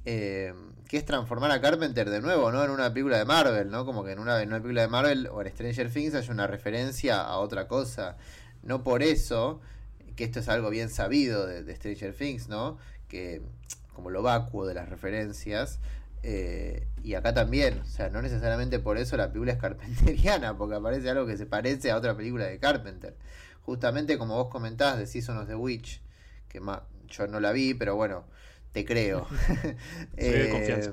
Eh, 0.06 0.54
que 0.88 0.98
es 0.98 1.06
transformar 1.06 1.52
a 1.52 1.62
Carpenter 1.62 2.10
de 2.10 2.22
nuevo, 2.22 2.52
¿no? 2.52 2.64
En 2.64 2.70
una 2.70 2.94
película 2.94 3.18
de 3.18 3.26
Marvel, 3.26 3.70
¿no? 3.72 3.86
Como 3.86 4.04
que 4.04 4.12
en 4.12 4.20
una, 4.20 4.38
película 4.38 4.82
de 4.82 4.88
Marvel 4.88 5.28
o 5.32 5.42
en 5.42 5.50
Stranger 5.50 5.92
Things 5.92 6.14
hay 6.14 6.30
una 6.30 6.48
referencia 6.48 7.22
a 7.22 7.38
otra 7.38 7.68
cosa. 7.68 8.18
No 8.62 8.84
por 8.84 9.02
eso, 9.02 9.62
que 10.16 10.24
esto 10.24 10.40
es 10.40 10.50
algo 10.50 10.70
bien 10.70 10.90
sabido 10.90 11.48
de, 11.48 11.76
Stranger 11.76 12.14
Things, 12.14 12.48
¿no? 12.50 12.78
Que 13.08 13.42
como 13.94 14.12
lo 14.12 14.22
vacuo 14.22 14.68
de 14.68 14.76
las 14.76 14.90
referencias. 14.90 15.80
Eh, 16.22 16.88
y 17.04 17.14
acá 17.16 17.34
también, 17.34 17.80
o 17.82 17.86
sea, 17.86 18.10
no 18.10 18.22
necesariamente 18.22 18.80
por 18.80 18.98
eso 18.98 19.18
la 19.18 19.28
película 19.30 19.54
es 19.54 19.60
carpenteriana, 19.60 20.58
porque 20.58 20.76
aparece 20.76 21.10
algo 21.10 21.26
que 21.26 21.38
se 21.38 21.46
parece 21.46 21.92
a 21.92 21.98
otra 21.98 22.16
película 22.16 22.46
de 22.46 22.60
Carpenter. 22.60 23.16
Justamente 23.62 24.18
como 24.20 24.36
vos 24.36 24.50
comentás 24.50 25.00
de 25.00 25.08
Season 25.08 25.38
of 25.38 25.48
the 25.48 25.56
Witch, 25.56 26.02
que 26.48 26.62
yo 27.08 27.28
no 27.28 27.40
la 27.40 27.52
vi, 27.52 27.74
pero 27.74 27.96
bueno, 27.96 28.26
te 28.76 28.84
creo. 28.84 29.26
eh, 30.18 30.92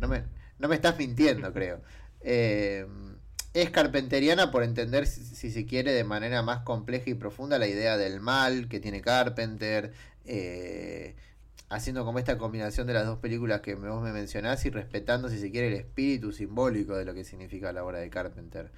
no, 0.00 0.08
me, 0.08 0.24
no, 0.58 0.68
me, 0.68 0.74
estás 0.74 0.96
mintiendo, 0.96 1.52
creo. 1.52 1.82
Eh, 2.22 2.86
es 3.52 3.68
carpenteriana 3.68 4.50
por 4.50 4.62
entender, 4.62 5.06
si, 5.06 5.50
se 5.50 5.66
quiere, 5.66 5.92
de 5.92 6.02
manera 6.02 6.40
más 6.40 6.60
compleja 6.60 7.10
y 7.10 7.14
profunda 7.14 7.58
la 7.58 7.66
idea 7.66 7.98
del 7.98 8.20
mal 8.20 8.68
que 8.68 8.80
tiene 8.80 9.02
Carpenter, 9.02 9.92
eh, 10.24 11.14
haciendo 11.68 12.06
como 12.06 12.18
esta 12.18 12.38
combinación 12.38 12.86
de 12.86 12.94
las 12.94 13.04
dos 13.04 13.18
películas 13.18 13.60
que 13.60 13.74
vos 13.74 14.02
me 14.02 14.12
mencionás 14.12 14.64
y 14.64 14.70
respetando, 14.70 15.28
si 15.28 15.38
se 15.38 15.50
quiere, 15.50 15.68
el 15.68 15.74
espíritu 15.74 16.32
simbólico 16.32 16.96
de 16.96 17.04
lo 17.04 17.12
que 17.12 17.24
significa 17.24 17.70
la 17.74 17.84
obra 17.84 17.98
de 17.98 18.08
Carpenter. 18.08 18.72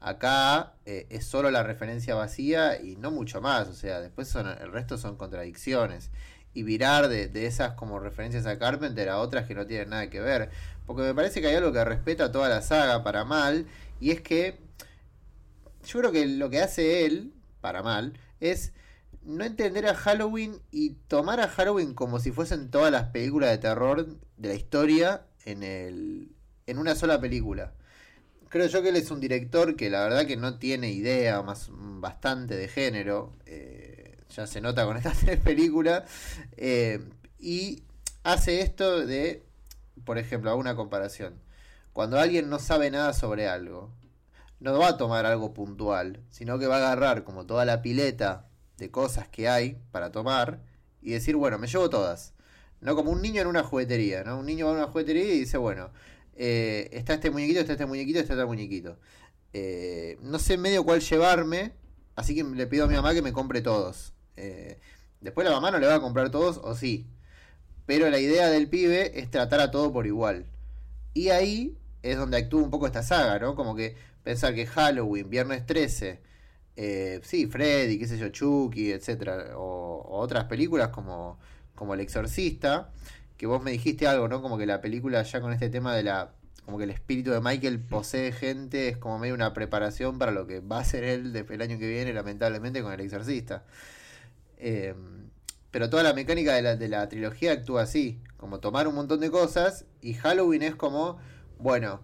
Acá 0.00 0.74
eh, 0.84 1.06
es 1.10 1.24
solo 1.24 1.52
la 1.52 1.62
referencia 1.62 2.16
vacía 2.16 2.82
y 2.82 2.96
no 2.96 3.12
mucho 3.12 3.40
más, 3.40 3.68
o 3.68 3.74
sea, 3.74 4.00
después 4.00 4.26
son, 4.26 4.48
el 4.48 4.72
resto 4.72 4.98
son 4.98 5.16
contradicciones 5.16 6.10
y 6.54 6.62
virar 6.62 7.08
de, 7.08 7.46
esas 7.46 7.74
como 7.74 8.00
referencias 8.00 8.46
a 8.46 8.58
Carpenter 8.58 9.08
a 9.08 9.18
otras 9.18 9.46
que 9.46 9.54
no 9.54 9.66
tienen 9.66 9.90
nada 9.90 10.10
que 10.10 10.20
ver. 10.20 10.50
Porque 10.86 11.02
me 11.02 11.14
parece 11.14 11.40
que 11.40 11.48
hay 11.48 11.56
algo 11.56 11.72
que 11.72 11.84
respeta 11.84 12.32
toda 12.32 12.48
la 12.48 12.62
saga 12.62 13.02
para 13.02 13.24
mal, 13.24 13.66
y 14.00 14.10
es 14.10 14.20
que 14.20 14.58
yo 15.86 16.00
creo 16.00 16.12
que 16.12 16.26
lo 16.26 16.50
que 16.50 16.60
hace 16.60 17.06
él, 17.06 17.32
para 17.60 17.82
mal, 17.82 18.18
es 18.40 18.72
no 19.22 19.44
entender 19.44 19.86
a 19.86 19.94
Halloween 19.94 20.60
y 20.70 20.90
tomar 21.08 21.40
a 21.40 21.48
Halloween 21.48 21.94
como 21.94 22.18
si 22.18 22.32
fuesen 22.32 22.70
todas 22.70 22.90
las 22.90 23.04
películas 23.10 23.50
de 23.50 23.58
terror 23.58 24.06
de 24.36 24.48
la 24.48 24.54
historia 24.54 25.26
en, 25.44 25.62
el, 25.62 26.30
en 26.66 26.78
una 26.78 26.94
sola 26.94 27.20
película. 27.20 27.72
Creo 28.48 28.66
yo 28.66 28.82
que 28.82 28.88
él 28.88 28.96
es 28.96 29.10
un 29.10 29.20
director 29.20 29.76
que 29.76 29.90
la 29.90 30.04
verdad 30.04 30.26
que 30.26 30.36
no 30.36 30.58
tiene 30.58 30.90
idea, 30.90 31.42
más 31.42 31.68
bastante 31.70 32.56
de 32.56 32.68
género. 32.68 33.34
Eh, 33.44 33.87
ya 34.34 34.46
se 34.46 34.60
nota 34.60 34.84
con 34.84 34.96
estas 34.96 35.18
tres 35.18 35.40
películas. 35.44 36.04
Eh, 36.56 37.00
y 37.38 37.82
hace 38.24 38.60
esto 38.60 39.06
de, 39.06 39.44
por 40.04 40.18
ejemplo, 40.18 40.50
hago 40.50 40.60
una 40.60 40.76
comparación. 40.76 41.40
Cuando 41.92 42.18
alguien 42.18 42.48
no 42.48 42.58
sabe 42.58 42.90
nada 42.90 43.12
sobre 43.12 43.48
algo, 43.48 43.90
no 44.60 44.78
va 44.78 44.88
a 44.88 44.96
tomar 44.96 45.26
algo 45.26 45.54
puntual, 45.54 46.20
sino 46.30 46.58
que 46.58 46.66
va 46.66 46.76
a 46.76 46.78
agarrar 46.78 47.24
como 47.24 47.46
toda 47.46 47.64
la 47.64 47.82
pileta 47.82 48.48
de 48.76 48.90
cosas 48.90 49.28
que 49.28 49.48
hay 49.48 49.80
para 49.90 50.12
tomar 50.12 50.60
y 51.02 51.12
decir, 51.12 51.36
bueno, 51.36 51.58
me 51.58 51.66
llevo 51.66 51.90
todas. 51.90 52.34
No 52.80 52.94
como 52.94 53.10
un 53.10 53.22
niño 53.22 53.42
en 53.42 53.48
una 53.48 53.64
juguetería, 53.64 54.22
¿no? 54.24 54.38
Un 54.38 54.46
niño 54.46 54.66
va 54.66 54.72
a 54.72 54.74
una 54.76 54.86
juguetería 54.86 55.24
y 55.24 55.40
dice, 55.40 55.58
bueno, 55.58 55.90
eh, 56.36 56.88
está 56.92 57.14
este 57.14 57.30
muñequito, 57.30 57.60
está 57.60 57.72
este 57.72 57.86
muñequito, 57.86 58.20
está 58.20 58.34
este 58.34 58.46
muñequito. 58.46 58.98
Eh, 59.52 60.18
no 60.22 60.38
sé 60.38 60.56
medio 60.58 60.84
cuál 60.84 61.00
llevarme, 61.00 61.72
así 62.14 62.34
que 62.34 62.44
le 62.44 62.66
pido 62.66 62.84
a 62.84 62.88
mi 62.88 62.94
mamá 62.94 63.14
que 63.14 63.22
me 63.22 63.32
compre 63.32 63.60
todos. 63.60 64.12
Eh, 64.38 64.80
después 65.20 65.46
la 65.46 65.52
mamá 65.52 65.70
no 65.70 65.78
le 65.78 65.86
va 65.86 65.96
a 65.96 66.00
comprar 66.00 66.30
todos, 66.30 66.58
o 66.62 66.74
sí. 66.74 67.06
Pero 67.86 68.10
la 68.10 68.18
idea 68.18 68.48
del 68.48 68.68
pibe 68.68 69.18
es 69.18 69.30
tratar 69.30 69.60
a 69.60 69.70
todo 69.70 69.92
por 69.92 70.06
igual. 70.06 70.46
Y 71.14 71.30
ahí 71.30 71.76
es 72.02 72.16
donde 72.16 72.36
actúa 72.36 72.62
un 72.62 72.70
poco 72.70 72.86
esta 72.86 73.02
saga, 73.02 73.38
¿no? 73.38 73.54
Como 73.54 73.74
que 73.74 73.96
pensar 74.22 74.54
que 74.54 74.66
Halloween, 74.66 75.30
Viernes 75.30 75.66
13, 75.66 76.20
eh, 76.76 77.20
sí, 77.24 77.46
Freddy, 77.46 77.98
qué 77.98 78.06
sé 78.06 78.18
yo, 78.18 78.28
Chucky, 78.28 78.92
etcétera, 78.92 79.56
o, 79.56 80.06
otras 80.20 80.44
películas 80.44 80.90
como, 80.90 81.38
como 81.74 81.94
El 81.94 82.00
Exorcista, 82.00 82.92
que 83.36 83.46
vos 83.46 83.62
me 83.62 83.72
dijiste 83.72 84.06
algo, 84.06 84.28
¿no? 84.28 84.42
Como 84.42 84.58
que 84.58 84.66
la 84.66 84.80
película 84.80 85.22
ya 85.22 85.40
con 85.40 85.52
este 85.52 85.70
tema 85.70 85.94
de 85.96 86.04
la 86.04 86.32
como 86.68 86.76
que 86.76 86.84
el 86.84 86.90
espíritu 86.90 87.30
de 87.30 87.40
Michael 87.40 87.80
posee 87.80 88.30
gente, 88.30 88.88
es 88.88 88.98
como 88.98 89.18
medio 89.18 89.34
una 89.34 89.54
preparación 89.54 90.18
para 90.18 90.32
lo 90.32 90.46
que 90.46 90.60
va 90.60 90.80
a 90.80 90.84
ser 90.84 91.02
él 91.02 91.34
el 91.34 91.62
año 91.62 91.78
que 91.78 91.88
viene, 91.88 92.12
lamentablemente, 92.12 92.82
con 92.82 92.92
el 92.92 93.00
exorcista. 93.00 93.64
Eh, 94.58 94.94
pero 95.70 95.90
toda 95.90 96.02
la 96.02 96.12
mecánica 96.12 96.54
de 96.54 96.62
la, 96.62 96.76
de 96.76 96.88
la 96.88 97.08
trilogía 97.08 97.52
actúa 97.52 97.82
así, 97.82 98.20
como 98.36 98.60
tomar 98.60 98.88
un 98.88 98.94
montón 98.94 99.20
de 99.20 99.30
cosas 99.30 99.84
y 100.00 100.14
Halloween 100.14 100.62
es 100.62 100.74
como, 100.74 101.18
bueno, 101.58 102.00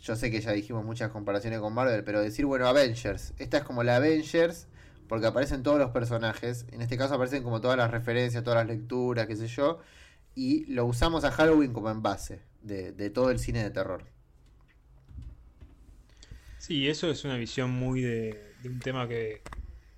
yo 0.00 0.16
sé 0.16 0.30
que 0.30 0.40
ya 0.40 0.52
dijimos 0.52 0.84
muchas 0.84 1.10
comparaciones 1.10 1.60
con 1.60 1.72
Marvel, 1.72 2.04
pero 2.04 2.20
decir, 2.20 2.44
bueno, 2.46 2.66
Avengers, 2.66 3.32
esta 3.38 3.58
es 3.58 3.64
como 3.64 3.82
la 3.82 3.96
Avengers 3.96 4.66
porque 5.08 5.26
aparecen 5.26 5.62
todos 5.62 5.78
los 5.78 5.90
personajes, 5.90 6.66
en 6.72 6.82
este 6.82 6.96
caso 6.96 7.14
aparecen 7.14 7.42
como 7.42 7.60
todas 7.60 7.76
las 7.76 7.90
referencias, 7.90 8.42
todas 8.44 8.58
las 8.58 8.76
lecturas, 8.76 9.26
qué 9.26 9.36
sé 9.36 9.46
yo, 9.48 9.80
y 10.34 10.64
lo 10.66 10.86
usamos 10.86 11.24
a 11.24 11.30
Halloween 11.30 11.72
como 11.72 11.90
en 11.90 12.02
base 12.02 12.42
de, 12.62 12.92
de 12.92 13.10
todo 13.10 13.30
el 13.30 13.38
cine 13.38 13.62
de 13.62 13.70
terror. 13.70 14.14
Sí, 16.66 16.88
eso 16.88 17.10
es 17.10 17.24
una 17.26 17.36
visión 17.36 17.70
muy 17.70 18.00
de, 18.00 18.54
un 18.64 18.80
tema 18.80 19.06
que 19.06 19.42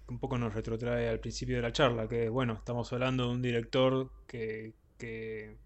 un 0.09 0.19
poco 0.19 0.39
nos 0.39 0.55
retrotrae 0.55 1.09
al 1.09 1.21
principio 1.21 1.57
de 1.57 1.63
la 1.63 1.73
charla, 1.73 2.09
que 2.09 2.29
bueno, 2.29 2.55
estamos 2.55 2.93
hablando 2.93 3.25
de 3.27 3.31
un 3.35 3.43
director 3.43 4.11
que, 4.27 4.75
que, 4.99 5.57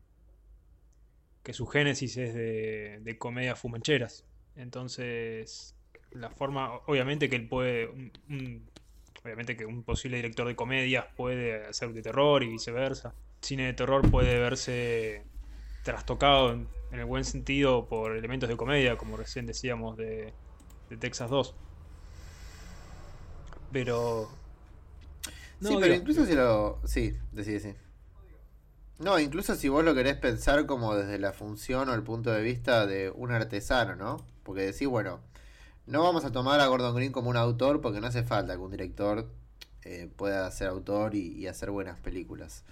su 1.52 1.66
génesis 1.66 2.16
es 2.16 2.32
de, 2.32 3.00
de 3.00 3.18
comedias 3.18 3.58
fumancheras. 3.58 4.24
Entonces, 4.54 5.74
la 6.12 6.30
forma, 6.30 6.76
obviamente 6.86 7.28
que 7.28 7.36
él 7.36 7.48
puede, 7.48 7.88
obviamente 9.24 9.56
que 9.56 9.66
un 9.66 9.82
posible 9.82 10.16
director 10.16 10.46
de 10.46 10.56
comedias 10.56 11.06
puede 11.16 11.66
hacer 11.66 11.92
de 11.92 12.02
terror 12.02 12.42
y 12.42 12.48
viceversa. 12.48 13.14
Cine 13.40 13.66
de 13.66 13.72
terror 13.72 14.08
puede 14.10 14.38
verse 14.38 15.24
trastocado 15.82 16.52
en, 16.52 16.68
el 16.92 17.04
buen 17.04 17.24
sentido 17.24 17.88
por 17.88 18.16
elementos 18.16 18.48
de 18.48 18.56
comedia, 18.56 18.96
como 18.96 19.16
recién 19.16 19.46
decíamos 19.46 19.96
de, 19.96 20.34
de 20.88 20.96
Texas 20.96 21.30
2. 21.30 21.54
Pero. 23.72 24.28
sí, 25.60 25.76
pero 25.80 25.94
incluso 25.94 26.26
si 26.26 26.34
lo. 26.34 26.80
Sí, 26.84 27.16
decide, 27.32 27.60
sí. 27.60 27.74
No, 28.98 29.18
incluso 29.18 29.54
si 29.54 29.68
vos 29.68 29.82
lo 29.82 29.94
querés 29.94 30.16
pensar 30.16 30.66
como 30.66 30.94
desde 30.94 31.18
la 31.18 31.32
función 31.32 31.88
o 31.88 31.94
el 31.94 32.02
punto 32.02 32.30
de 32.30 32.42
vista 32.42 32.86
de 32.86 33.10
un 33.10 33.32
artesano, 33.32 33.96
¿no? 33.96 34.18
Porque 34.42 34.60
decís, 34.62 34.88
bueno, 34.88 35.20
no 35.86 36.02
vamos 36.02 36.24
a 36.24 36.32
tomar 36.32 36.60
a 36.60 36.66
Gordon 36.66 36.94
Green 36.94 37.10
como 37.10 37.30
un 37.30 37.36
autor 37.36 37.80
porque 37.80 38.00
no 38.00 38.08
hace 38.08 38.22
falta 38.22 38.54
que 38.54 38.60
un 38.60 38.70
director 38.70 39.26
eh, 39.84 40.10
pueda 40.16 40.50
ser 40.50 40.68
autor 40.68 41.14
y, 41.14 41.46
hacer 41.46 41.70
buenas 41.70 41.98
películas. 41.98 42.64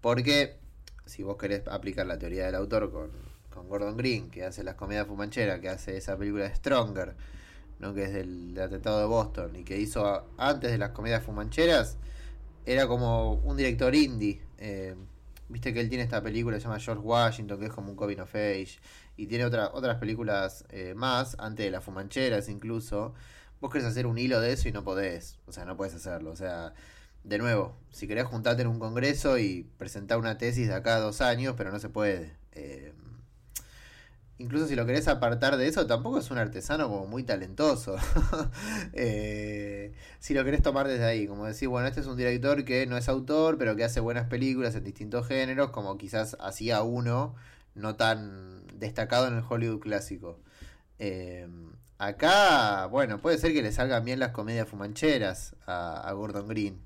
Porque 0.00 0.58
si 1.06 1.22
vos 1.22 1.36
querés 1.36 1.66
aplicar 1.68 2.06
la 2.06 2.18
teoría 2.18 2.46
del 2.46 2.54
autor 2.54 2.92
con, 2.92 3.10
Gordon 3.68 3.96
Green, 3.96 4.30
que 4.30 4.44
hace 4.44 4.64
las 4.64 4.74
comedias 4.74 5.06
fumancheras, 5.06 5.60
que 5.60 5.68
hace 5.68 5.96
esa 5.96 6.16
película 6.16 6.44
de 6.44 6.54
Stronger, 6.54 7.14
¿no? 7.80 7.94
que 7.94 8.04
es 8.04 8.12
del, 8.12 8.58
atentado 8.60 9.00
de 9.00 9.06
Boston, 9.06 9.56
y 9.56 9.64
que 9.64 9.78
hizo 9.78 10.26
antes 10.38 10.70
de 10.70 10.78
las 10.78 10.90
comedias 10.90 11.24
fumancheras, 11.24 11.96
era 12.66 12.86
como 12.86 13.34
un 13.34 13.56
director 13.56 13.94
indie. 13.94 14.40
Eh, 14.58 14.94
viste 15.48 15.74
que 15.74 15.80
él 15.80 15.88
tiene 15.88 16.04
esta 16.04 16.22
película 16.22 16.56
que 16.56 16.60
se 16.60 16.68
llama 16.68 16.78
George 16.78 17.02
Washington, 17.02 17.58
que 17.58 17.66
es 17.66 17.72
como 17.72 17.90
un 17.90 17.96
coming 17.96 18.18
of 18.20 18.34
age 18.34 18.78
y 19.20 19.26
tiene 19.26 19.44
otra, 19.44 19.70
otras 19.74 19.98
películas 19.98 20.64
eh, 20.70 20.94
más, 20.96 21.36
antes 21.38 21.66
de 21.66 21.70
las 21.70 21.84
fumancheras 21.84 22.48
incluso. 22.48 23.14
Vos 23.60 23.70
querés 23.70 23.86
hacer 23.86 24.06
un 24.06 24.16
hilo 24.16 24.40
de 24.40 24.52
eso 24.52 24.68
y 24.68 24.72
no 24.72 24.82
podés, 24.82 25.38
o 25.46 25.52
sea, 25.52 25.66
no 25.66 25.76
podés 25.76 25.94
hacerlo. 25.94 26.30
O 26.30 26.36
sea, 26.36 26.72
de 27.24 27.36
nuevo, 27.36 27.76
si 27.90 28.08
querés 28.08 28.24
juntarte 28.24 28.62
en 28.62 28.68
un 28.68 28.78
congreso 28.78 29.38
y 29.38 29.68
presentar 29.76 30.16
una 30.18 30.38
tesis 30.38 30.68
de 30.68 30.74
acá 30.74 30.96
a 30.96 31.00
dos 31.00 31.20
años, 31.20 31.54
pero 31.56 31.70
no 31.70 31.78
se 31.78 31.90
puede. 31.90 32.34
Eh, 32.52 32.94
incluso 34.40 34.66
si 34.66 34.74
lo 34.74 34.86
querés 34.86 35.06
apartar 35.06 35.56
de 35.56 35.68
eso, 35.68 35.86
tampoco 35.86 36.18
es 36.18 36.30
un 36.30 36.38
artesano 36.38 36.88
como 36.88 37.06
muy 37.06 37.22
talentoso. 37.22 37.96
Eh, 38.92 39.94
si 40.18 40.34
lo 40.34 40.44
querés 40.44 40.62
tomar 40.62 40.88
desde 40.88 41.04
ahí, 41.04 41.26
como 41.26 41.46
decir, 41.46 41.68
bueno, 41.68 41.86
este 41.88 42.00
es 42.00 42.06
un 42.06 42.16
director 42.16 42.64
que 42.64 42.86
no 42.86 42.96
es 42.96 43.08
autor, 43.08 43.58
pero 43.58 43.76
que 43.76 43.84
hace 43.84 44.00
buenas 44.00 44.26
películas 44.28 44.74
en 44.74 44.84
distintos 44.84 45.26
géneros, 45.26 45.70
como 45.70 45.96
quizás 45.98 46.36
hacía 46.40 46.82
uno 46.82 47.34
no 47.74 47.96
tan 47.96 48.66
destacado 48.78 49.28
en 49.28 49.36
el 49.36 49.44
Hollywood 49.48 49.80
clásico. 49.80 50.38
Eh, 50.98 51.48
acá, 51.98 52.86
bueno, 52.86 53.20
puede 53.20 53.38
ser 53.38 53.52
que 53.52 53.62
le 53.62 53.72
salgan 53.72 54.04
bien 54.04 54.18
las 54.18 54.32
comedias 54.32 54.68
fumancheras 54.68 55.54
a, 55.66 56.10
Gordon 56.14 56.48
Green. 56.48 56.80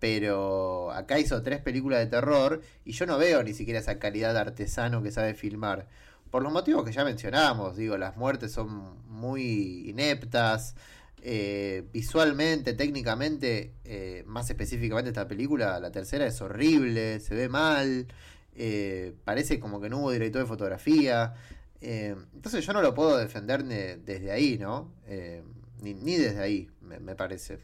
Pero 0.00 0.92
acá 0.92 1.18
hizo 1.18 1.42
tres 1.42 1.60
películas 1.60 2.00
de 2.00 2.06
terror 2.06 2.62
y 2.84 2.92
yo 2.92 3.06
no 3.06 3.18
veo 3.18 3.42
ni 3.42 3.54
siquiera 3.54 3.80
esa 3.80 3.98
calidad 3.98 4.32
de 4.34 4.40
artesano 4.40 5.02
que 5.02 5.12
sabe 5.12 5.34
filmar. 5.34 5.86
Por 6.30 6.42
los 6.42 6.52
motivos 6.52 6.84
que 6.84 6.92
ya 6.92 7.04
mencionamos, 7.04 7.76
digo, 7.76 7.96
las 7.96 8.16
muertes 8.16 8.52
son 8.52 9.02
muy 9.08 9.88
ineptas. 9.88 10.74
Eh, 11.22 11.84
visualmente, 11.92 12.72
técnicamente, 12.72 13.74
eh, 13.84 14.24
más 14.26 14.48
específicamente 14.48 15.10
esta 15.10 15.28
película, 15.28 15.78
la 15.80 15.90
tercera 15.90 16.26
es 16.26 16.40
horrible, 16.40 17.20
se 17.20 17.34
ve 17.34 17.48
mal. 17.48 18.06
Eh, 18.54 19.14
parece 19.24 19.58
como 19.60 19.80
que 19.80 19.90
no 19.90 19.98
hubo 19.98 20.12
director 20.12 20.42
de 20.42 20.48
fotografía. 20.48 21.34
Entonces 21.80 22.64
yo 22.64 22.72
no 22.74 22.82
lo 22.82 22.94
puedo 22.94 23.16
defender 23.16 23.64
desde 23.64 24.30
ahí, 24.30 24.58
¿no? 24.58 24.92
Eh, 25.06 25.42
ni, 25.82 26.16
desde 26.16 26.40
ahí, 26.40 26.68
me, 26.82 27.14
parece. 27.14 27.58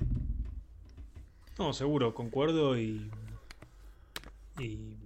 No, 1.59 1.73
seguro, 1.73 2.14
concuerdo 2.14 2.79
y, 2.79 3.11
y. 4.59 4.97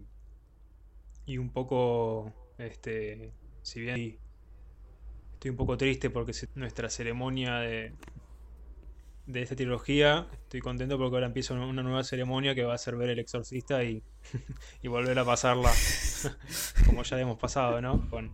Y 1.26 1.38
un 1.38 1.50
poco. 1.50 2.32
Este. 2.58 3.32
Si 3.62 3.80
bien 3.80 4.18
estoy 5.34 5.50
un 5.50 5.56
poco 5.56 5.76
triste 5.76 6.10
porque 6.10 6.32
nuestra 6.54 6.90
ceremonia 6.90 7.58
de, 7.58 7.92
de 9.32 9.42
esta 9.42 9.56
trilogía. 9.56 10.26
Estoy 10.32 10.60
contento 10.60 10.98
porque 10.98 11.16
ahora 11.16 11.26
empieza 11.26 11.54
una 11.54 11.82
nueva 11.82 12.04
ceremonia 12.04 12.54
que 12.54 12.64
va 12.64 12.74
a 12.74 12.78
ser 12.78 12.96
ver 12.96 13.10
El 13.10 13.18
Exorcista 13.18 13.82
y, 13.84 14.02
volver 14.84 15.18
a 15.18 15.24
pasarla 15.24 15.72
como 16.86 17.02
ya 17.02 17.20
hemos 17.20 17.38
pasado, 17.38 17.80
¿no? 17.80 18.08
Con, 18.10 18.32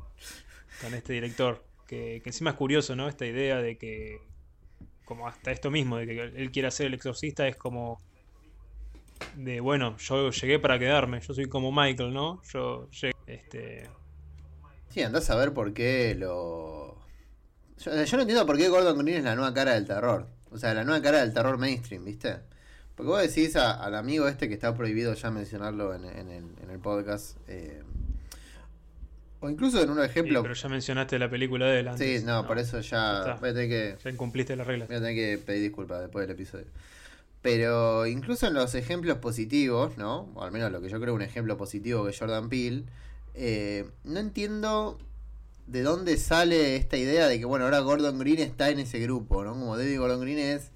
este 0.95 1.15
director. 1.15 1.65
Que, 1.87 2.23
encima 2.25 2.51
es 2.51 2.57
curioso, 2.57 2.97
¿no? 2.97 3.09
Esta 3.09 3.27
idea 3.27 3.61
de 3.61 3.79
que, 3.79 4.19
como 5.05 5.29
hasta 5.29 5.53
esto 5.53 5.71
mismo, 5.71 5.97
de 5.97 6.07
que 6.07 6.21
él 6.21 6.51
quiere 6.51 6.69
hacer 6.69 6.87
El 6.87 6.95
Exorcista 6.95 7.47
es 7.47 7.57
como 7.57 8.01
de, 9.37 9.61
bueno, 9.61 9.97
yo 9.99 10.31
llegué 10.31 10.59
para 10.59 10.79
quedarme, 10.79 11.21
yo 11.21 11.33
soy 11.33 11.47
como 11.47 11.73
Michael, 11.73 12.13
¿no? 12.13 12.43
Yo 12.53 12.91
llegué, 12.91 13.15
este... 13.27 13.89
Sí, 14.97 15.03
andás 15.03 15.29
a 15.29 15.37
ver 15.37 15.53
por 15.53 15.75
qué 15.75 16.15
lo... 16.19 16.97
Yo, 17.81 18.03
yo 18.03 18.17
no 18.17 18.23
entiendo 18.23 18.47
por 18.47 18.57
qué 18.57 18.71
Gordon 18.71 18.97
Green 19.05 19.19
es 19.19 19.25
la 19.25 19.35
nueva 19.35 19.53
cara 19.53 19.75
del 19.75 19.85
terror. 19.85 20.27
O 20.51 20.57
sea, 20.57 20.73
la 20.73 20.85
nueva 20.85 21.03
cara 21.03 21.21
del 21.21 21.35
terror 21.35 21.59
mainstream, 21.59 22.03
¿viste? 22.03 22.37
Porque 22.95 23.11
vos 23.11 23.21
decís 23.21 23.57
al 23.57 23.95
amigo 23.95 24.27
este 24.27 24.49
que 24.49 24.55
está 24.55 24.75
prohibido 24.75 25.13
ya 25.13 25.31
mencionarlo 25.31 25.95
en, 25.95 26.07
el, 26.07 26.79
podcast. 26.79 27.37
Eh, 27.47 27.83
o 29.41 29.51
incluso 29.51 29.83
en 29.83 29.91
un 29.91 30.03
ejemplo. 30.03 30.41
pero 30.41 30.55
ya 30.55 30.69
mencionaste 30.71 31.19
la 31.19 31.29
película 31.29 31.67
de 31.67 31.81
él 31.81 31.91
Sí, 31.99 32.25
no, 32.25 32.47
por 32.47 32.59
eso 32.59 32.81
ya. 32.81 33.37
Voy 33.39 33.51
a 33.51 33.53
tener 33.53 33.69
que, 33.69 33.97
ya 34.03 34.09
incumpliste 34.09 34.57
las 34.57 34.67
reglas. 34.67 34.89
Voy 34.89 34.97
a 34.97 35.01
tener 35.01 35.15
que 35.15 35.37
pedir 35.37 35.61
disculpas 35.61 36.01
después 36.01 36.27
del 36.27 36.35
episodio. 36.35 36.69
Pero 37.43 38.07
incluso 38.07 38.47
en 38.47 38.55
los 38.55 38.75
ejemplos 38.75 39.19
positivos, 39.19 39.99
¿no? 39.99 40.31
O 40.35 40.43
al 40.43 40.53
menos 40.53 40.73
lo 40.73 40.81
que 40.81 40.89
yo 40.89 40.99
creo 40.99 41.13
un 41.13 41.21
ejemplo 41.21 41.59
positivo 41.59 42.07
que 42.07 42.17
Jordan 42.17 42.49
Peele. 42.49 42.85
Eh, 43.39 43.91
no 44.05 44.19
entiendo 44.19 44.99
de 45.67 45.83
dónde 45.83 46.17
sale 46.17 46.77
esta 46.77 46.97
idea 46.97 47.29
de 47.29 47.39
que, 47.39 47.45
bueno, 47.45 47.67
ahora 47.67 47.81
Gordon 47.81 48.19
Green 48.19 48.39
está 48.39 48.71
en 48.71 48.79
ese 48.79 48.99
grupo, 48.99 49.45
¿no? 49.45 49.53
Como 49.53 49.77
David 49.77 49.99
Gordon 49.99 50.23
Green 50.23 50.39
es 50.39 50.71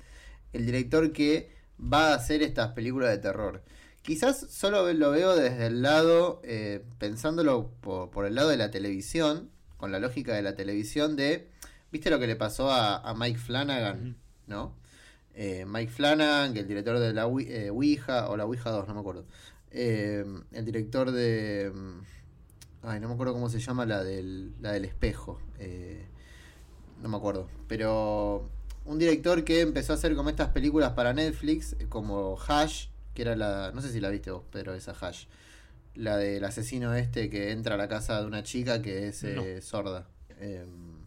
el 0.52 0.66
director 0.66 1.12
que 1.12 1.50
va 1.80 2.08
a 2.08 2.14
hacer 2.14 2.42
estas 2.42 2.72
películas 2.72 3.08
de 3.10 3.18
terror. 3.18 3.62
Quizás 4.02 4.46
solo 4.50 4.92
lo 4.92 5.10
veo 5.10 5.36
desde 5.36 5.66
el 5.66 5.80
lado, 5.80 6.42
eh, 6.44 6.84
pensándolo 6.98 7.70
por, 7.80 8.26
el 8.26 8.34
lado 8.34 8.50
de 8.50 8.58
la 8.58 8.70
televisión, 8.70 9.50
con 9.78 9.90
la 9.90 9.98
lógica 9.98 10.34
de 10.34 10.42
la 10.42 10.54
televisión 10.54 11.16
de, 11.16 11.48
¿viste 11.90 12.10
lo 12.10 12.18
que 12.18 12.26
le 12.26 12.36
pasó 12.36 12.70
a, 12.70 13.14
Mike 13.16 13.38
Flanagan? 13.38 14.16
¿No? 14.46 14.74
Eh, 15.34 15.64
Mike 15.66 15.92
Flanagan, 15.92 16.52
que 16.52 16.60
el 16.60 16.68
director 16.68 16.98
de 16.98 17.14
la 17.14 17.26
Ouija, 17.26 18.28
o 18.28 18.36
la 18.36 18.44
Ouija 18.44 18.70
2, 18.70 18.86
no 18.86 18.94
me 18.94 19.00
acuerdo. 19.00 19.24
el 19.70 20.64
director 20.64 21.10
de... 21.10 21.72
Ay, 22.82 23.00
no 23.00 23.08
me 23.08 23.14
acuerdo 23.14 23.32
cómo 23.34 23.48
se 23.48 23.60
llama 23.60 23.84
la 23.84 24.02
del, 24.02 24.52
la 24.60 24.72
del 24.72 24.84
espejo. 24.84 25.40
Eh, 25.58 26.06
no 27.02 27.08
me 27.08 27.16
acuerdo. 27.16 27.48
Pero 27.68 28.48
un 28.84 28.98
director 28.98 29.44
que 29.44 29.60
empezó 29.60 29.92
a 29.92 29.96
hacer 29.96 30.14
como 30.14 30.30
estas 30.30 30.48
películas 30.48 30.92
para 30.92 31.12
Netflix, 31.12 31.76
como 31.88 32.38
Hash, 32.48 32.86
que 33.14 33.22
era 33.22 33.36
la. 33.36 33.72
No 33.72 33.82
sé 33.82 33.92
si 33.92 34.00
la 34.00 34.08
viste 34.08 34.30
vos, 34.30 34.44
pero 34.50 34.74
esa 34.74 34.92
Hash. 34.92 35.26
La 35.94 36.16
del 36.16 36.44
asesino 36.44 36.94
este 36.94 37.28
que 37.28 37.50
entra 37.50 37.74
a 37.74 37.78
la 37.78 37.88
casa 37.88 38.20
de 38.20 38.26
una 38.26 38.42
chica 38.42 38.80
que 38.80 39.08
es 39.08 39.24
eh, 39.24 39.60
sorda. 39.60 40.06
Em, 40.38 41.04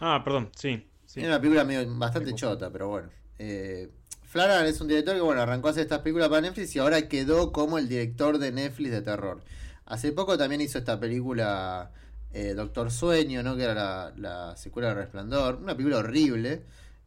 ah, 0.00 0.22
perdón, 0.24 0.50
sí. 0.56 0.88
sí. 1.06 1.20
una 1.20 1.38
película 1.38 1.64
medio, 1.64 1.86
bastante 1.96 2.34
chota, 2.34 2.70
pero 2.70 2.88
bueno. 2.88 3.10
Eh, 3.38 3.90
Flanagan 4.24 4.66
es 4.66 4.80
un 4.80 4.88
director 4.88 5.14
que 5.14 5.20
bueno 5.20 5.42
arrancó 5.42 5.68
a 5.68 5.70
hacer 5.72 5.82
estas 5.82 6.00
películas 6.00 6.28
para 6.28 6.40
Netflix 6.40 6.74
y 6.76 6.78
ahora 6.78 7.08
quedó 7.08 7.52
como 7.52 7.78
el 7.78 7.88
director 7.88 8.38
de 8.38 8.52
Netflix 8.52 8.90
de 8.90 9.02
terror. 9.02 9.42
Hace 9.90 10.12
poco 10.12 10.38
también 10.38 10.60
hizo 10.60 10.78
esta 10.78 11.00
película 11.00 11.90
eh, 12.32 12.54
Doctor 12.54 12.92
Sueño, 12.92 13.42
¿no? 13.42 13.56
Que 13.56 13.64
era 13.64 14.12
la, 14.16 14.56
secuela 14.56 14.90
de 14.90 14.94
Resplandor. 14.94 15.56
Una 15.56 15.74
película 15.74 15.98
horrible, 15.98 16.62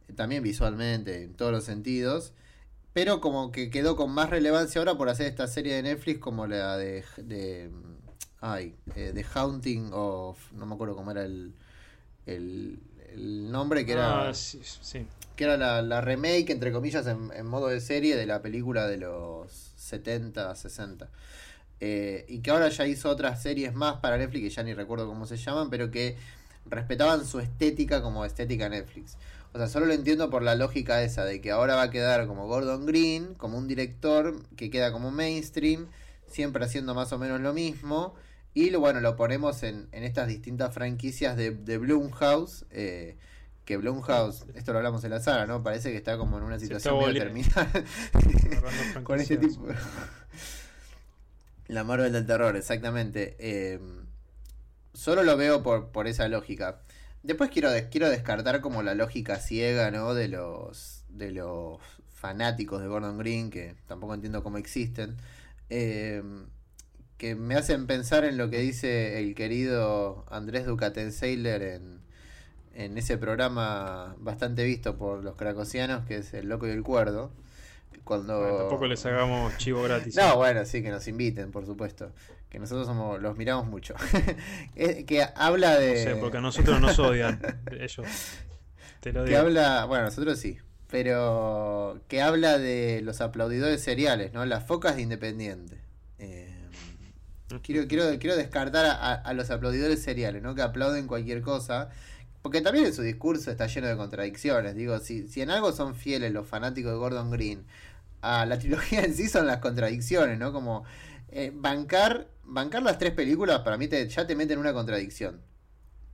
eh, 0.06 0.12
también 0.14 0.42
visualmente, 0.42 1.22
en 1.22 1.32
todos 1.32 1.50
los 1.50 1.64
sentidos. 1.64 2.34
Pero 2.92 3.22
como 3.22 3.52
que 3.52 3.70
quedó 3.70 3.96
con 3.96 4.10
más 4.12 4.28
relevancia 4.28 4.82
ahora 4.82 4.98
por 4.98 5.08
hacer 5.08 5.26
esta 5.28 5.46
serie 5.46 5.76
de 5.76 5.82
Netflix 5.82 6.20
como 6.20 6.46
la 6.46 6.76
de... 6.76 7.04
de 7.16 7.70
ay, 8.42 8.76
eh, 8.94 9.12
The 9.14 9.24
Haunting 9.32 9.88
of... 9.94 10.52
No 10.52 10.66
me 10.66 10.74
acuerdo 10.74 10.94
cómo 10.94 11.10
era 11.10 11.24
el, 11.24 11.54
el, 12.26 12.78
nombre, 13.50 13.86
que 13.86 13.92
era... 13.92 14.28
Ah, 14.28 14.34
sí, 14.34 14.60
Que 15.36 15.44
era 15.44 15.80
la, 15.80 16.00
remake, 16.02 16.50
entre 16.50 16.70
comillas, 16.70 17.06
en, 17.06 17.32
en 17.34 17.46
modo 17.46 17.68
de 17.68 17.80
serie 17.80 18.14
de 18.14 18.26
la 18.26 18.42
película 18.42 18.86
de 18.86 18.98
los 18.98 19.72
70, 19.76 20.54
60. 20.54 21.08
Eh, 21.86 22.24
y 22.28 22.38
que 22.38 22.50
ahora 22.50 22.70
ya 22.70 22.86
hizo 22.86 23.10
otras 23.10 23.42
series 23.42 23.74
más 23.74 23.96
para 23.96 24.16
Netflix, 24.16 24.42
que 24.42 24.48
ya 24.48 24.62
ni 24.62 24.72
recuerdo 24.72 25.06
cómo 25.06 25.26
se 25.26 25.36
llaman, 25.36 25.68
pero 25.68 25.90
que 25.90 26.16
respetaban 26.64 27.26
su 27.26 27.40
estética 27.40 28.00
como 28.00 28.24
estética 28.24 28.70
Netflix. 28.70 29.18
O 29.52 29.58
sea, 29.58 29.68
solo 29.68 29.84
lo 29.84 29.92
entiendo 29.92 30.30
por 30.30 30.42
la 30.42 30.54
lógica 30.54 31.02
esa 31.02 31.26
de 31.26 31.42
que 31.42 31.50
ahora 31.50 31.74
va 31.74 31.82
a 31.82 31.90
quedar 31.90 32.26
como 32.26 32.46
Gordon 32.46 32.86
Green, 32.86 33.34
como 33.34 33.58
un 33.58 33.68
director 33.68 34.34
que 34.56 34.70
queda 34.70 34.92
como 34.92 35.10
mainstream, 35.10 35.88
siempre 36.26 36.64
haciendo 36.64 36.94
más 36.94 37.12
o 37.12 37.18
menos 37.18 37.42
lo 37.42 37.52
mismo. 37.52 38.14
Y 38.54 38.70
lo, 38.70 38.80
bueno, 38.80 39.00
lo 39.00 39.14
ponemos 39.14 39.62
en, 39.62 39.88
en 39.92 40.04
estas 40.04 40.26
distintas 40.26 40.72
franquicias 40.72 41.36
de, 41.36 41.50
de 41.50 41.76
Blumhouse. 41.76 42.64
Eh, 42.70 43.18
que 43.66 43.76
Blumhouse, 43.76 44.44
esto 44.54 44.72
lo 44.72 44.78
hablamos 44.78 45.04
en 45.04 45.10
la 45.10 45.20
saga, 45.20 45.46
¿no? 45.46 45.62
Parece 45.62 45.90
que 45.90 45.96
está 45.96 46.16
como 46.18 46.38
en 46.38 46.44
una 46.44 46.58
situación 46.58 46.98
medio 46.98 47.14
terminal 47.14 47.68
con 49.04 49.20
este 49.20 49.36
tipo. 49.38 49.66
La 51.68 51.84
Marvel 51.84 52.12
del 52.12 52.26
terror, 52.26 52.56
exactamente. 52.56 53.36
Eh, 53.38 53.80
solo 54.92 55.22
lo 55.22 55.36
veo 55.36 55.62
por, 55.62 55.90
por 55.90 56.06
esa 56.06 56.28
lógica. 56.28 56.80
Después 57.22 57.50
quiero, 57.50 57.70
quiero 57.90 58.10
descartar 58.10 58.60
como 58.60 58.82
la 58.82 58.94
lógica 58.94 59.36
ciega, 59.36 59.90
¿no? 59.90 60.14
De 60.14 60.28
los, 60.28 61.04
de 61.08 61.32
los 61.32 61.80
fanáticos 62.12 62.80
de 62.82 62.88
Gordon 62.88 63.18
Green, 63.18 63.50
que 63.50 63.76
tampoco 63.86 64.14
entiendo 64.14 64.42
cómo 64.42 64.58
existen. 64.58 65.16
Eh, 65.70 66.22
que 67.16 67.34
me 67.34 67.54
hacen 67.54 67.86
pensar 67.86 68.24
en 68.24 68.36
lo 68.36 68.50
que 68.50 68.58
dice 68.58 69.20
el 69.20 69.34
querido 69.34 70.26
Andrés 70.28 70.66
Ducatenseiler 70.66 71.62
en, 71.62 72.00
en 72.74 72.98
ese 72.98 73.16
programa 73.18 74.16
bastante 74.18 74.64
visto 74.64 74.96
por 74.98 75.22
los 75.22 75.36
cracosianos, 75.36 76.04
que 76.06 76.16
es 76.16 76.34
El 76.34 76.48
Loco 76.48 76.66
y 76.66 76.70
el 76.70 76.82
Cuerdo. 76.82 77.32
Cuando... 78.04 78.58
tampoco 78.58 78.86
les 78.86 79.04
hagamos 79.06 79.56
chivo 79.56 79.82
gratis. 79.82 80.14
No, 80.16 80.36
bueno, 80.36 80.64
sí, 80.64 80.82
que 80.82 80.90
nos 80.90 81.08
inviten, 81.08 81.50
por 81.50 81.66
supuesto. 81.66 82.12
Que 82.50 82.58
nosotros 82.58 82.86
somos, 82.86 83.20
los 83.20 83.36
miramos 83.36 83.66
mucho. 83.66 83.94
que 84.74 85.26
habla 85.34 85.76
de. 85.78 86.04
No 86.04 86.10
sé, 86.10 86.16
porque 86.16 86.36
a 86.36 86.40
nosotros 86.40 86.80
nos 86.80 86.98
odian. 86.98 87.40
Ellos. 87.72 88.06
Te 89.00 89.12
lo 89.12 89.24
digo. 89.24 89.30
Que 89.30 89.36
habla. 89.36 89.86
Bueno, 89.86 90.04
nosotros 90.04 90.38
sí. 90.38 90.58
Pero 90.88 92.00
que 92.06 92.22
habla 92.22 92.58
de 92.58 93.00
los 93.02 93.20
aplaudidores 93.20 93.82
seriales, 93.82 94.32
¿no? 94.32 94.44
Las 94.44 94.64
focas 94.66 94.94
de 94.94 95.02
Independiente. 95.02 95.80
Eh, 96.20 96.54
quiero, 97.62 97.88
quiero, 97.88 98.18
quiero 98.20 98.36
descartar 98.36 98.86
a, 98.86 99.14
a, 99.14 99.32
los 99.32 99.50
aplaudidores 99.50 100.00
seriales, 100.00 100.42
¿no? 100.42 100.54
Que 100.54 100.62
aplauden 100.62 101.08
cualquier 101.08 101.42
cosa. 101.42 101.88
Porque 102.42 102.60
también 102.60 102.84
en 102.84 102.94
su 102.94 103.02
discurso 103.02 103.50
está 103.50 103.66
lleno 103.66 103.88
de 103.88 103.96
contradicciones. 103.96 104.76
Digo, 104.76 104.98
si, 104.98 105.26
si 105.28 105.40
en 105.40 105.50
algo 105.50 105.72
son 105.72 105.94
fieles 105.94 106.30
los 106.30 106.46
fanáticos 106.46 106.92
de 106.92 106.98
Gordon 106.98 107.30
Green, 107.30 107.64
a 108.24 108.46
la 108.46 108.58
trilogía 108.58 109.04
en 109.04 109.14
sí 109.14 109.28
son 109.28 109.46
las 109.46 109.58
contradicciones, 109.58 110.38
¿no? 110.38 110.52
Como 110.52 110.84
eh, 111.28 111.52
bancar, 111.54 112.28
bancar 112.44 112.82
las 112.82 112.98
tres 112.98 113.12
películas 113.12 113.60
para 113.60 113.76
mí 113.76 113.88
te, 113.88 114.08
ya 114.08 114.26
te 114.26 114.36
meten 114.36 114.58
una 114.58 114.72
contradicción. 114.72 115.40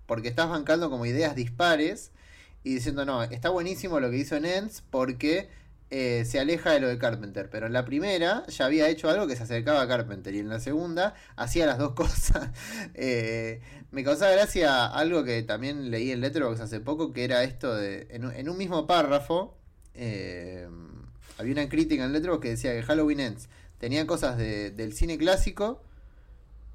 Porque 0.06 0.28
estás 0.28 0.48
bancando 0.48 0.90
como 0.90 1.06
ideas 1.06 1.36
dispares 1.36 2.12
y 2.64 2.74
diciendo, 2.74 3.04
no, 3.04 3.22
está 3.22 3.48
buenísimo 3.50 4.00
lo 4.00 4.11
que 4.11 4.16
hizo 4.18 4.36
en 4.36 4.70
porque 4.90 5.48
eh, 5.90 6.24
se 6.24 6.38
aleja 6.38 6.72
de 6.72 6.80
lo 6.80 6.88
de 6.88 6.98
Carpenter. 6.98 7.48
Pero 7.50 7.66
en 7.66 7.72
la 7.72 7.84
primera 7.84 8.46
ya 8.48 8.66
había 8.66 8.88
hecho 8.88 9.08
algo 9.08 9.26
que 9.26 9.36
se 9.36 9.44
acercaba 9.44 9.82
a 9.82 9.88
Carpenter. 9.88 10.34
Y 10.34 10.40
en 10.40 10.48
la 10.48 10.61
segunda 10.61 11.14
hacía 11.36 11.66
las 11.66 11.78
dos 11.78 11.92
cosas. 11.94 12.50
eh, 12.94 13.61
me 13.90 14.04
causaba 14.04 14.32
gracia 14.32 14.86
algo 14.86 15.24
que 15.24 15.42
también 15.42 15.90
leí 15.90 16.12
en 16.12 16.20
Letterboxd 16.20 16.62
hace 16.62 16.80
poco, 16.80 17.12
que 17.12 17.24
era 17.24 17.42
esto 17.42 17.74
de, 17.74 18.06
en, 18.11 18.48
un 18.48 18.56
mismo 18.56 18.86
párrafo, 18.86 19.56
eh, 19.94 20.68
había 21.41 21.53
una 21.53 21.68
crítica 21.68 22.05
en 22.05 22.12
Letterboxd 22.12 22.43
que 22.43 22.49
decía 22.51 22.72
que 22.72 22.82
Halloween 22.82 23.20
Ends 23.20 23.49
tenía 23.78 24.07
cosas 24.07 24.36
de, 24.38 24.70
del 24.70 24.93
cine 24.93 25.18
clásico, 25.18 25.82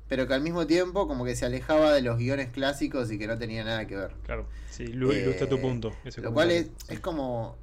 pero 0.07 0.27
que 0.27 0.33
al 0.33 0.41
mismo 0.41 0.67
tiempo 0.67 1.07
como 1.07 1.23
que 1.25 1.35
se 1.35 1.45
alejaba 1.45 1.93
de 1.93 2.01
los 2.01 2.17
guiones 2.17 2.49
clásicos 2.49 3.11
y 3.11 3.17
que 3.17 3.27
no 3.27 3.37
tenía 3.37 3.63
nada 3.63 3.87
que 3.87 3.95
ver. 3.95 4.11
Claro, 4.23 4.47
sí, 4.69 4.83
ilustra 4.83 5.47
tu 5.47 5.59
punto. 5.59 5.93
lo 6.21 6.33
cual 6.33 6.51
es, 6.51 6.71
es 6.89 6.99
como... 6.99 7.57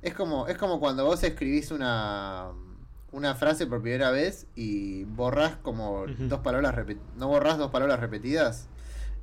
Es 0.00 0.14
como, 0.14 0.46
es 0.46 0.56
como 0.56 0.78
cuando 0.78 1.04
vos 1.04 1.24
escribís 1.24 1.72
una, 1.72 2.52
una 3.10 3.34
frase 3.34 3.66
por 3.66 3.82
primera 3.82 4.10
vez 4.10 4.46
y 4.54 5.04
borrás 5.04 5.56
como 5.56 6.06
dos 6.06 6.40
palabras 6.40 6.74
no 7.16 7.28
borrás 7.28 7.58
dos 7.58 7.70
palabras 7.70 7.98
repetidas 7.98 8.68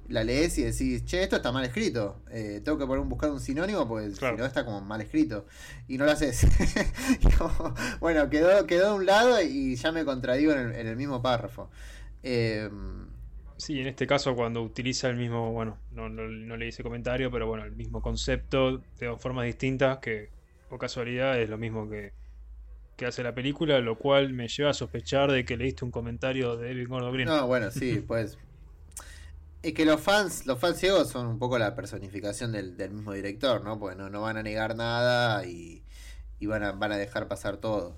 la 0.07 0.23
lees 0.23 0.57
y 0.57 0.63
decís, 0.63 1.03
che, 1.05 1.23
esto 1.23 1.37
está 1.37 1.51
mal 1.51 1.65
escrito. 1.65 2.21
Eh, 2.31 2.61
tengo 2.63 2.77
que 2.77 2.85
poner 2.85 3.01
un 3.01 3.09
buscar 3.09 3.31
un 3.31 3.39
sinónimo 3.39 3.87
porque 3.87 4.11
si 4.11 4.23
no 4.23 4.45
está 4.45 4.63
como 4.63 4.81
mal 4.81 5.01
escrito. 5.01 5.45
Y 5.87 5.97
no 5.97 6.05
lo 6.05 6.11
haces. 6.11 6.47
bueno, 7.99 8.29
quedó, 8.29 8.65
quedó 8.67 8.91
de 8.91 8.95
un 8.95 9.05
lado 9.05 9.41
y 9.41 9.75
ya 9.75 9.91
me 9.91 10.05
contradigo 10.05 10.53
en 10.53 10.87
el, 10.87 10.95
mismo 10.95 11.21
párrafo. 11.21 11.69
Eh, 12.23 12.69
sí, 13.57 13.79
en 13.79 13.87
este 13.87 14.05
caso 14.05 14.35
cuando 14.35 14.61
utiliza 14.61 15.09
el 15.09 15.17
mismo, 15.17 15.51
bueno, 15.51 15.77
no, 15.91 16.09
no, 16.09 16.57
le 16.57 16.67
hice 16.67 16.83
comentario, 16.83 17.31
pero 17.31 17.47
bueno, 17.47 17.63
el 17.63 17.71
mismo 17.71 18.01
concepto 18.01 18.77
de 18.99 19.07
dos 19.07 19.21
formas 19.21 19.45
distintas 19.45 19.97
que, 19.99 20.29
por 20.69 20.79
casualidad, 20.79 21.39
es 21.39 21.49
lo 21.49 21.57
mismo 21.57 21.89
que, 21.89 22.13
que 22.95 23.07
hace 23.07 23.23
la 23.23 23.33
película, 23.33 23.79
lo 23.79 23.97
cual 23.97 24.33
me 24.33 24.47
lleva 24.47 24.69
a 24.69 24.73
sospechar 24.73 25.31
de 25.31 25.45
que 25.45 25.57
leíste 25.57 25.83
un 25.83 25.91
comentario 25.91 26.57
de 26.57 26.67
David 26.67 26.87
Gordon 26.87 27.13
Green. 27.13 27.27
No, 27.27 27.47
bueno, 27.47 27.71
sí, 27.71 28.03
pues 28.05 28.37
es 29.65 29.73
que 29.73 29.83
los 29.83 29.99
fans, 29.99 30.45
los 30.45 30.59
fans 30.59 30.77
ciegos 30.77 31.09
son 31.09 31.25
un 31.25 31.39
poco 31.39 31.57
la 31.57 31.73
personificación 31.73 32.51
del, 32.51 32.75
mismo 32.91 33.13
director, 33.13 33.63
¿no? 33.63 33.79
Porque 33.79 33.95
no, 33.95 34.21
van 34.21 34.37
a 34.37 34.43
negar 34.43 34.75
nada 34.75 35.43
y, 35.43 35.83
van, 36.41 36.63
a, 36.63 36.71
van 36.73 36.91
a 36.91 36.97
dejar 36.97 37.27
pasar 37.27 37.57
todo. 37.57 37.97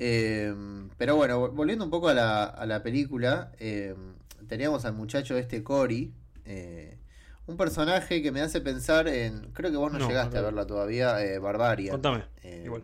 Em, 0.00 0.90
pero 0.98 1.14
bueno, 1.14 1.52
volviendo 1.52 1.84
un 1.84 1.92
poco 1.92 2.08
a 2.08 2.14
la, 2.14 2.44
a 2.44 2.66
la 2.66 2.82
película, 2.82 3.52
em, 3.60 4.14
teníamos 4.48 4.84
al 4.84 4.94
muchacho 4.94 5.38
este 5.38 5.62
Cory, 5.62 6.12
eh, 6.44 6.98
un 7.46 7.56
personaje 7.56 8.20
que 8.20 8.32
me 8.32 8.40
hace 8.40 8.60
pensar 8.60 9.06
en, 9.06 9.52
creo 9.52 9.70
que 9.70 9.76
vos 9.76 9.92
no, 9.92 10.08
llegaste 10.08 10.38
a 10.38 10.40
verla 10.40 10.66
todavía, 10.66 11.24
eh, 11.24 11.38
Barbaria. 11.38 11.92
Contame. 11.92 12.24
Em, 12.42 12.64
igual. 12.64 12.82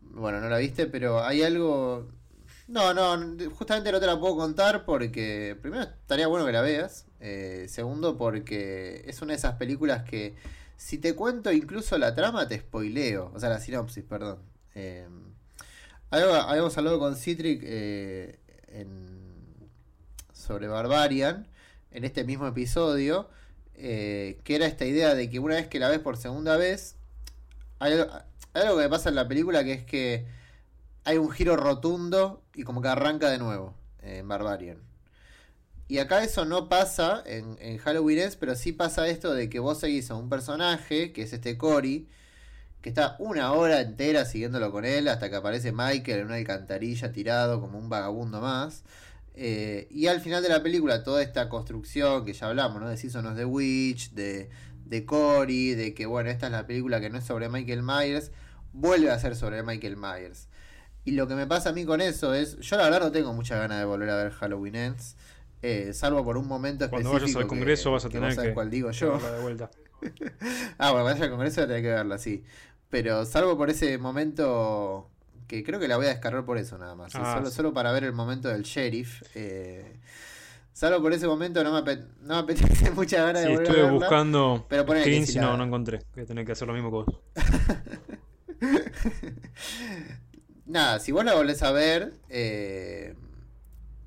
Bueno, 0.00 0.40
no 0.40 0.48
la 0.48 0.56
viste, 0.56 0.86
pero 0.86 1.22
hay 1.22 1.42
algo, 1.42 2.08
no, 2.68 2.92
no, 2.94 3.50
justamente 3.50 3.92
no 3.92 4.00
te 4.00 4.06
la 4.06 4.18
puedo 4.18 4.36
contar 4.36 4.84
porque, 4.84 5.56
primero, 5.60 5.84
estaría 5.84 6.26
bueno 6.26 6.44
que 6.46 6.52
la 6.52 6.62
veas. 6.62 7.06
Eh, 7.20 7.66
segundo, 7.68 8.16
porque 8.16 9.04
es 9.06 9.22
una 9.22 9.32
de 9.32 9.38
esas 9.38 9.54
películas 9.54 10.02
que, 10.02 10.34
si 10.76 10.98
te 10.98 11.14
cuento 11.14 11.52
incluso 11.52 11.96
la 11.96 12.14
trama, 12.14 12.48
te 12.48 12.58
spoileo. 12.58 13.30
O 13.34 13.40
sea, 13.40 13.50
la 13.50 13.60
sinopsis, 13.60 14.02
perdón. 14.04 14.40
Eh, 14.74 15.06
habíamos 16.10 16.76
hablado 16.76 16.98
con 16.98 17.16
Citric 17.16 17.60
eh, 17.64 18.38
sobre 20.32 20.66
Barbarian 20.66 21.46
en 21.92 22.04
este 22.04 22.24
mismo 22.24 22.48
episodio. 22.48 23.30
que 23.74 24.42
era 24.44 24.66
esta 24.66 24.86
idea 24.86 25.14
de 25.14 25.30
que 25.30 25.38
una 25.38 25.54
vez 25.56 25.68
que 25.68 25.78
la 25.78 25.88
ves 25.88 26.00
por 26.00 26.16
segunda 26.16 26.56
vez, 26.56 26.96
hay 27.78 27.92
algo 28.54 28.76
que 28.76 28.82
me 28.82 28.88
pasa 28.88 29.08
en 29.10 29.14
la 29.14 29.28
película 29.28 29.64
que 29.64 29.72
es 29.74 29.84
que 29.84 30.26
hay 31.06 31.18
un 31.18 31.30
giro 31.30 31.56
rotundo 31.56 32.42
y 32.54 32.64
como 32.64 32.82
que 32.82 32.88
arranca 32.88 33.30
de 33.30 33.38
nuevo 33.38 33.74
en 34.02 34.26
Barbarian. 34.26 34.78
Y 35.88 35.98
acá 35.98 36.24
eso 36.24 36.44
no 36.44 36.68
pasa 36.68 37.22
en, 37.24 37.56
en 37.60 37.78
Halloween 37.78 38.28
pero 38.40 38.56
sí 38.56 38.72
pasa 38.72 39.06
esto 39.06 39.32
de 39.32 39.48
que 39.48 39.60
vos 39.60 39.78
seguís 39.78 40.10
a 40.10 40.16
un 40.16 40.28
personaje, 40.28 41.12
que 41.12 41.22
es 41.22 41.32
este 41.32 41.56
Cory, 41.56 42.08
que 42.82 42.88
está 42.88 43.14
una 43.20 43.52
hora 43.52 43.80
entera 43.80 44.24
siguiéndolo 44.24 44.72
con 44.72 44.84
él 44.84 45.06
hasta 45.06 45.30
que 45.30 45.36
aparece 45.36 45.70
Michael 45.70 46.20
en 46.20 46.26
una 46.26 46.34
alcantarilla 46.36 47.12
tirado 47.12 47.60
como 47.60 47.78
un 47.78 47.88
vagabundo 47.88 48.40
más. 48.40 48.82
Eh, 49.34 49.86
y 49.90 50.08
al 50.08 50.20
final 50.20 50.42
de 50.42 50.48
la 50.48 50.62
película, 50.62 51.04
toda 51.04 51.22
esta 51.22 51.48
construcción 51.48 52.24
que 52.24 52.32
ya 52.32 52.48
hablamos, 52.48 52.80
¿no? 52.80 52.88
De 52.88 52.96
Season 52.96 53.26
of 53.26 53.36
the 53.36 53.44
Witch, 53.44 54.10
de, 54.10 54.50
de 54.84 55.04
Cory, 55.04 55.74
de 55.74 55.94
que 55.94 56.06
bueno, 56.06 56.30
esta 56.30 56.46
es 56.46 56.52
la 56.52 56.66
película 56.66 57.00
que 57.00 57.10
no 57.10 57.18
es 57.18 57.24
sobre 57.24 57.48
Michael 57.48 57.84
Myers, 57.84 58.32
vuelve 58.72 59.10
a 59.10 59.18
ser 59.20 59.36
sobre 59.36 59.62
Michael 59.62 59.96
Myers. 59.96 60.48
Y 61.06 61.12
lo 61.12 61.28
que 61.28 61.36
me 61.36 61.46
pasa 61.46 61.70
a 61.70 61.72
mí 61.72 61.84
con 61.84 62.00
eso 62.00 62.34
es, 62.34 62.58
yo 62.58 62.76
la 62.76 62.82
verdad 62.82 63.00
no 63.00 63.12
tengo 63.12 63.32
mucha 63.32 63.56
ganas 63.56 63.78
de 63.78 63.84
volver 63.84 64.10
a 64.10 64.16
ver 64.16 64.32
Halloween 64.32 64.74
Ends, 64.74 65.14
eh, 65.62 65.92
salvo 65.92 66.24
por 66.24 66.36
un 66.36 66.48
momento 66.48 66.84
específico. 66.84 67.12
Cuando 67.12 67.26
vayas 67.26 67.36
al 67.36 67.46
Congreso 67.46 67.92
vas 67.92 68.04
a 68.06 68.08
tener 68.08 68.36
que, 68.36 68.52
cuál 68.52 68.70
digo 68.70 68.90
yo. 68.90 69.16
De 69.16 69.40
vuelta. 69.40 69.70
ah, 70.78 70.90
bueno, 70.90 71.04
vaya 71.04 71.22
al 71.22 71.30
Congreso 71.30 71.60
voy 71.60 71.64
a 71.64 71.68
tener 71.68 71.82
que 71.82 71.90
verla, 71.90 72.18
sí. 72.18 72.42
Pero 72.90 73.24
salvo 73.24 73.56
por 73.56 73.70
ese 73.70 73.98
momento 73.98 75.08
que 75.46 75.62
creo 75.62 75.78
que 75.78 75.86
la 75.86 75.96
voy 75.96 76.06
a 76.06 76.08
descargar 76.08 76.44
por 76.44 76.58
eso 76.58 76.76
nada 76.76 76.96
más. 76.96 77.14
Ah, 77.14 77.36
solo, 77.36 77.52
solo 77.52 77.72
para 77.72 77.92
ver 77.92 78.02
el 78.02 78.12
momento 78.12 78.48
del 78.48 78.64
sheriff. 78.64 79.22
Eh, 79.36 80.00
salvo 80.72 81.00
por 81.00 81.12
ese 81.12 81.28
momento 81.28 81.62
no 81.62 81.82
me, 81.82 81.96
no 82.20 82.34
me 82.34 82.36
apetece 82.36 82.90
mucha 82.96 83.22
ganas 83.22 83.42
de 83.42 83.50
volver 83.50 83.62
estuve 83.62 83.80
a 83.80 83.84
verla, 83.84 83.98
buscando 83.98 84.66
pero 84.68 85.06
y 85.06 85.24
no, 85.36 85.56
no 85.56 85.62
encontré. 85.62 86.00
Voy 86.14 86.24
a 86.24 86.26
tener 86.26 86.44
que 86.44 86.50
hacer 86.50 86.66
lo 86.66 86.74
mismo 86.74 86.90
que 86.90 86.96
vos. 86.96 87.06
nada, 90.66 90.98
si 90.98 91.12
vos 91.12 91.24
la 91.24 91.34
volvés 91.34 91.62
a 91.62 91.70
ver, 91.70 92.14
eh, 92.28 93.14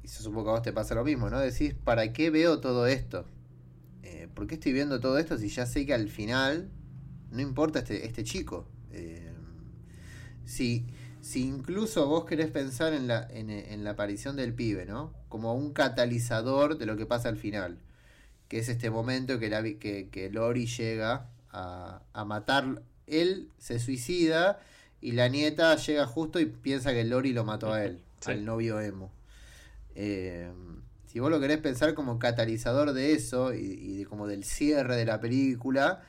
y 0.03 0.07
se 0.07 0.23
supongo 0.23 0.45
que 0.45 0.49
a 0.49 0.53
vos 0.53 0.61
te 0.61 0.73
pasa 0.73 0.95
lo 0.95 1.03
mismo, 1.03 1.29
¿no? 1.29 1.39
Decís, 1.39 1.73
¿para 1.73 2.13
qué 2.13 2.29
veo 2.29 2.59
todo 2.59 2.87
esto? 2.87 3.25
Eh, 4.03 4.27
¿Por 4.33 4.47
qué 4.47 4.55
estoy 4.55 4.73
viendo 4.73 4.99
todo 4.99 5.17
esto 5.17 5.37
si 5.37 5.49
ya 5.49 5.65
sé 5.65 5.85
que 5.85 5.93
al 5.93 6.09
final 6.09 6.69
no 7.31 7.41
importa 7.41 7.79
este, 7.79 8.05
este 8.05 8.23
chico? 8.23 8.67
Eh, 8.91 9.31
si, 10.45 10.85
si 11.21 11.43
incluso 11.45 12.07
vos 12.07 12.25
querés 12.25 12.51
pensar 12.51 12.93
en 12.93 13.07
la, 13.07 13.27
en, 13.29 13.83
la 13.83 13.91
aparición 13.91 14.35
del 14.35 14.53
pibe, 14.53 14.85
¿no? 14.85 15.13
Como 15.29 15.53
un 15.53 15.73
catalizador 15.73 16.77
de 16.77 16.85
lo 16.85 16.97
que 16.97 17.05
pasa 17.05 17.29
al 17.29 17.37
final. 17.37 17.77
Que 18.47 18.59
es 18.59 18.69
este 18.69 18.89
momento 18.89 19.37
que, 19.37 19.49
la, 19.49 19.61
que, 19.61 20.09
que 20.11 20.29
Lori 20.31 20.65
llega 20.65 21.29
a, 21.51 22.01
a 22.13 22.25
matar. 22.25 22.81
Él 23.05 23.51
se 23.59 23.79
suicida 23.79 24.59
y 25.01 25.13
la 25.13 25.27
nieta 25.27 25.75
llega 25.75 26.05
justo 26.05 26.39
y 26.39 26.45
piensa 26.45 26.91
que 26.93 27.03
Lori 27.03 27.33
lo 27.33 27.43
mató 27.45 27.71
a 27.73 27.83
él, 27.85 28.01
Sí. 28.21 28.31
al 28.31 28.45
novio 28.45 28.79
emo. 28.81 29.11
Eh, 29.95 30.51
si 31.07 31.19
vos 31.19 31.31
lo 31.31 31.39
querés 31.39 31.57
pensar 31.57 31.93
como 31.93 32.19
catalizador 32.19 32.93
de 32.93 33.13
eso 33.13 33.53
y, 33.53 33.59
y 33.59 33.97
de 33.97 34.05
como 34.05 34.27
del 34.27 34.43
cierre 34.43 34.95
de 34.95 35.05
la 35.05 35.19
película, 35.19 36.01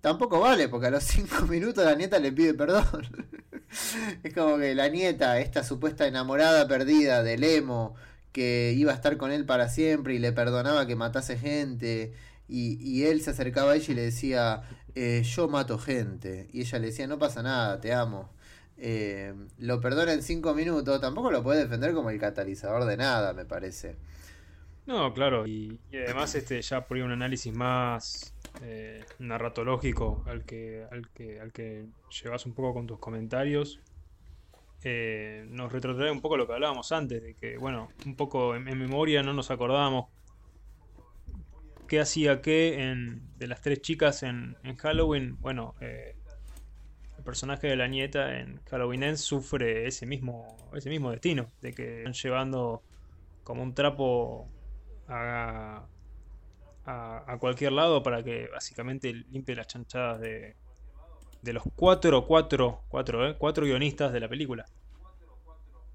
tampoco 0.00 0.40
vale, 0.40 0.68
porque 0.68 0.88
a 0.88 0.90
los 0.90 1.04
cinco 1.04 1.46
minutos 1.46 1.84
la 1.84 1.94
nieta 1.94 2.18
le 2.18 2.32
pide 2.32 2.54
perdón. 2.54 2.84
es 4.22 4.34
como 4.34 4.58
que 4.58 4.74
la 4.74 4.88
nieta, 4.88 5.38
esta 5.40 5.62
supuesta 5.64 6.06
enamorada 6.06 6.66
perdida 6.68 7.22
del 7.22 7.44
emo, 7.44 7.94
que 8.32 8.74
iba 8.76 8.92
a 8.92 8.94
estar 8.94 9.16
con 9.16 9.32
él 9.32 9.44
para 9.46 9.68
siempre 9.68 10.14
y 10.14 10.18
le 10.18 10.32
perdonaba 10.32 10.86
que 10.86 10.96
matase 10.96 11.38
gente, 11.38 12.12
y, 12.48 12.78
y 12.80 13.04
él 13.04 13.20
se 13.20 13.30
acercaba 13.30 13.72
a 13.72 13.76
ella 13.76 13.92
y 13.92 13.94
le 13.94 14.02
decía, 14.02 14.62
eh, 14.94 15.22
yo 15.22 15.46
mato 15.46 15.78
gente, 15.78 16.48
y 16.52 16.62
ella 16.62 16.78
le 16.80 16.86
decía, 16.88 17.06
no 17.06 17.20
pasa 17.20 17.40
nada, 17.40 17.80
te 17.80 17.92
amo. 17.92 18.32
Eh, 18.78 19.32
lo 19.58 19.80
perdona 19.80 20.12
en 20.12 20.22
cinco 20.22 20.54
minutos, 20.54 21.00
tampoco 21.00 21.30
lo 21.30 21.42
puede 21.42 21.62
defender 21.62 21.92
como 21.94 22.10
el 22.10 22.18
catalizador 22.18 22.84
de 22.84 22.96
nada, 22.96 23.32
me 23.32 23.44
parece. 23.44 23.96
No, 24.86 25.14
claro, 25.14 25.46
y, 25.46 25.78
además 25.92 26.34
este 26.34 26.60
ya 26.62 26.86
por 26.86 26.96
un 26.96 27.12
análisis 27.12 27.54
más 27.54 28.34
eh, 28.62 29.04
narratológico 29.20 30.24
al 30.26 30.44
que, 30.44 30.84
al 30.90 31.08
que, 31.10 31.40
al 31.40 31.52
que 31.52 31.86
llevas 32.22 32.46
un 32.46 32.54
poco 32.54 32.74
con 32.74 32.88
tus 32.88 32.98
comentarios, 32.98 33.80
nos 35.50 35.72
retrotrae 35.72 36.10
un 36.10 36.20
poco 36.20 36.36
lo 36.36 36.46
que 36.48 36.54
hablábamos 36.54 36.90
antes, 36.90 37.22
de 37.22 37.34
que, 37.34 37.56
bueno, 37.56 37.88
un 38.04 38.16
poco 38.16 38.56
en, 38.56 38.66
en 38.66 38.78
memoria 38.78 39.22
no 39.22 39.32
nos 39.32 39.50
acordábamos 39.52 40.06
qué 41.88 41.98
hacía 42.00 42.40
qué 42.40 42.84
en, 42.84 43.36
de 43.36 43.48
las 43.48 43.60
tres 43.60 43.80
chicas 43.80 44.22
en, 44.22 44.56
en 44.62 44.76
Halloween. 44.76 45.36
Bueno, 45.40 45.74
eh, 45.80 46.14
el 47.16 47.24
personaje 47.24 47.66
de 47.66 47.74
la 47.74 47.88
nieta 47.88 48.38
en 48.38 48.60
Halloween 48.70 49.02
Ends 49.02 49.22
sufre 49.22 49.88
ese 49.88 50.06
mismo, 50.06 50.56
ese 50.72 50.88
mismo 50.88 51.10
destino, 51.10 51.50
de 51.60 51.72
que 51.72 51.98
están 51.98 52.12
llevando 52.12 52.84
como 53.42 53.64
un 53.64 53.74
trapo 53.74 54.48
a, 55.08 55.86
a, 56.84 57.32
a 57.32 57.38
cualquier 57.38 57.72
lado 57.72 58.02
para 58.04 58.22
que 58.22 58.48
básicamente 58.52 59.12
limpie 59.12 59.56
las 59.56 59.66
chanchadas 59.66 60.20
de, 60.20 60.54
de 61.42 61.52
los 61.52 61.64
cuatro, 61.74 62.26
cuatro, 62.26 62.84
cuatro, 62.88 63.28
¿eh? 63.28 63.36
cuatro 63.38 63.64
guionistas 63.64 64.12
de 64.12 64.20
la 64.20 64.28
película. 64.28 64.66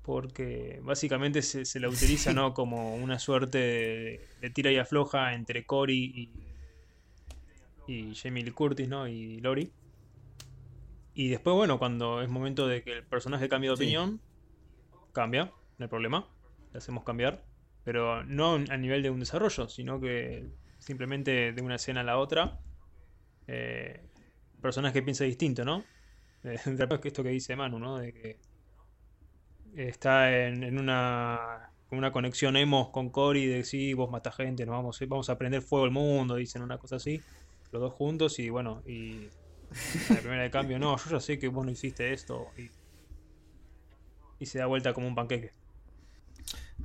Porque 0.04 0.80
básicamente 0.84 1.42
se, 1.42 1.66
se 1.66 1.80
la 1.80 1.90
utiliza 1.90 2.34
¿no? 2.34 2.54
como 2.54 2.96
una 2.96 3.20
suerte 3.20 3.58
de, 3.58 4.30
de 4.42 4.50
tira 4.50 4.72
y 4.72 4.78
afloja 4.78 5.34
entre 5.34 5.66
Cory 5.66 6.32
y, 7.88 7.92
y 7.92 8.16
Jamie 8.16 8.44
Lee 8.44 8.52
Curtis 8.52 8.88
¿no? 8.88 9.08
y 9.08 9.40
Lori. 9.40 9.72
Y 11.14 11.30
después, 11.30 11.56
bueno, 11.56 11.78
cuando 11.80 12.22
es 12.22 12.30
momento 12.30 12.68
de 12.68 12.84
que 12.84 12.94
el 12.94 13.06
personaje 13.08 13.48
cambie 13.48 13.70
de 13.70 13.76
Sí. 13.76 13.84
opinión, 13.84 14.22
cambia, 15.14 15.46
no 15.78 15.86
hay 15.86 15.90
problema, 15.90 16.28
le 16.72 16.78
hacemos 16.80 17.04
cambiar. 17.04 17.46
Pero 17.84 18.24
no 18.24 18.56
a 18.56 18.78
nivel 18.78 19.04
de 19.04 19.10
un 19.10 19.20
desarrollo, 19.20 19.68
sino 19.70 20.00
que 20.00 20.50
simplemente 20.80 21.52
de 21.54 21.62
una 21.62 21.76
escena 21.76 22.02
a 22.02 22.04
la 22.04 22.18
otra, 22.18 22.60
eh, 23.48 24.10
personaje 24.62 25.02
piensa 25.04 25.24
distinto, 25.26 25.66
¿no? 25.66 25.84
De 26.44 26.58
repente 26.58 27.08
esto 27.10 27.24
que 27.24 27.30
dice 27.30 27.56
Manu, 27.56 27.80
¿no? 27.80 27.98
De 28.00 28.14
que 28.14 28.40
está 29.76 30.46
en, 30.46 30.64
en 30.64 30.80
una, 30.80 31.72
una 31.92 32.12
conexión 32.12 32.58
emo 32.58 32.92
con 32.92 33.10
Cory, 33.10 33.46
de 33.46 33.64
sí, 33.64 33.94
vos 33.94 34.10
matás 34.10 34.36
gente, 34.36 34.66
nos 34.66 34.74
vamos, 34.74 35.00
vamos 35.08 35.30
a 35.30 35.38
prender 35.38 35.62
fuego 35.62 35.86
al 35.86 35.92
mundo, 35.92 36.36
dicen 36.36 36.62
una 36.62 36.78
cosa 36.78 36.98
así, 36.98 37.22
los 37.72 37.82
dos 37.82 37.94
juntos, 37.94 38.40
y 38.40 38.50
bueno, 38.50 38.82
y 38.86 39.30
la 40.10 40.18
primera 40.20 40.44
de 40.44 40.52
cambio, 40.52 40.80
no, 40.80 40.98
yo 40.98 41.12
ya 41.12 41.20
sé 41.20 41.40
que 41.40 41.48
vos 41.48 41.66
no 41.66 41.72
hiciste 41.72 42.14
esto, 42.14 42.48
y, 42.58 42.70
y 44.40 44.46
se 44.46 44.60
da 44.60 44.66
vuelta 44.66 44.94
como 44.94 45.08
un 45.08 45.16
panqueque. 45.16 45.52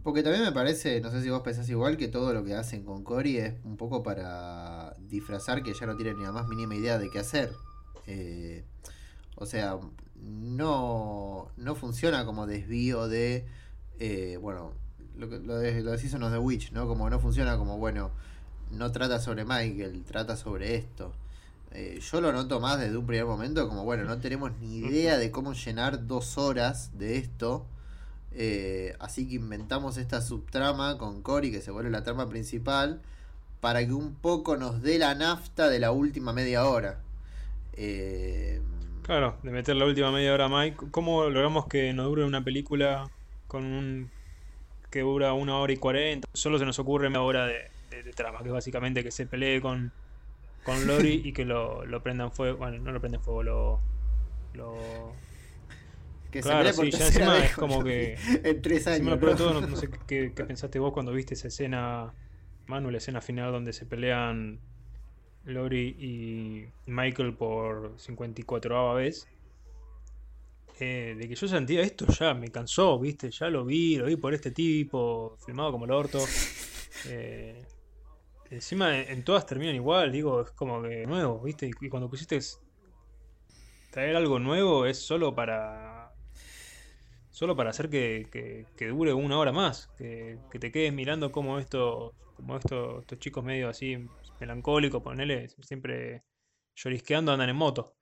Porque 0.02 0.22
también 0.22 0.44
me 0.44 0.52
parece, 0.52 1.00
no 1.00 1.10
sé 1.10 1.22
si 1.22 1.28
vos 1.28 1.42
pensás 1.42 1.68
igual, 1.68 1.96
que 1.96 2.08
todo 2.08 2.32
lo 2.32 2.44
que 2.44 2.54
hacen 2.54 2.84
con 2.84 3.02
Cory 3.02 3.38
es 3.38 3.54
un 3.64 3.76
poco 3.76 4.02
para 4.02 4.94
disfrazar 5.00 5.62
que 5.62 5.74
ya 5.74 5.86
no 5.86 5.96
tienen 5.96 6.18
ni 6.18 6.24
la 6.24 6.32
más 6.32 6.46
mínima 6.46 6.76
idea 6.76 6.98
de 6.98 7.10
qué 7.10 7.18
hacer. 7.18 7.52
Eh, 8.06 8.64
o 9.34 9.44
sea, 9.44 9.78
no, 10.22 11.48
no 11.56 11.74
funciona 11.74 12.24
como 12.24 12.46
desvío 12.46 13.08
de, 13.08 13.46
eh, 13.98 14.38
bueno, 14.40 14.72
lo, 15.16 15.26
lo, 15.26 15.58
de, 15.58 15.82
lo 15.82 15.92
decís 15.92 16.12
en 16.14 16.20
los 16.20 16.32
The 16.32 16.38
Witch, 16.38 16.72
¿no? 16.72 16.86
Como 16.86 17.08
no 17.10 17.18
funciona 17.20 17.56
como, 17.56 17.78
bueno, 17.78 18.10
no 18.70 18.92
trata 18.92 19.20
sobre 19.20 19.44
Michael, 19.44 20.04
trata 20.04 20.36
sobre 20.36 20.76
esto. 20.76 21.12
Eh, 21.72 22.00
yo 22.00 22.20
lo 22.20 22.32
noto 22.32 22.60
más 22.60 22.80
desde 22.80 22.96
un 22.96 23.06
primer 23.06 23.26
momento 23.26 23.68
como, 23.68 23.84
bueno, 23.84 24.04
no 24.04 24.18
tenemos 24.18 24.52
ni 24.60 24.78
idea 24.78 25.18
de 25.18 25.30
cómo 25.30 25.52
llenar 25.52 26.06
dos 26.06 26.38
horas 26.38 26.90
de 26.98 27.18
esto. 27.18 27.66
Eh, 28.32 28.94
así 29.00 29.28
que 29.28 29.34
inventamos 29.36 29.96
esta 29.96 30.20
subtrama 30.22 30.98
con 30.98 31.22
Cory 31.22 31.50
que 31.50 31.60
se 31.60 31.70
vuelve 31.70 31.90
la 31.90 32.04
trama 32.04 32.28
principal 32.28 33.00
para 33.60 33.84
que 33.84 33.92
un 33.92 34.14
poco 34.14 34.56
nos 34.56 34.82
dé 34.82 34.98
la 34.98 35.14
nafta 35.14 35.68
de 35.68 35.78
la 35.80 35.90
última 35.92 36.32
media 36.32 36.66
hora. 36.66 37.00
Eh, 37.74 38.60
Claro, 39.08 39.38
de 39.42 39.50
meter 39.50 39.74
la 39.74 39.86
última 39.86 40.12
media 40.12 40.34
hora 40.34 40.44
a 40.44 40.48
Mike. 40.50 40.76
¿Cómo 40.90 41.24
logramos 41.30 41.66
que 41.66 41.94
no 41.94 42.04
dure 42.04 42.24
una 42.24 42.44
película 42.44 43.10
con 43.46 43.64
un 43.64 44.10
que 44.90 45.00
dura 45.00 45.32
una 45.32 45.56
hora 45.56 45.72
y 45.72 45.78
cuarenta? 45.78 46.28
Solo 46.34 46.58
se 46.58 46.66
nos 46.66 46.78
ocurre 46.78 47.08
media 47.08 47.22
hora 47.22 47.46
de, 47.46 47.70
de- 47.90 48.02
de 48.02 48.12
trama, 48.12 48.40
que 48.40 48.48
es 48.48 48.52
básicamente 48.52 49.02
que 49.02 49.10
se 49.10 49.26
pelee 49.26 49.62
con, 49.62 49.92
con 50.62 50.86
Lori 50.86 51.22
y 51.24 51.32
que 51.32 51.46
lo, 51.46 51.86
lo 51.86 52.02
prendan 52.02 52.32
fuego. 52.32 52.58
Bueno, 52.58 52.76
no 52.82 52.92
lo 52.92 53.00
prenden 53.00 53.22
fuego, 53.22 53.42
lo. 53.42 53.80
lo 54.52 55.12
que 56.30 56.42
Claro, 56.42 56.68
se 56.68 56.74
por 56.74 56.84
sí, 56.84 56.90
ya 56.90 56.98
tercera 56.98 57.24
encima 57.24 57.32
vez 57.40 57.50
es 57.50 57.56
como 57.56 57.82
que- 57.84 58.18
en 58.44 58.60
tres 58.60 58.86
años. 58.88 59.16
Pero 59.18 59.36
todo, 59.36 59.54
no, 59.58 59.66
no 59.66 59.76
sé 59.76 59.88
qué, 60.06 60.32
qué 60.36 60.44
pensaste 60.44 60.78
vos 60.78 60.92
cuando 60.92 61.12
viste 61.12 61.32
esa 61.32 61.48
escena, 61.48 62.12
Manu, 62.66 62.90
la 62.90 62.98
escena 62.98 63.22
final 63.22 63.52
donde 63.52 63.72
se 63.72 63.86
pelean 63.86 64.60
Lori 65.44 65.96
y 65.98 66.66
Michael 66.90 67.34
por 67.34 67.94
54 67.98 68.94
vez. 68.94 69.26
Eh, 70.80 71.16
de 71.18 71.28
que 71.28 71.34
yo 71.34 71.48
sentía 71.48 71.82
esto 71.82 72.06
ya 72.06 72.34
me 72.34 72.48
cansó, 72.50 72.98
viste, 73.00 73.30
ya 73.32 73.48
lo 73.50 73.64
vi, 73.64 73.96
lo 73.96 74.06
vi 74.06 74.14
por 74.16 74.32
este 74.32 74.52
tipo, 74.52 75.36
filmado 75.44 75.72
como 75.72 75.86
el 75.86 75.90
orto. 75.90 76.24
Eh, 77.06 77.64
encima 78.50 78.98
en, 78.98 79.24
todas 79.24 79.46
terminan 79.46 79.74
igual, 79.74 80.12
digo, 80.12 80.42
es 80.42 80.50
como 80.52 80.82
que 80.82 81.06
nuevo, 81.06 81.40
viste, 81.40 81.70
y, 81.80 81.88
cuando 81.88 82.08
pusiste 82.08 82.38
traer 83.90 84.16
algo 84.16 84.38
nuevo 84.38 84.86
es 84.86 84.98
solo 84.98 85.34
para 85.34 86.12
solo 87.30 87.54
para 87.56 87.70
hacer 87.70 87.88
que, 87.88 88.26
que- 88.32 88.66
que 88.76 88.88
dure 88.88 89.12
una 89.12 89.38
hora 89.38 89.52
más, 89.52 89.88
que, 89.96 90.38
que 90.50 90.58
te 90.58 90.72
quedes 90.72 90.92
mirando 90.92 91.30
como 91.30 91.58
esto, 91.58 92.12
como 92.36 92.56
esto, 92.56 93.00
estos 93.00 93.18
chicos 93.20 93.44
medio 93.44 93.68
así 93.68 93.96
melancólicos, 94.40 95.02
ponele, 95.02 95.48
siempre 95.62 96.24
llorisqueando 96.76 97.32
andan 97.32 97.50
en 97.50 97.56
moto, 97.56 97.96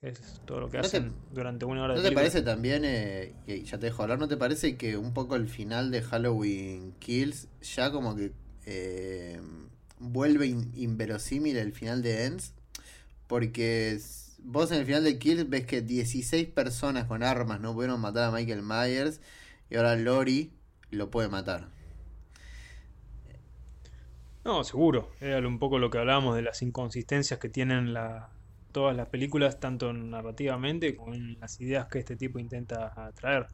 que 0.00 0.08
es 0.10 0.40
todo 0.46 0.60
lo 0.60 0.70
que 0.70 0.78
¿No 0.78 0.88
te- 0.90 0.98
hacen 0.98 1.12
durante 1.32 1.64
una 1.64 1.84
hora 1.84 1.94
¿No 1.94 2.00
de 2.00 2.08
te 2.08 2.08
película. 2.14 2.20
parece 2.20 2.42
también, 2.42 2.84
eh, 2.84 3.34
que 3.46 3.64
ya 3.64 3.78
te 3.78 3.86
dejo 3.86 4.02
hablar, 4.02 4.18
¿no 4.18 4.28
te 4.28 4.36
parece 4.36 4.76
que 4.76 4.96
un 4.96 5.12
poco 5.14 5.36
el 5.36 5.48
final 5.48 5.90
de 5.90 6.02
Halloween 6.02 6.94
Kills 7.00 7.48
ya 7.62 7.92
como 7.92 8.16
que 8.16 8.32
eh, 8.66 9.40
vuelve 9.98 10.46
in- 10.46 10.72
inverosímil 10.76 11.56
el 11.58 11.72
final 11.72 12.02
de 12.02 12.24
Ends? 12.26 12.54
Porque 13.28 13.98
vos 14.38 14.72
en 14.72 14.78
el 14.80 14.86
final 14.86 15.04
de 15.04 15.18
Kills 15.18 15.48
ves 15.50 15.66
que 15.66 15.82
16 15.82 16.48
personas 16.48 17.06
con 17.06 17.22
armas 17.22 17.60
no 17.60 17.74
pudieron 17.74 18.00
matar 18.00 18.24
a 18.24 18.32
Michael 18.32 18.62
Myers 18.62 19.20
y 19.70 19.76
ahora 19.76 19.96
Lori 19.96 20.52
lo 20.90 21.10
puede 21.10 21.28
matar. 21.28 21.68
No, 24.44 24.64
seguro. 24.64 25.10
Era 25.20 25.46
un 25.46 25.58
poco 25.58 25.78
lo 25.78 25.90
que 25.90 25.98
hablábamos 25.98 26.34
de 26.34 26.42
las 26.42 26.62
inconsistencias 26.62 27.38
que 27.38 27.48
tienen 27.48 27.92
la, 27.92 28.30
todas 28.72 28.96
las 28.96 29.08
películas, 29.08 29.60
tanto 29.60 29.92
narrativamente 29.92 30.96
como 30.96 31.14
en 31.14 31.38
las 31.38 31.60
ideas 31.60 31.86
que 31.86 32.00
este 32.00 32.16
tipo 32.16 32.38
intenta 32.38 32.92
atraer. 33.06 33.46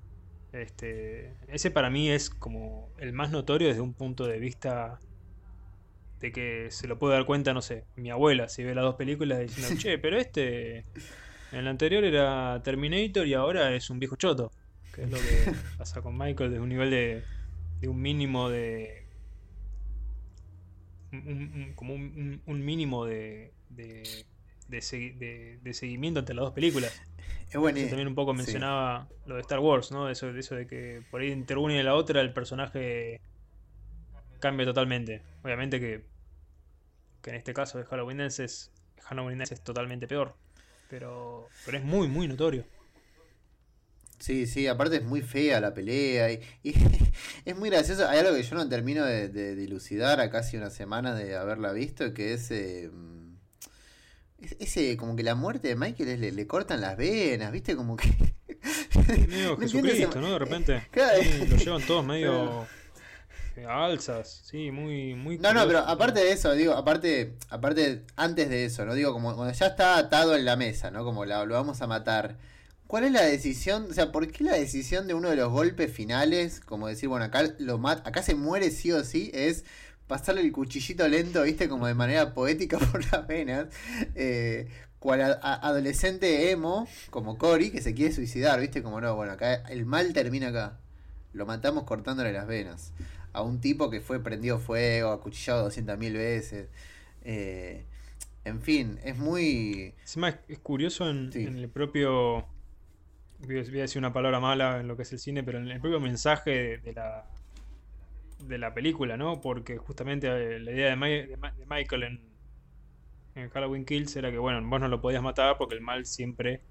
Este, 0.53 1.35
ese 1.49 1.71
para 1.71 1.91
mí 1.91 2.09
es 2.09 2.31
como 2.31 2.89
el 2.99 3.13
más 3.13 3.31
notorio 3.31 3.69
desde 3.69 3.83
un 3.83 3.93
punto 3.93 4.27
de 4.27 4.39
vista 4.39 4.99
de 6.21 6.33
que 6.33 6.71
se 6.71 6.89
lo 6.89 6.99
puede 6.99 7.15
dar 7.15 7.27
cuenta, 7.27 7.53
no 7.53 7.61
sé, 7.61 7.85
mi 7.97 8.11
abuela, 8.11 8.49
si 8.49 8.65
ve 8.65 8.75
las 8.75 8.83
dos 8.83 8.95
películas 8.95 9.41
diciendo, 9.41 9.75
che, 9.79 9.99
pero 9.99 10.17
este, 10.17 10.79
en 11.53 11.59
el 11.59 11.69
anterior 11.69 12.03
era 12.03 12.61
Terminator 12.65 13.27
y 13.27 13.35
ahora 13.35 13.75
es 13.75 13.91
un 13.91 13.99
viejo 13.99 14.17
choto. 14.17 14.51
Que 14.95 15.03
es 15.05 15.11
lo 15.11 15.19
que 15.19 15.53
pasa 15.79 16.01
con 16.01 16.17
Michael 16.17 16.51
desde 16.51 16.63
un 16.63 16.71
nivel 16.71 16.91
de, 16.91 17.23
de 17.81 17.89
un 17.89 18.01
mínimo 18.01 18.49
de, 18.49 19.08
un- 21.13 21.53
un- 21.55 21.73
como 21.75 21.95
un, 21.95 22.41
mínimo 22.65 23.05
de, 23.05 23.53
de, 23.71 24.25
de, 24.69 24.79
segui- 24.79 25.17
de- 25.19 25.59
de 25.63 25.75
seguimiento 25.75 26.21
entre 26.21 26.35
las 26.35 26.45
dos 26.45 26.53
películas. 26.55 27.01
Bueno. 27.55 27.79
También 27.89 28.09
un 28.09 28.15
poco 28.15 28.33
sí. 28.33 28.39
mencionaba 28.39 29.09
lo 29.27 29.37
de 29.37 29.41
Star 29.41 29.59
Wars, 29.61 29.91
¿no? 29.91 30.11
Eso, 30.11 30.29
eso 30.37 30.55
de 30.55 30.67
que 30.67 31.03
por 31.11 31.23
ahí 31.23 31.31
entre 31.33 31.57
una 31.57 31.75
y 31.79 31.83
la 31.83 31.95
otra 31.95 32.21
el 32.21 32.33
personaje 32.35 33.21
cambia 34.39 34.67
totalmente. 34.67 35.23
Obviamente 35.43 35.81
que, 35.81 36.05
que 37.23 37.31
en 37.31 37.37
este 37.37 37.55
caso 37.55 37.79
de 37.79 37.85
Halloween 37.85 38.21
Ends 38.21 38.39
es 38.41 38.71
Halloween 39.03 39.41
es 39.41 39.63
totalmente 39.63 40.07
peor. 40.07 40.35
Pero, 40.91 41.49
pero 41.65 41.79
es 41.79 41.85
muy, 41.85 42.09
muy 42.09 42.29
notorio. 42.29 42.65
Sí, 44.19 44.47
sí, 44.47 44.67
aparte 44.67 44.97
es 44.97 45.05
muy 45.05 45.23
fea 45.23 45.61
la 45.61 45.75
pelea 45.75 46.33
y, 46.33 46.41
es 47.45 47.57
muy 47.57 47.71
gracioso. 47.71 48.09
Hay 48.09 48.19
algo 48.19 48.35
que 48.35 48.43
yo 48.43 48.57
no 48.57 48.69
termino 48.69 49.05
de, 49.05 49.55
dilucidar 49.55 50.21
a 50.21 50.31
casi 50.31 50.57
una 50.57 50.71
semana 50.71 51.15
de 51.15 51.37
haberla 51.37 51.73
visto, 51.73 52.13
que 52.15 52.35
es, 52.35 52.51
eh, 52.51 52.91
ese, 54.59 54.97
como 54.97 55.17
que 55.17 55.23
la 55.23 55.35
muerte 55.35 55.69
de 55.69 55.77
Michael 55.77 56.21
le, 56.35 56.47
cortan 56.47 56.81
las 56.81 56.97
venas, 56.97 57.53
¿viste? 57.53 57.77
Como 57.77 57.97
que... 57.97 58.09
medio 59.29 59.57
Jesucristo, 59.59 60.21
¿no? 60.21 60.33
De 60.33 60.39
repente 60.39 60.83
lo 61.49 61.57
llevan 61.57 61.83
todos 61.83 62.05
medio 62.05 62.67
alzas, 63.67 64.43
sí, 64.45 64.71
muy, 64.71 65.15
muy. 65.15 65.39
No, 65.39 65.53
no, 65.53 65.67
pero 65.67 65.81
aparte 65.81 66.21
de 66.21 66.33
eso, 66.33 66.53
digo, 66.53 66.75
aparte, 66.75 67.35
aparte, 67.51 68.05
antes 68.17 68.49
de 68.49 68.65
eso, 68.65 68.85
no 68.85 68.95
digo, 68.95 69.13
como 69.13 69.35
cuando 69.35 69.53
ya 69.53 69.67
está 69.67 69.99
atado 69.99 70.37
en 70.37 70.45
la 70.45 70.57
mesa, 70.57 70.91
¿no? 70.91 71.05
Como 71.05 71.25
lo 71.25 71.49
vamos 71.49 71.83
a 71.83 71.87
matar. 71.87 72.37
¿Cuál 72.89 73.05
es 73.05 73.13
la 73.13 73.23
decisión? 73.23 73.87
O 73.91 73.95
sea, 73.95 74.11
¿por 74.11 74.27
qué 74.33 74.43
la 74.45 74.55
decisión 74.55 75.07
de 75.07 75.15
uno 75.15 75.29
de 75.31 75.37
los 75.37 75.53
golpes 75.53 75.93
finales, 75.93 76.59
como 76.59 76.89
decir, 76.89 77.09
bueno, 77.09 77.27
acá 77.27 77.43
lo 77.59 77.79
mata, 77.79 78.09
acá 78.09 78.23
se 78.23 78.35
muere 78.35 78.71
sí 78.71 78.91
o 78.93 79.05
sí, 79.05 79.31
es 79.35 79.65
pasarle 80.07 80.41
el 80.41 80.53
cuchillito 80.53 81.07
lento, 81.07 81.43
viste, 81.43 81.69
como 81.69 81.87
de 81.87 81.95
manera 81.95 82.33
poética 82.35 82.79
por 82.93 83.05
las 83.13 83.27
venas. 83.27 83.67
Eh, 84.15 84.69
cual 84.99 85.39
adolescente 85.43 86.51
emo, 86.51 86.89
como 87.11 87.39
Cory, 87.39 87.71
que 87.71 87.83
se 87.83 87.95
quiere 87.95 88.13
suicidar, 88.15 88.59
viste, 88.59 88.83
como 88.83 89.01
no, 89.01 89.15
bueno, 89.15 89.33
acá 89.33 89.55
el 89.69 89.87
mal 89.87 90.13
termina 90.15 90.49
acá. 90.49 90.79
Lo 91.35 91.47
matamos 91.47 91.85
cortándole 91.85 92.33
las 92.33 92.47
venas 92.47 92.93
a 93.35 93.43
un 93.43 93.61
tipo 93.61 93.91
que 93.91 94.01
fue 94.01 94.21
prendido 94.21 94.59
fuego, 94.59 95.13
acuchillado 95.13 95.69
200.000 95.69 96.13
veces. 96.15 96.69
Eh, 97.23 97.85
en 98.45 98.63
fin, 98.63 98.99
es 99.05 99.17
muy... 99.19 99.95
es 100.49 100.59
curioso 100.59 101.09
en, 101.09 101.31
el 101.35 101.69
propio... 101.69 102.47
Voy 103.41 103.59
a 103.59 103.63
decir 103.63 103.99
una 103.99 104.13
palabra 104.13 104.41
mala 104.41 104.81
en 104.81 104.89
lo 104.89 104.97
que 104.97 105.03
es 105.03 105.13
el 105.13 105.19
cine, 105.19 105.43
pero 105.43 105.59
en 105.59 105.69
el 105.69 105.81
propio 105.81 106.01
mensaje 106.01 106.79
de, 106.79 106.93
la, 106.93 107.25
de 108.45 108.59
la 108.59 108.75
película, 108.75 109.17
¿no? 109.17 109.41
Porque 109.41 109.79
justamente 109.79 110.27
eh, 110.27 110.59
la 110.59 110.73
idea 110.73 110.91
de, 110.91 111.37
Michael 111.69 112.03
en, 112.03 112.21
en, 113.37 113.49
Halloween 113.51 113.85
Kills 113.85 114.17
era 114.17 114.31
que, 114.31 114.39
bueno, 114.39 114.61
vos 114.69 114.81
no 114.81 114.89
lo 114.89 115.01
podías 115.01 115.23
matar 115.23 115.57
porque 115.57 115.77
el 115.77 115.81
mal 115.81 116.05
siempre 116.05 116.63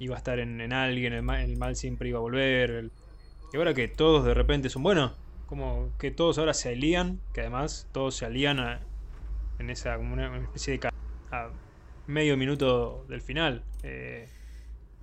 iba 0.00 0.16
a 0.16 0.18
estar 0.18 0.38
en, 0.40 0.72
alguien, 0.72 1.12
el 1.12 1.22
mal, 1.22 1.76
siempre 1.76 2.08
iba 2.08 2.18
a 2.18 2.22
volver. 2.22 2.90
y 3.52 3.56
ahora 3.56 3.74
que 3.74 3.86
todos 3.88 4.24
de 4.24 4.34
repente 4.34 4.68
son, 4.70 4.82
buenos 4.82 5.12
como 5.48 5.96
que 5.98 6.10
todos 6.10 6.38
ahora 6.38 6.52
se 6.52 6.68
alían, 6.68 7.20
que 7.32 7.40
además 7.40 7.88
todos 7.92 8.14
se 8.14 8.26
alían 8.26 8.58
en 9.58 9.70
esa 9.70 9.96
como 9.96 10.12
una, 10.12 10.36
especie 10.36 10.78
de 10.78 10.88
a 11.30 11.50
medio 12.06 12.36
minuto 12.36 13.06
del 13.08 13.22
final. 13.22 13.64
Eh, 13.82 14.28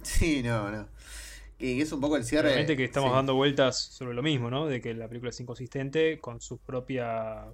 sí, 0.06 0.44
no, 0.44 0.72
no. 0.72 0.88
Y 1.58 1.82
es 1.82 1.92
un 1.92 2.02
poco 2.02 2.18
el 2.18 2.26
cierre. 2.26 2.50
Realmente 2.50 2.76
que 2.76 2.84
estamos 2.84 3.12
dando 3.12 3.36
vueltas 3.36 3.80
sobre 3.80 4.14
lo 4.14 4.22
mismo, 4.22 4.50
¿no? 4.50 4.66
De 4.68 4.82
que 4.82 4.94
la 4.94 5.08
película 5.08 5.30
es 5.30 5.40
inconsistente 5.40 6.20
con 6.20 6.42
su 6.42 6.58
propia 6.58 7.46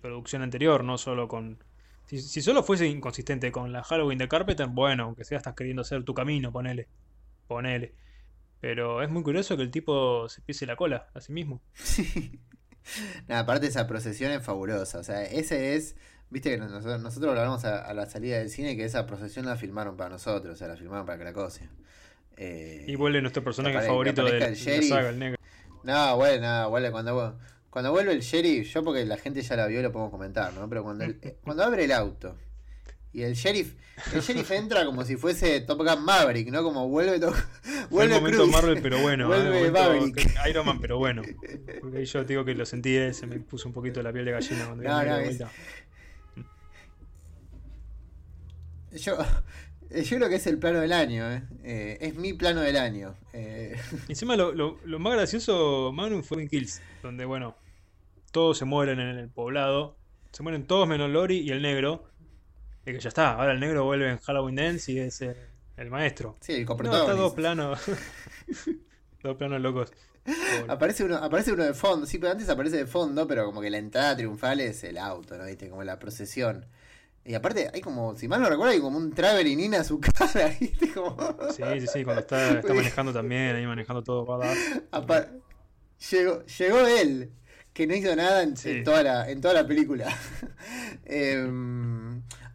producción 0.00 0.42
anterior, 0.42 0.84
no 0.84 0.98
solo 0.98 1.28
con. 1.28 1.62
Si, 2.06 2.20
si 2.20 2.42
solo 2.42 2.62
fuese 2.62 2.86
inconsistente 2.86 3.50
con 3.52 3.72
la 3.72 3.82
Halloween 3.82 4.18
de 4.18 4.28
Carpenter, 4.28 4.66
bueno, 4.66 5.04
aunque 5.04 5.24
sea 5.24 5.38
estás 5.38 5.54
queriendo 5.54 5.82
hacer 5.82 6.04
tu 6.04 6.14
camino, 6.14 6.52
ponele. 6.52 6.88
Ponele. 7.46 7.94
Pero 8.60 9.02
es 9.02 9.10
muy 9.10 9.22
curioso 9.22 9.56
que 9.56 9.62
el 9.62 9.70
tipo 9.70 10.28
se 10.28 10.40
pise 10.40 10.66
la 10.66 10.76
cola 10.76 11.08
a 11.14 11.20
sí 11.20 11.32
mismo. 11.32 11.60
Sí. 11.74 12.40
aparte 13.28 13.66
esa 13.66 13.86
procesión 13.86 14.30
es 14.32 14.44
fabulosa. 14.44 14.98
O 14.98 15.04
sea, 15.04 15.22
ese 15.24 15.74
es. 15.74 15.96
Viste 16.30 16.50
que 16.50 16.56
nosotros, 16.56 17.00
nosotros 17.00 17.34
lo 17.34 17.40
hablamos 17.40 17.64
a, 17.64 17.92
la 17.94 18.06
salida 18.06 18.38
del 18.38 18.50
cine 18.50 18.76
que 18.76 18.84
esa 18.84 19.06
procesión 19.06 19.46
la 19.46 19.56
filmaron 19.56 19.96
para 19.96 20.10
nosotros, 20.10 20.54
o 20.54 20.56
sea, 20.56 20.68
la 20.68 20.76
filmaron 20.76 21.06
para 21.06 21.18
Cracosia. 21.18 21.70
Eh, 22.36 22.84
y 22.88 22.96
vuelve 22.96 23.20
nuestro 23.20 23.44
personaje 23.44 23.80
favorito 23.86 24.24
de, 24.24 24.40
la 24.40 24.54
saga, 24.54 25.10
el 25.10 25.18
negro. 25.18 25.38
No, 25.84 26.16
bueno, 26.16 26.70
vuelve 26.70 26.90
cuando, 26.90 27.38
cuando 27.70 27.92
vuelve 27.92 28.12
el 28.12 28.20
sheriff, 28.20 28.72
yo 28.72 28.82
porque 28.82 29.04
la 29.04 29.16
gente 29.16 29.42
ya 29.42 29.56
la 29.56 29.66
vio 29.66 29.82
lo 29.82 29.92
podemos 29.92 30.10
comentar, 30.10 30.52
¿no? 30.54 30.68
Pero 30.68 30.82
cuando, 30.82 31.04
cuando 31.44 31.62
abre 31.62 31.84
el 31.84 31.92
auto 31.92 32.36
y 33.12 33.22
el 33.22 33.34
sheriff, 33.34 33.74
el 34.12 34.22
sheriff 34.22 34.50
entra 34.50 34.84
como 34.84 35.04
si 35.04 35.16
fuese 35.16 35.60
Top 35.60 35.78
Gun 35.78 36.04
Maverick, 36.04 36.48
¿no? 36.50 36.64
Como 36.64 36.88
vuelve 36.88 37.20
todo. 37.20 37.34
Vuelve 37.90 38.14
momento 38.16 38.46
Marvel, 38.48 38.80
pero 38.82 39.00
bueno. 39.00 39.28
vuelve 39.28 39.70
Maverick. 39.70 40.30
Iron 40.48 40.66
Man, 40.66 40.80
pero 40.80 40.98
bueno. 40.98 41.22
Porque 41.80 42.04
yo 42.04 42.24
digo 42.24 42.44
que 42.44 42.54
lo 42.54 42.66
sentí, 42.66 42.96
se 43.12 43.26
me 43.26 43.38
puso 43.38 43.68
un 43.68 43.74
poquito 43.74 44.02
la 44.02 44.12
piel 44.12 44.24
de 44.24 44.32
gallina 44.32 44.66
cuando 44.66 44.82
no, 44.82 45.02
no, 45.04 45.16
es... 45.18 45.38
Yo, 48.94 49.18
yo 49.90 50.16
creo 50.16 50.28
que 50.28 50.36
es 50.36 50.46
el 50.46 50.58
plano 50.58 50.80
del 50.80 50.92
año, 50.92 51.30
¿eh? 51.30 51.42
eh 51.62 51.98
es 52.00 52.14
mi 52.14 52.32
plano 52.32 52.60
del 52.60 52.76
año. 52.76 53.14
Eh. 53.32 53.76
Encima 54.08 54.36
lo, 54.36 54.52
lo, 54.52 54.78
lo, 54.84 54.98
más 54.98 55.14
gracioso, 55.14 55.92
Manu, 55.92 56.22
fue 56.22 56.42
en 56.42 56.48
Kills, 56.48 56.80
donde, 57.02 57.24
bueno, 57.24 57.56
todos 58.32 58.58
se 58.58 58.64
mueren 58.64 59.00
en 59.00 59.18
el 59.18 59.28
poblado. 59.28 59.96
Se 60.32 60.42
mueren 60.42 60.66
todos 60.66 60.88
menos 60.88 61.10
Lori 61.10 61.38
y 61.38 61.50
el 61.50 61.62
negro 61.62 62.08
y 62.86 62.92
que 62.92 63.00
ya 63.00 63.08
está, 63.08 63.32
ahora 63.32 63.52
el 63.52 63.60
negro 63.60 63.84
vuelve 63.84 64.10
en 64.10 64.18
Halloween 64.18 64.56
Dance 64.56 64.92
y 64.92 64.98
es 64.98 65.22
el, 65.22 65.90
maestro. 65.90 66.36
Sí, 66.40 66.52
el 66.52 66.66
No, 66.66 66.74
está 66.74 67.14
dos 67.14 67.32
planos. 67.32 67.80
dos 69.22 69.36
planos 69.36 69.60
locos. 69.60 69.92
Aparece 70.68 71.04
uno, 71.04 71.16
aparece 71.16 71.52
uno 71.52 71.64
de 71.64 71.74
fondo, 71.74 72.06
sí, 72.06 72.18
pero 72.18 72.32
antes 72.32 72.48
aparece 72.48 72.78
de 72.78 72.86
fondo, 72.86 73.26
pero 73.26 73.44
como 73.44 73.60
que 73.60 73.68
la 73.68 73.76
entrada 73.76 74.16
triunfal 74.16 74.60
es 74.60 74.82
el 74.84 74.96
auto, 74.96 75.36
¿no? 75.36 75.44
¿Viste? 75.44 75.68
Como 75.68 75.84
la 75.84 75.98
procesión. 75.98 76.64
Y 77.24 77.34
aparte, 77.34 77.70
hay 77.72 77.80
como, 77.80 78.14
si 78.16 78.28
mal 78.28 78.40
no 78.40 78.50
recuerdo, 78.50 78.72
hay 78.72 78.80
como 78.80 78.98
un 78.98 79.12
traveling 79.12 79.58
in 79.60 79.74
a 79.76 79.84
su 79.84 79.98
cara, 79.98 80.54
¿viste? 80.60 80.92
Como... 80.92 81.16
Sí, 81.50 81.62
sí, 81.80 81.86
sí, 81.86 82.04
cuando 82.04 82.20
está, 82.20 82.58
está 82.58 82.74
manejando 82.74 83.12
también, 83.12 83.56
ahí 83.56 83.66
manejando 83.66 84.02
todo 84.02 84.26
para 84.26 84.52
llegó, 86.10 86.44
llegó 86.44 86.86
él, 86.86 87.32
que 87.72 87.86
no 87.86 87.94
hizo 87.94 88.14
nada 88.14 88.42
en, 88.42 88.84
toda, 88.84 89.02
la, 89.02 89.30
en 89.30 89.40
toda 89.40 89.54
la 89.54 89.66
película. 89.66 90.14
eh, 91.04 91.48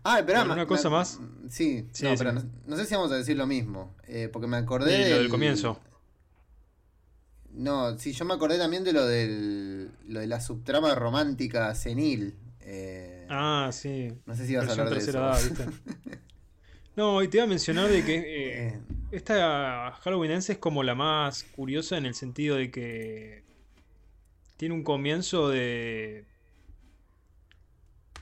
Ah, 0.03 0.23
pero 0.25 0.43
una 0.43 0.65
cosa 0.65 0.89
más. 0.89 1.19
Sí, 1.49 1.87
no, 2.01 2.15
pero 2.17 2.33
no, 2.33 2.75
sé 2.77 2.85
si 2.85 2.95
vamos 2.95 3.11
a 3.11 3.17
decir 3.17 3.35
lo 3.35 3.45
mismo. 3.45 3.95
Eh, 4.07 4.29
porque 4.31 4.47
me 4.47 4.57
acordé. 4.57 4.97
de 4.97 5.09
lo 5.09 5.17
del 5.17 5.29
comienzo. 5.29 5.79
No, 7.51 7.97
sí, 7.97 8.13
yo 8.13 8.25
me 8.25 8.33
acordé 8.33 8.57
también 8.57 8.83
de 8.83 8.93
lo 8.93 9.05
del 9.05 9.91
lo 10.07 10.19
de 10.19 10.27
la 10.27 10.39
subtrama 10.39 10.95
romántica 10.95 11.75
senil. 11.75 12.37
Eh, 12.61 13.08
ah, 13.29 13.69
sí. 13.71 14.13
No 14.25 14.35
sé 14.35 14.45
si 14.45 14.53
ibas 14.53 14.67
a 14.67 14.71
hablar 14.71 14.89
de 14.89 14.97
eso. 14.97 15.31
no, 16.95 17.23
y 17.23 17.27
te 17.27 17.37
iba 17.37 17.43
a 17.45 17.47
mencionar 17.47 17.89
de 17.89 18.03
que 18.03 18.67
eh, 18.67 18.79
esta 19.11 19.91
Halloween 20.01 20.31
es 20.31 20.57
como 20.57 20.83
la 20.83 20.95
más 20.95 21.43
curiosa 21.43 21.97
en 21.97 22.05
el 22.05 22.15
sentido 22.15 22.57
de 22.57 22.71
que 22.71 23.43
tiene 24.57 24.75
un 24.75 24.83
comienzo 24.83 25.49
de 25.49 26.25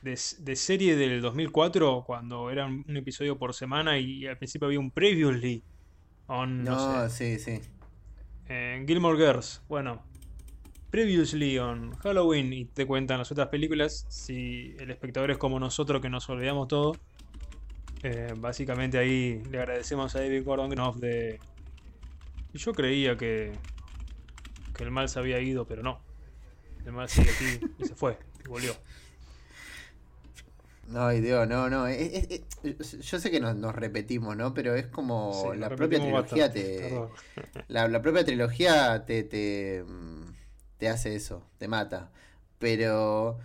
de, 0.01 0.55
serie 0.55 0.95
del 0.95 1.21
2004, 1.21 2.03
cuando 2.05 2.49
era 2.49 2.65
un 2.65 2.97
episodio 2.97 3.37
por 3.37 3.53
semana 3.53 3.99
y 3.99 4.25
al 4.25 4.37
principio 4.37 4.67
había 4.67 4.79
un 4.79 4.91
previously 4.91 5.63
on. 6.27 6.63
No, 6.63 7.09
sí, 7.09 7.39
sí. 7.39 7.59
En 8.47 8.87
Gilmore 8.87 9.17
Girls, 9.17 9.61
bueno. 9.67 10.03
Previously 10.89 11.59
on 11.59 11.95
Halloween 11.97 12.53
y 12.53 12.65
te 12.65 12.85
cuentan 12.85 13.19
las 13.19 13.31
otras 13.31 13.49
películas. 13.49 14.05
Si 14.09 14.75
el 14.79 14.89
espectador 14.89 15.31
es 15.31 15.37
como 15.37 15.59
nosotros 15.59 16.01
que 16.01 16.09
nos 16.09 16.29
olvidamos 16.29 16.67
todo. 16.67 16.95
Eh, 18.03 18.33
básicamente 18.37 18.97
ahí 18.97 19.43
le 19.49 19.59
agradecemos 19.59 20.15
a 20.15 20.19
David 20.19 20.43
Gordon 20.45 20.69
Green 20.69 20.99
de. 20.99 21.39
Y 22.53 22.57
yo 22.57 22.73
creía 22.73 23.17
que. 23.17 23.53
que 24.75 24.83
el 24.83 24.91
mal 24.91 25.09
se 25.09 25.19
había 25.19 25.39
ido, 25.41 25.65
pero 25.65 25.83
no. 25.83 25.99
El 26.85 26.93
mal 26.93 27.09
sigue 27.09 27.31
aquí 27.31 27.65
y 27.79 27.85
se 27.85 27.95
fue, 27.95 28.17
y 28.45 28.47
volvió. 28.47 28.73
No, 30.87 31.09
Dios, 31.09 31.45
no, 31.49 31.69
no. 31.69 31.85
yo 31.89 33.19
sé 33.19 33.29
que 33.29 33.41
nos, 33.41 33.75
repetimos, 33.75 34.37
¿no? 34.37 34.53
Pero 34.53 34.73
es 34.73 34.87
como 34.87 35.53
la 35.53 35.69
propia 35.69 35.99
trilogía 35.99 36.49
te. 36.49 36.97
La, 37.67 38.01
propia 38.01 38.23
trilogía 38.23 39.03
te, 39.05 39.83
te, 40.77 40.89
hace 40.89 41.15
eso, 41.15 41.43
te 41.57 41.67
mata. 41.67 42.09
Pero 42.59 43.37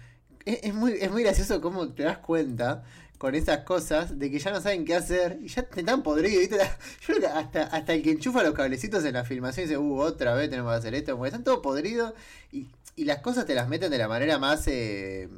es, 0.44 0.74
muy, 0.74 0.92
es 1.00 1.10
muy 1.10 1.22
gracioso 1.22 1.60
cómo 1.60 1.88
te 1.88 2.04
das 2.04 2.18
cuenta 2.18 2.84
con 3.18 3.34
esas 3.34 3.58
cosas 3.58 4.18
de 4.18 4.30
que 4.30 4.38
ya 4.38 4.50
no 4.50 4.60
saben 4.60 4.84
qué 4.84 4.94
hacer 4.94 5.38
y 5.40 5.48
ya 5.48 5.62
te 5.62 5.80
están 5.80 6.02
podridos. 6.02 6.58
Yo 7.00 7.06
creo 7.06 7.20
que 7.20 7.26
hasta, 7.26 7.62
hasta 7.64 7.94
el 7.94 8.02
que 8.02 8.12
enchufa 8.12 8.42
los 8.42 8.54
cablecitos 8.54 9.04
en 9.04 9.14
la 9.14 9.24
filmación 9.24 9.66
dice, 9.66 9.78
uh, 9.78 10.00
otra 10.00 10.34
vez 10.34 10.50
tenemos 10.50 10.72
que 10.72 10.78
hacer 10.78 10.94
esto. 10.94 11.16
Porque 11.16 11.28
están 11.28 11.44
todos 11.44 11.60
podridos 11.60 12.14
y, 12.50 12.68
y 12.96 13.04
las 13.04 13.18
cosas 13.18 13.46
te 13.46 13.54
las 13.54 13.68
meten 13.68 13.90
de 13.90 13.98
la 13.98 14.08
manera 14.08 14.38
más. 14.38 14.66
Eh, 14.66 15.28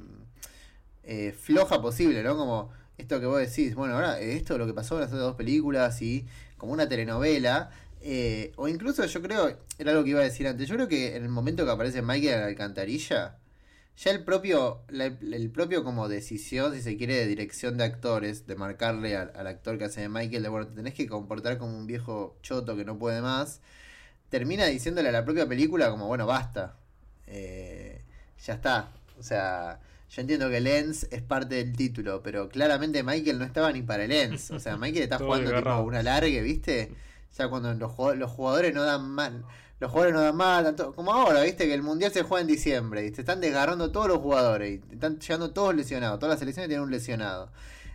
eh, 1.07 1.32
floja 1.38 1.82
posible, 1.82 2.22
¿no? 2.22 2.36
Como 2.36 2.70
esto 2.97 3.20
que 3.20 3.26
vos 3.26 3.38
decís, 3.38 3.74
bueno, 3.74 3.95
ahora 3.95 4.18
esto 4.20 4.57
lo 4.57 4.66
que 4.66 4.72
pasó 4.72 4.95
en 4.95 5.03
las 5.03 5.11
otras 5.11 5.22
dos 5.22 5.36
películas 5.36 6.01
y 6.01 6.26
como 6.57 6.72
una 6.72 6.88
telenovela. 6.88 7.70
Eh, 8.07 8.53
o 8.57 8.69
incluso 8.69 9.05
yo 9.07 9.23
creo, 9.23 9.59
era 9.79 9.93
algo 9.93 10.05
que 10.05 10.11
iba 10.11 10.21
a 10.21 10.25
decir 10.25 10.47
antes, 10.47 10.69
yo 10.69 10.75
creo 10.75 10.89
que 10.89 11.17
en 11.17 11.23
el 11.23 11.31
momento 11.31 11.65
que 11.65 11.71
aparece 11.71 12.03
Michael 12.03 12.35
en 12.35 12.41
la 12.41 12.47
alcantarilla, 12.49 13.39
ya 13.97 14.11
el 14.11 14.25
propio, 14.25 14.83
la- 14.89 15.07
el 15.07 15.51
propio 15.51 15.85
como 15.85 16.09
decisión, 16.09 16.75
si 16.75 16.83
se 16.83 16.97
quiere, 16.99 17.17
de 17.17 17.27
dirección 17.27 17.79
de 17.79 17.85
actores, 17.85 18.47
de 18.47 18.57
marcarle 18.57 19.17
al, 19.17 19.33
al 19.37 19.47
actor 19.47 19.79
que 19.79 19.85
hace 19.85 20.03
de 20.03 20.09
Michael, 20.11 20.43
de 20.43 20.49
bueno, 20.51 20.67
te 20.69 20.75
tenés 20.75 20.95
que 20.95 21.07
comportar 21.07 21.59
como 21.59 21.77
un 21.79 21.87
viejo 21.87 22.37
choto 22.43 22.77
que 22.77 22.85
no 22.85 22.99
puede 22.99 23.23
más, 23.23 23.61
termina 24.29 24.67
diciéndole 24.67 25.09
a 25.09 25.13
la 25.13 25.25
propia 25.25 25.47
película 25.49 25.91
como, 25.91 26.07
bueno, 26.07 26.27
basta, 26.27 26.77
eh, 27.27 28.03
ya 28.45 28.55
está. 28.55 28.93
O 29.19 29.23
sea, 29.23 29.81
yo 30.11 30.21
entiendo 30.23 30.51
que 30.51 30.61
Lens 30.61 31.07
es 31.11 31.23
parte 31.23 31.57
del 31.57 31.77
título, 31.77 32.23
pero 32.23 32.49
claramente 32.49 33.03
Michael 33.03 33.39
no 33.39 33.45
estaba 33.45 33.73
ni 33.73 33.83
para 33.83 34.07
Lens. 34.07 34.51
O 34.51 34.59
sea, 34.61 34.77
Michael 34.77 35.05
está 35.05 35.19
jugando 35.27 35.55
tipo 35.55 35.81
una 35.81 36.03
largue, 36.03 36.43
¿viste? 36.43 36.93
Ya 37.37 37.49
cuando 37.49 37.72
los, 37.74 37.91
jugado- 37.93 38.14
los 38.16 38.30
jugadores 38.30 38.74
no 38.74 38.82
dan 38.85 39.09
mal. 39.11 39.45
Los 39.80 39.91
jugadores 39.91 40.14
no 40.14 40.20
dan 40.22 40.37
mal, 40.37 40.64
tanto- 40.64 40.93
como 40.93 41.12
ahora, 41.12 41.43
viste 41.43 41.66
que 41.66 41.74
el 41.74 41.82
mundial 41.82 42.12
se 42.12 42.22
juega 42.22 42.41
en 42.43 42.47
diciembre 42.47 43.05
y 43.05 43.11
te 43.11 43.22
están 43.22 43.41
desgarrando 43.41 43.91
todos 43.91 44.07
los 44.09 44.18
jugadores 44.18 44.80
y 44.91 44.93
están 44.95 45.18
llegando 45.18 45.51
todos 45.51 45.74
lesionados, 45.74 46.18
todas 46.20 46.35
las 46.35 46.39
selecciones 46.39 46.68
tienen 46.68 46.85
un 46.85 46.91
lesionado. 46.93 47.51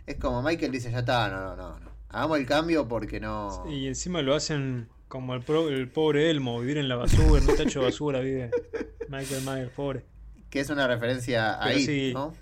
Es 0.06 0.16
como 0.16 0.42
Michael 0.42 0.70
dice, 0.72 0.90
ya 0.92 1.00
está, 1.00 1.28
no, 1.28 1.40
no, 1.40 1.56
no, 1.56 1.80
no. 1.80 1.90
Hagamos 2.10 2.38
el 2.38 2.46
cambio 2.46 2.86
porque 2.86 3.18
no. 3.20 3.64
Y 3.70 3.86
encima 3.86 4.20
lo 4.22 4.34
hacen 4.34 4.88
como 5.08 5.34
el, 5.34 5.42
pro- 5.42 5.68
el 5.68 5.88
pobre 5.90 6.30
Elmo, 6.30 6.60
vivir 6.60 6.76
en 6.78 6.88
la 6.88 6.96
basura, 6.96 7.40
en 7.40 7.48
un 7.48 7.56
tacho 7.56 7.80
de 7.80 7.86
basura 7.86 8.20
vive 8.20 8.50
Michael 9.08 9.42
Myers, 9.44 9.70
pobre. 9.72 10.04
Que 10.50 10.60
es 10.60 10.68
una 10.70 10.86
referencia 10.86 11.54
a 11.54 11.64
Pero 11.66 11.78
It, 11.78 11.86
sí. 11.86 12.10
¿no? 12.12 12.34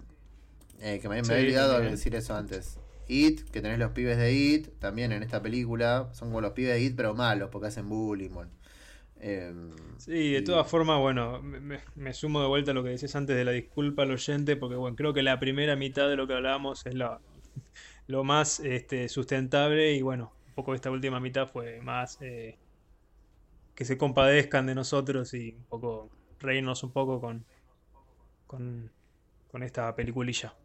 Eh, 0.81 0.99
que 1.01 1.09
me, 1.09 1.17
me 1.17 1.25
Sí, 1.25 1.33
había 1.33 1.45
olvidado 1.45 1.81
de 1.81 1.91
decir 1.91 2.15
eso 2.15 2.35
antes. 2.37 2.79
It, 3.09 3.49
que 3.51 3.61
tenés 3.63 3.79
los 3.79 3.93
pibes 3.93 4.19
de 4.19 4.33
It, 4.33 4.69
también 4.79 5.13
en 5.13 5.23
esta 5.23 5.43
película. 5.43 6.11
Son 6.15 6.29
como 6.29 6.41
los 6.41 6.53
pibes 6.53 6.75
de 6.75 6.83
It, 6.83 6.97
pero 6.97 7.15
malos, 7.15 7.51
porque 7.51 7.69
hacen 7.69 7.89
bullying. 7.89 8.31
Bueno. 8.31 8.51
Em, 9.21 9.73
Sí, 9.97 10.33
de 10.33 10.43
y- 10.43 10.43
todas 10.43 10.69
formas, 10.71 11.01
bueno, 11.01 11.43
me 11.43 12.15
sumo 12.15 12.41
de 12.41 12.47
vuelta 12.47 12.71
a 12.71 12.75
lo 12.75 12.85
que 12.85 12.91
decías 12.91 13.17
antes 13.17 13.37
de 13.37 13.45
la 13.45 13.51
disculpa 13.51 14.03
al 14.03 14.13
oyente, 14.13 14.57
porque 14.57 14.77
bueno, 14.77 14.97
creo 14.97 15.13
que 15.13 15.23
la 15.23 15.41
primera 15.41 15.75
mitad 15.77 16.09
de 16.09 16.17
lo 16.17 16.27
que 16.29 16.35
hablábamos 16.35 16.87
es 16.87 16.95
la, 16.95 17.21
lo 18.07 18.25
más 18.25 18.61
este, 18.61 19.09
sustentable 19.09 19.95
y 19.95 20.03
bueno, 20.03 20.37
un 20.47 20.55
poco 20.55 20.75
esta 20.75 20.91
última 20.91 21.21
mitad 21.21 21.49
fue 21.49 21.81
más 21.83 22.19
eh, 22.21 22.61
que 23.75 23.85
se 23.85 23.97
compadezcan 23.99 24.67
de 24.67 24.75
nosotros 24.75 25.33
y 25.35 25.55
un 25.57 25.65
poco 25.67 26.13
reírnos 26.39 26.83
un 26.83 26.93
poco 26.93 27.21
con, 27.21 27.47
con, 28.47 28.93
con 29.49 29.63
esta 29.63 29.95
peliculilla. 29.95 30.57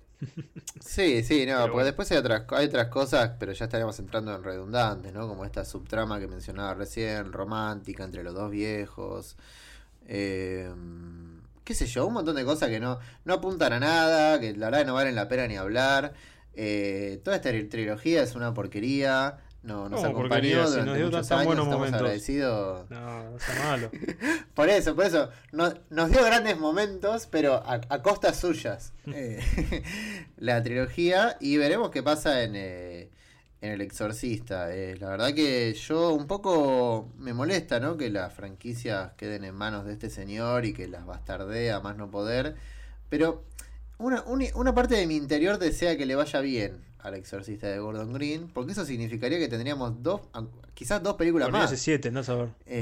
Sí, 0.79 1.23
sí, 1.23 1.45
no, 1.45 1.67
porque 1.67 1.71
bueno. 1.71 1.85
después 1.85 2.11
hay 2.11 2.17
otras, 2.17 2.43
hay 2.49 2.65
otras 2.67 2.87
cosas, 2.89 3.31
pero 3.39 3.51
ya 3.53 3.65
estaríamos 3.65 3.97
entrando 3.99 4.35
en 4.35 4.43
redundantes, 4.43 5.13
¿no? 5.13 5.27
Como 5.27 5.45
esta 5.45 5.65
subtrama 5.65 6.19
que 6.19 6.27
mencionaba 6.27 6.73
recién, 6.73 7.31
romántica 7.31 8.03
entre 8.03 8.23
los 8.23 8.33
dos 8.33 8.51
viejos. 8.51 9.37
eh, 10.07 10.71
qué 11.63 11.73
sé 11.75 11.87
yo, 11.87 12.07
un 12.07 12.13
montón 12.13 12.35
de 12.35 12.45
cosas 12.45 12.69
que 12.69 12.79
no, 12.79 12.99
no 13.25 13.33
apuntan 13.35 13.73
a 13.73 13.79
nada, 13.79 14.39
que 14.39 14.53
la 14.55 14.69
verdad 14.69 14.85
no 14.85 14.93
valen 14.95 15.15
la 15.15 15.27
pena 15.29 15.47
ni 15.47 15.55
hablar. 15.57 16.13
Eh, 16.55 17.21
toda 17.23 17.37
esta 17.37 17.49
trilogía 17.69 18.23
es 18.23 18.35
una 18.35 18.53
porquería. 18.53 19.39
No, 19.63 19.87
nos 19.87 20.01
¿Cómo 20.01 20.11
acompañó? 20.19 20.43
Si 20.67 20.71
durante 20.71 20.85
nos 20.85 20.95
dio 20.97 21.05
muchos 21.05 21.27
tan 21.29 21.37
años, 21.39 21.45
buenos 21.47 21.63
estamos 21.65 21.79
momentos. 21.79 22.01
agradecidos. 22.01 22.89
No, 22.89 23.23
no 23.31 23.37
está 23.37 23.63
malo. 23.63 23.91
Por 24.53 24.69
eso, 24.69 24.95
por 24.95 25.05
eso, 25.05 25.29
no- 25.51 25.73
nos 25.89 26.11
dio 26.11 26.23
grandes 26.23 26.59
momentos, 26.59 27.27
pero 27.31 27.55
a, 27.65 27.79
a 27.89 28.01
costas 28.01 28.37
suyas. 28.37 28.91
eh, 29.07 29.41
la 30.37 30.61
trilogía 30.61 31.37
y 31.39 31.57
veremos 31.57 31.89
qué 31.91 32.03
pasa 32.03 32.43
en, 32.43 32.53
eh, 32.55 33.09
en 33.61 33.71
El 33.71 33.81
Exorcista. 33.81 34.73
Eh, 34.75 34.97
la 34.99 35.09
verdad 35.09 35.33
que 35.33 35.73
yo 35.73 36.11
un 36.13 36.27
poco 36.27 37.09
me 37.17 37.33
molesta, 37.33 37.79
¿no? 37.79 37.95
Que 37.97 38.09
las 38.09 38.33
franquicias 38.33 39.13
queden 39.13 39.45
en 39.45 39.55
manos 39.55 39.85
de 39.85 39.93
este 39.93 40.09
señor 40.09 40.65
y 40.65 40.73
que 40.73 40.87
las 40.89 41.05
bastardea 41.05 41.79
más 41.79 41.95
no 41.95 42.11
poder. 42.11 42.55
Pero 43.09 43.43
una, 43.97 44.23
una, 44.23 44.45
una 44.55 44.75
parte 44.75 44.95
de 44.95 45.07
mi 45.07 45.15
interior 45.15 45.57
desea 45.57 45.95
que 45.97 46.05
le 46.05 46.15
vaya 46.15 46.41
bien 46.41 46.83
al 47.03 47.15
Exorcista 47.15 47.67
de 47.67 47.79
Gordon 47.79 48.13
Green, 48.13 48.47
porque 48.47 48.71
eso 48.71 48.85
significaría 48.85 49.37
que 49.37 49.49
tendríamos 49.49 50.01
dos, 50.01 50.21
quizás 50.73 51.03
dos 51.03 51.15
películas 51.15 51.49
Por 51.49 51.59
más. 51.59 51.77
siete, 51.77 52.09
no 52.11 52.23
saber. 52.23 52.49
Eh, 52.65 52.81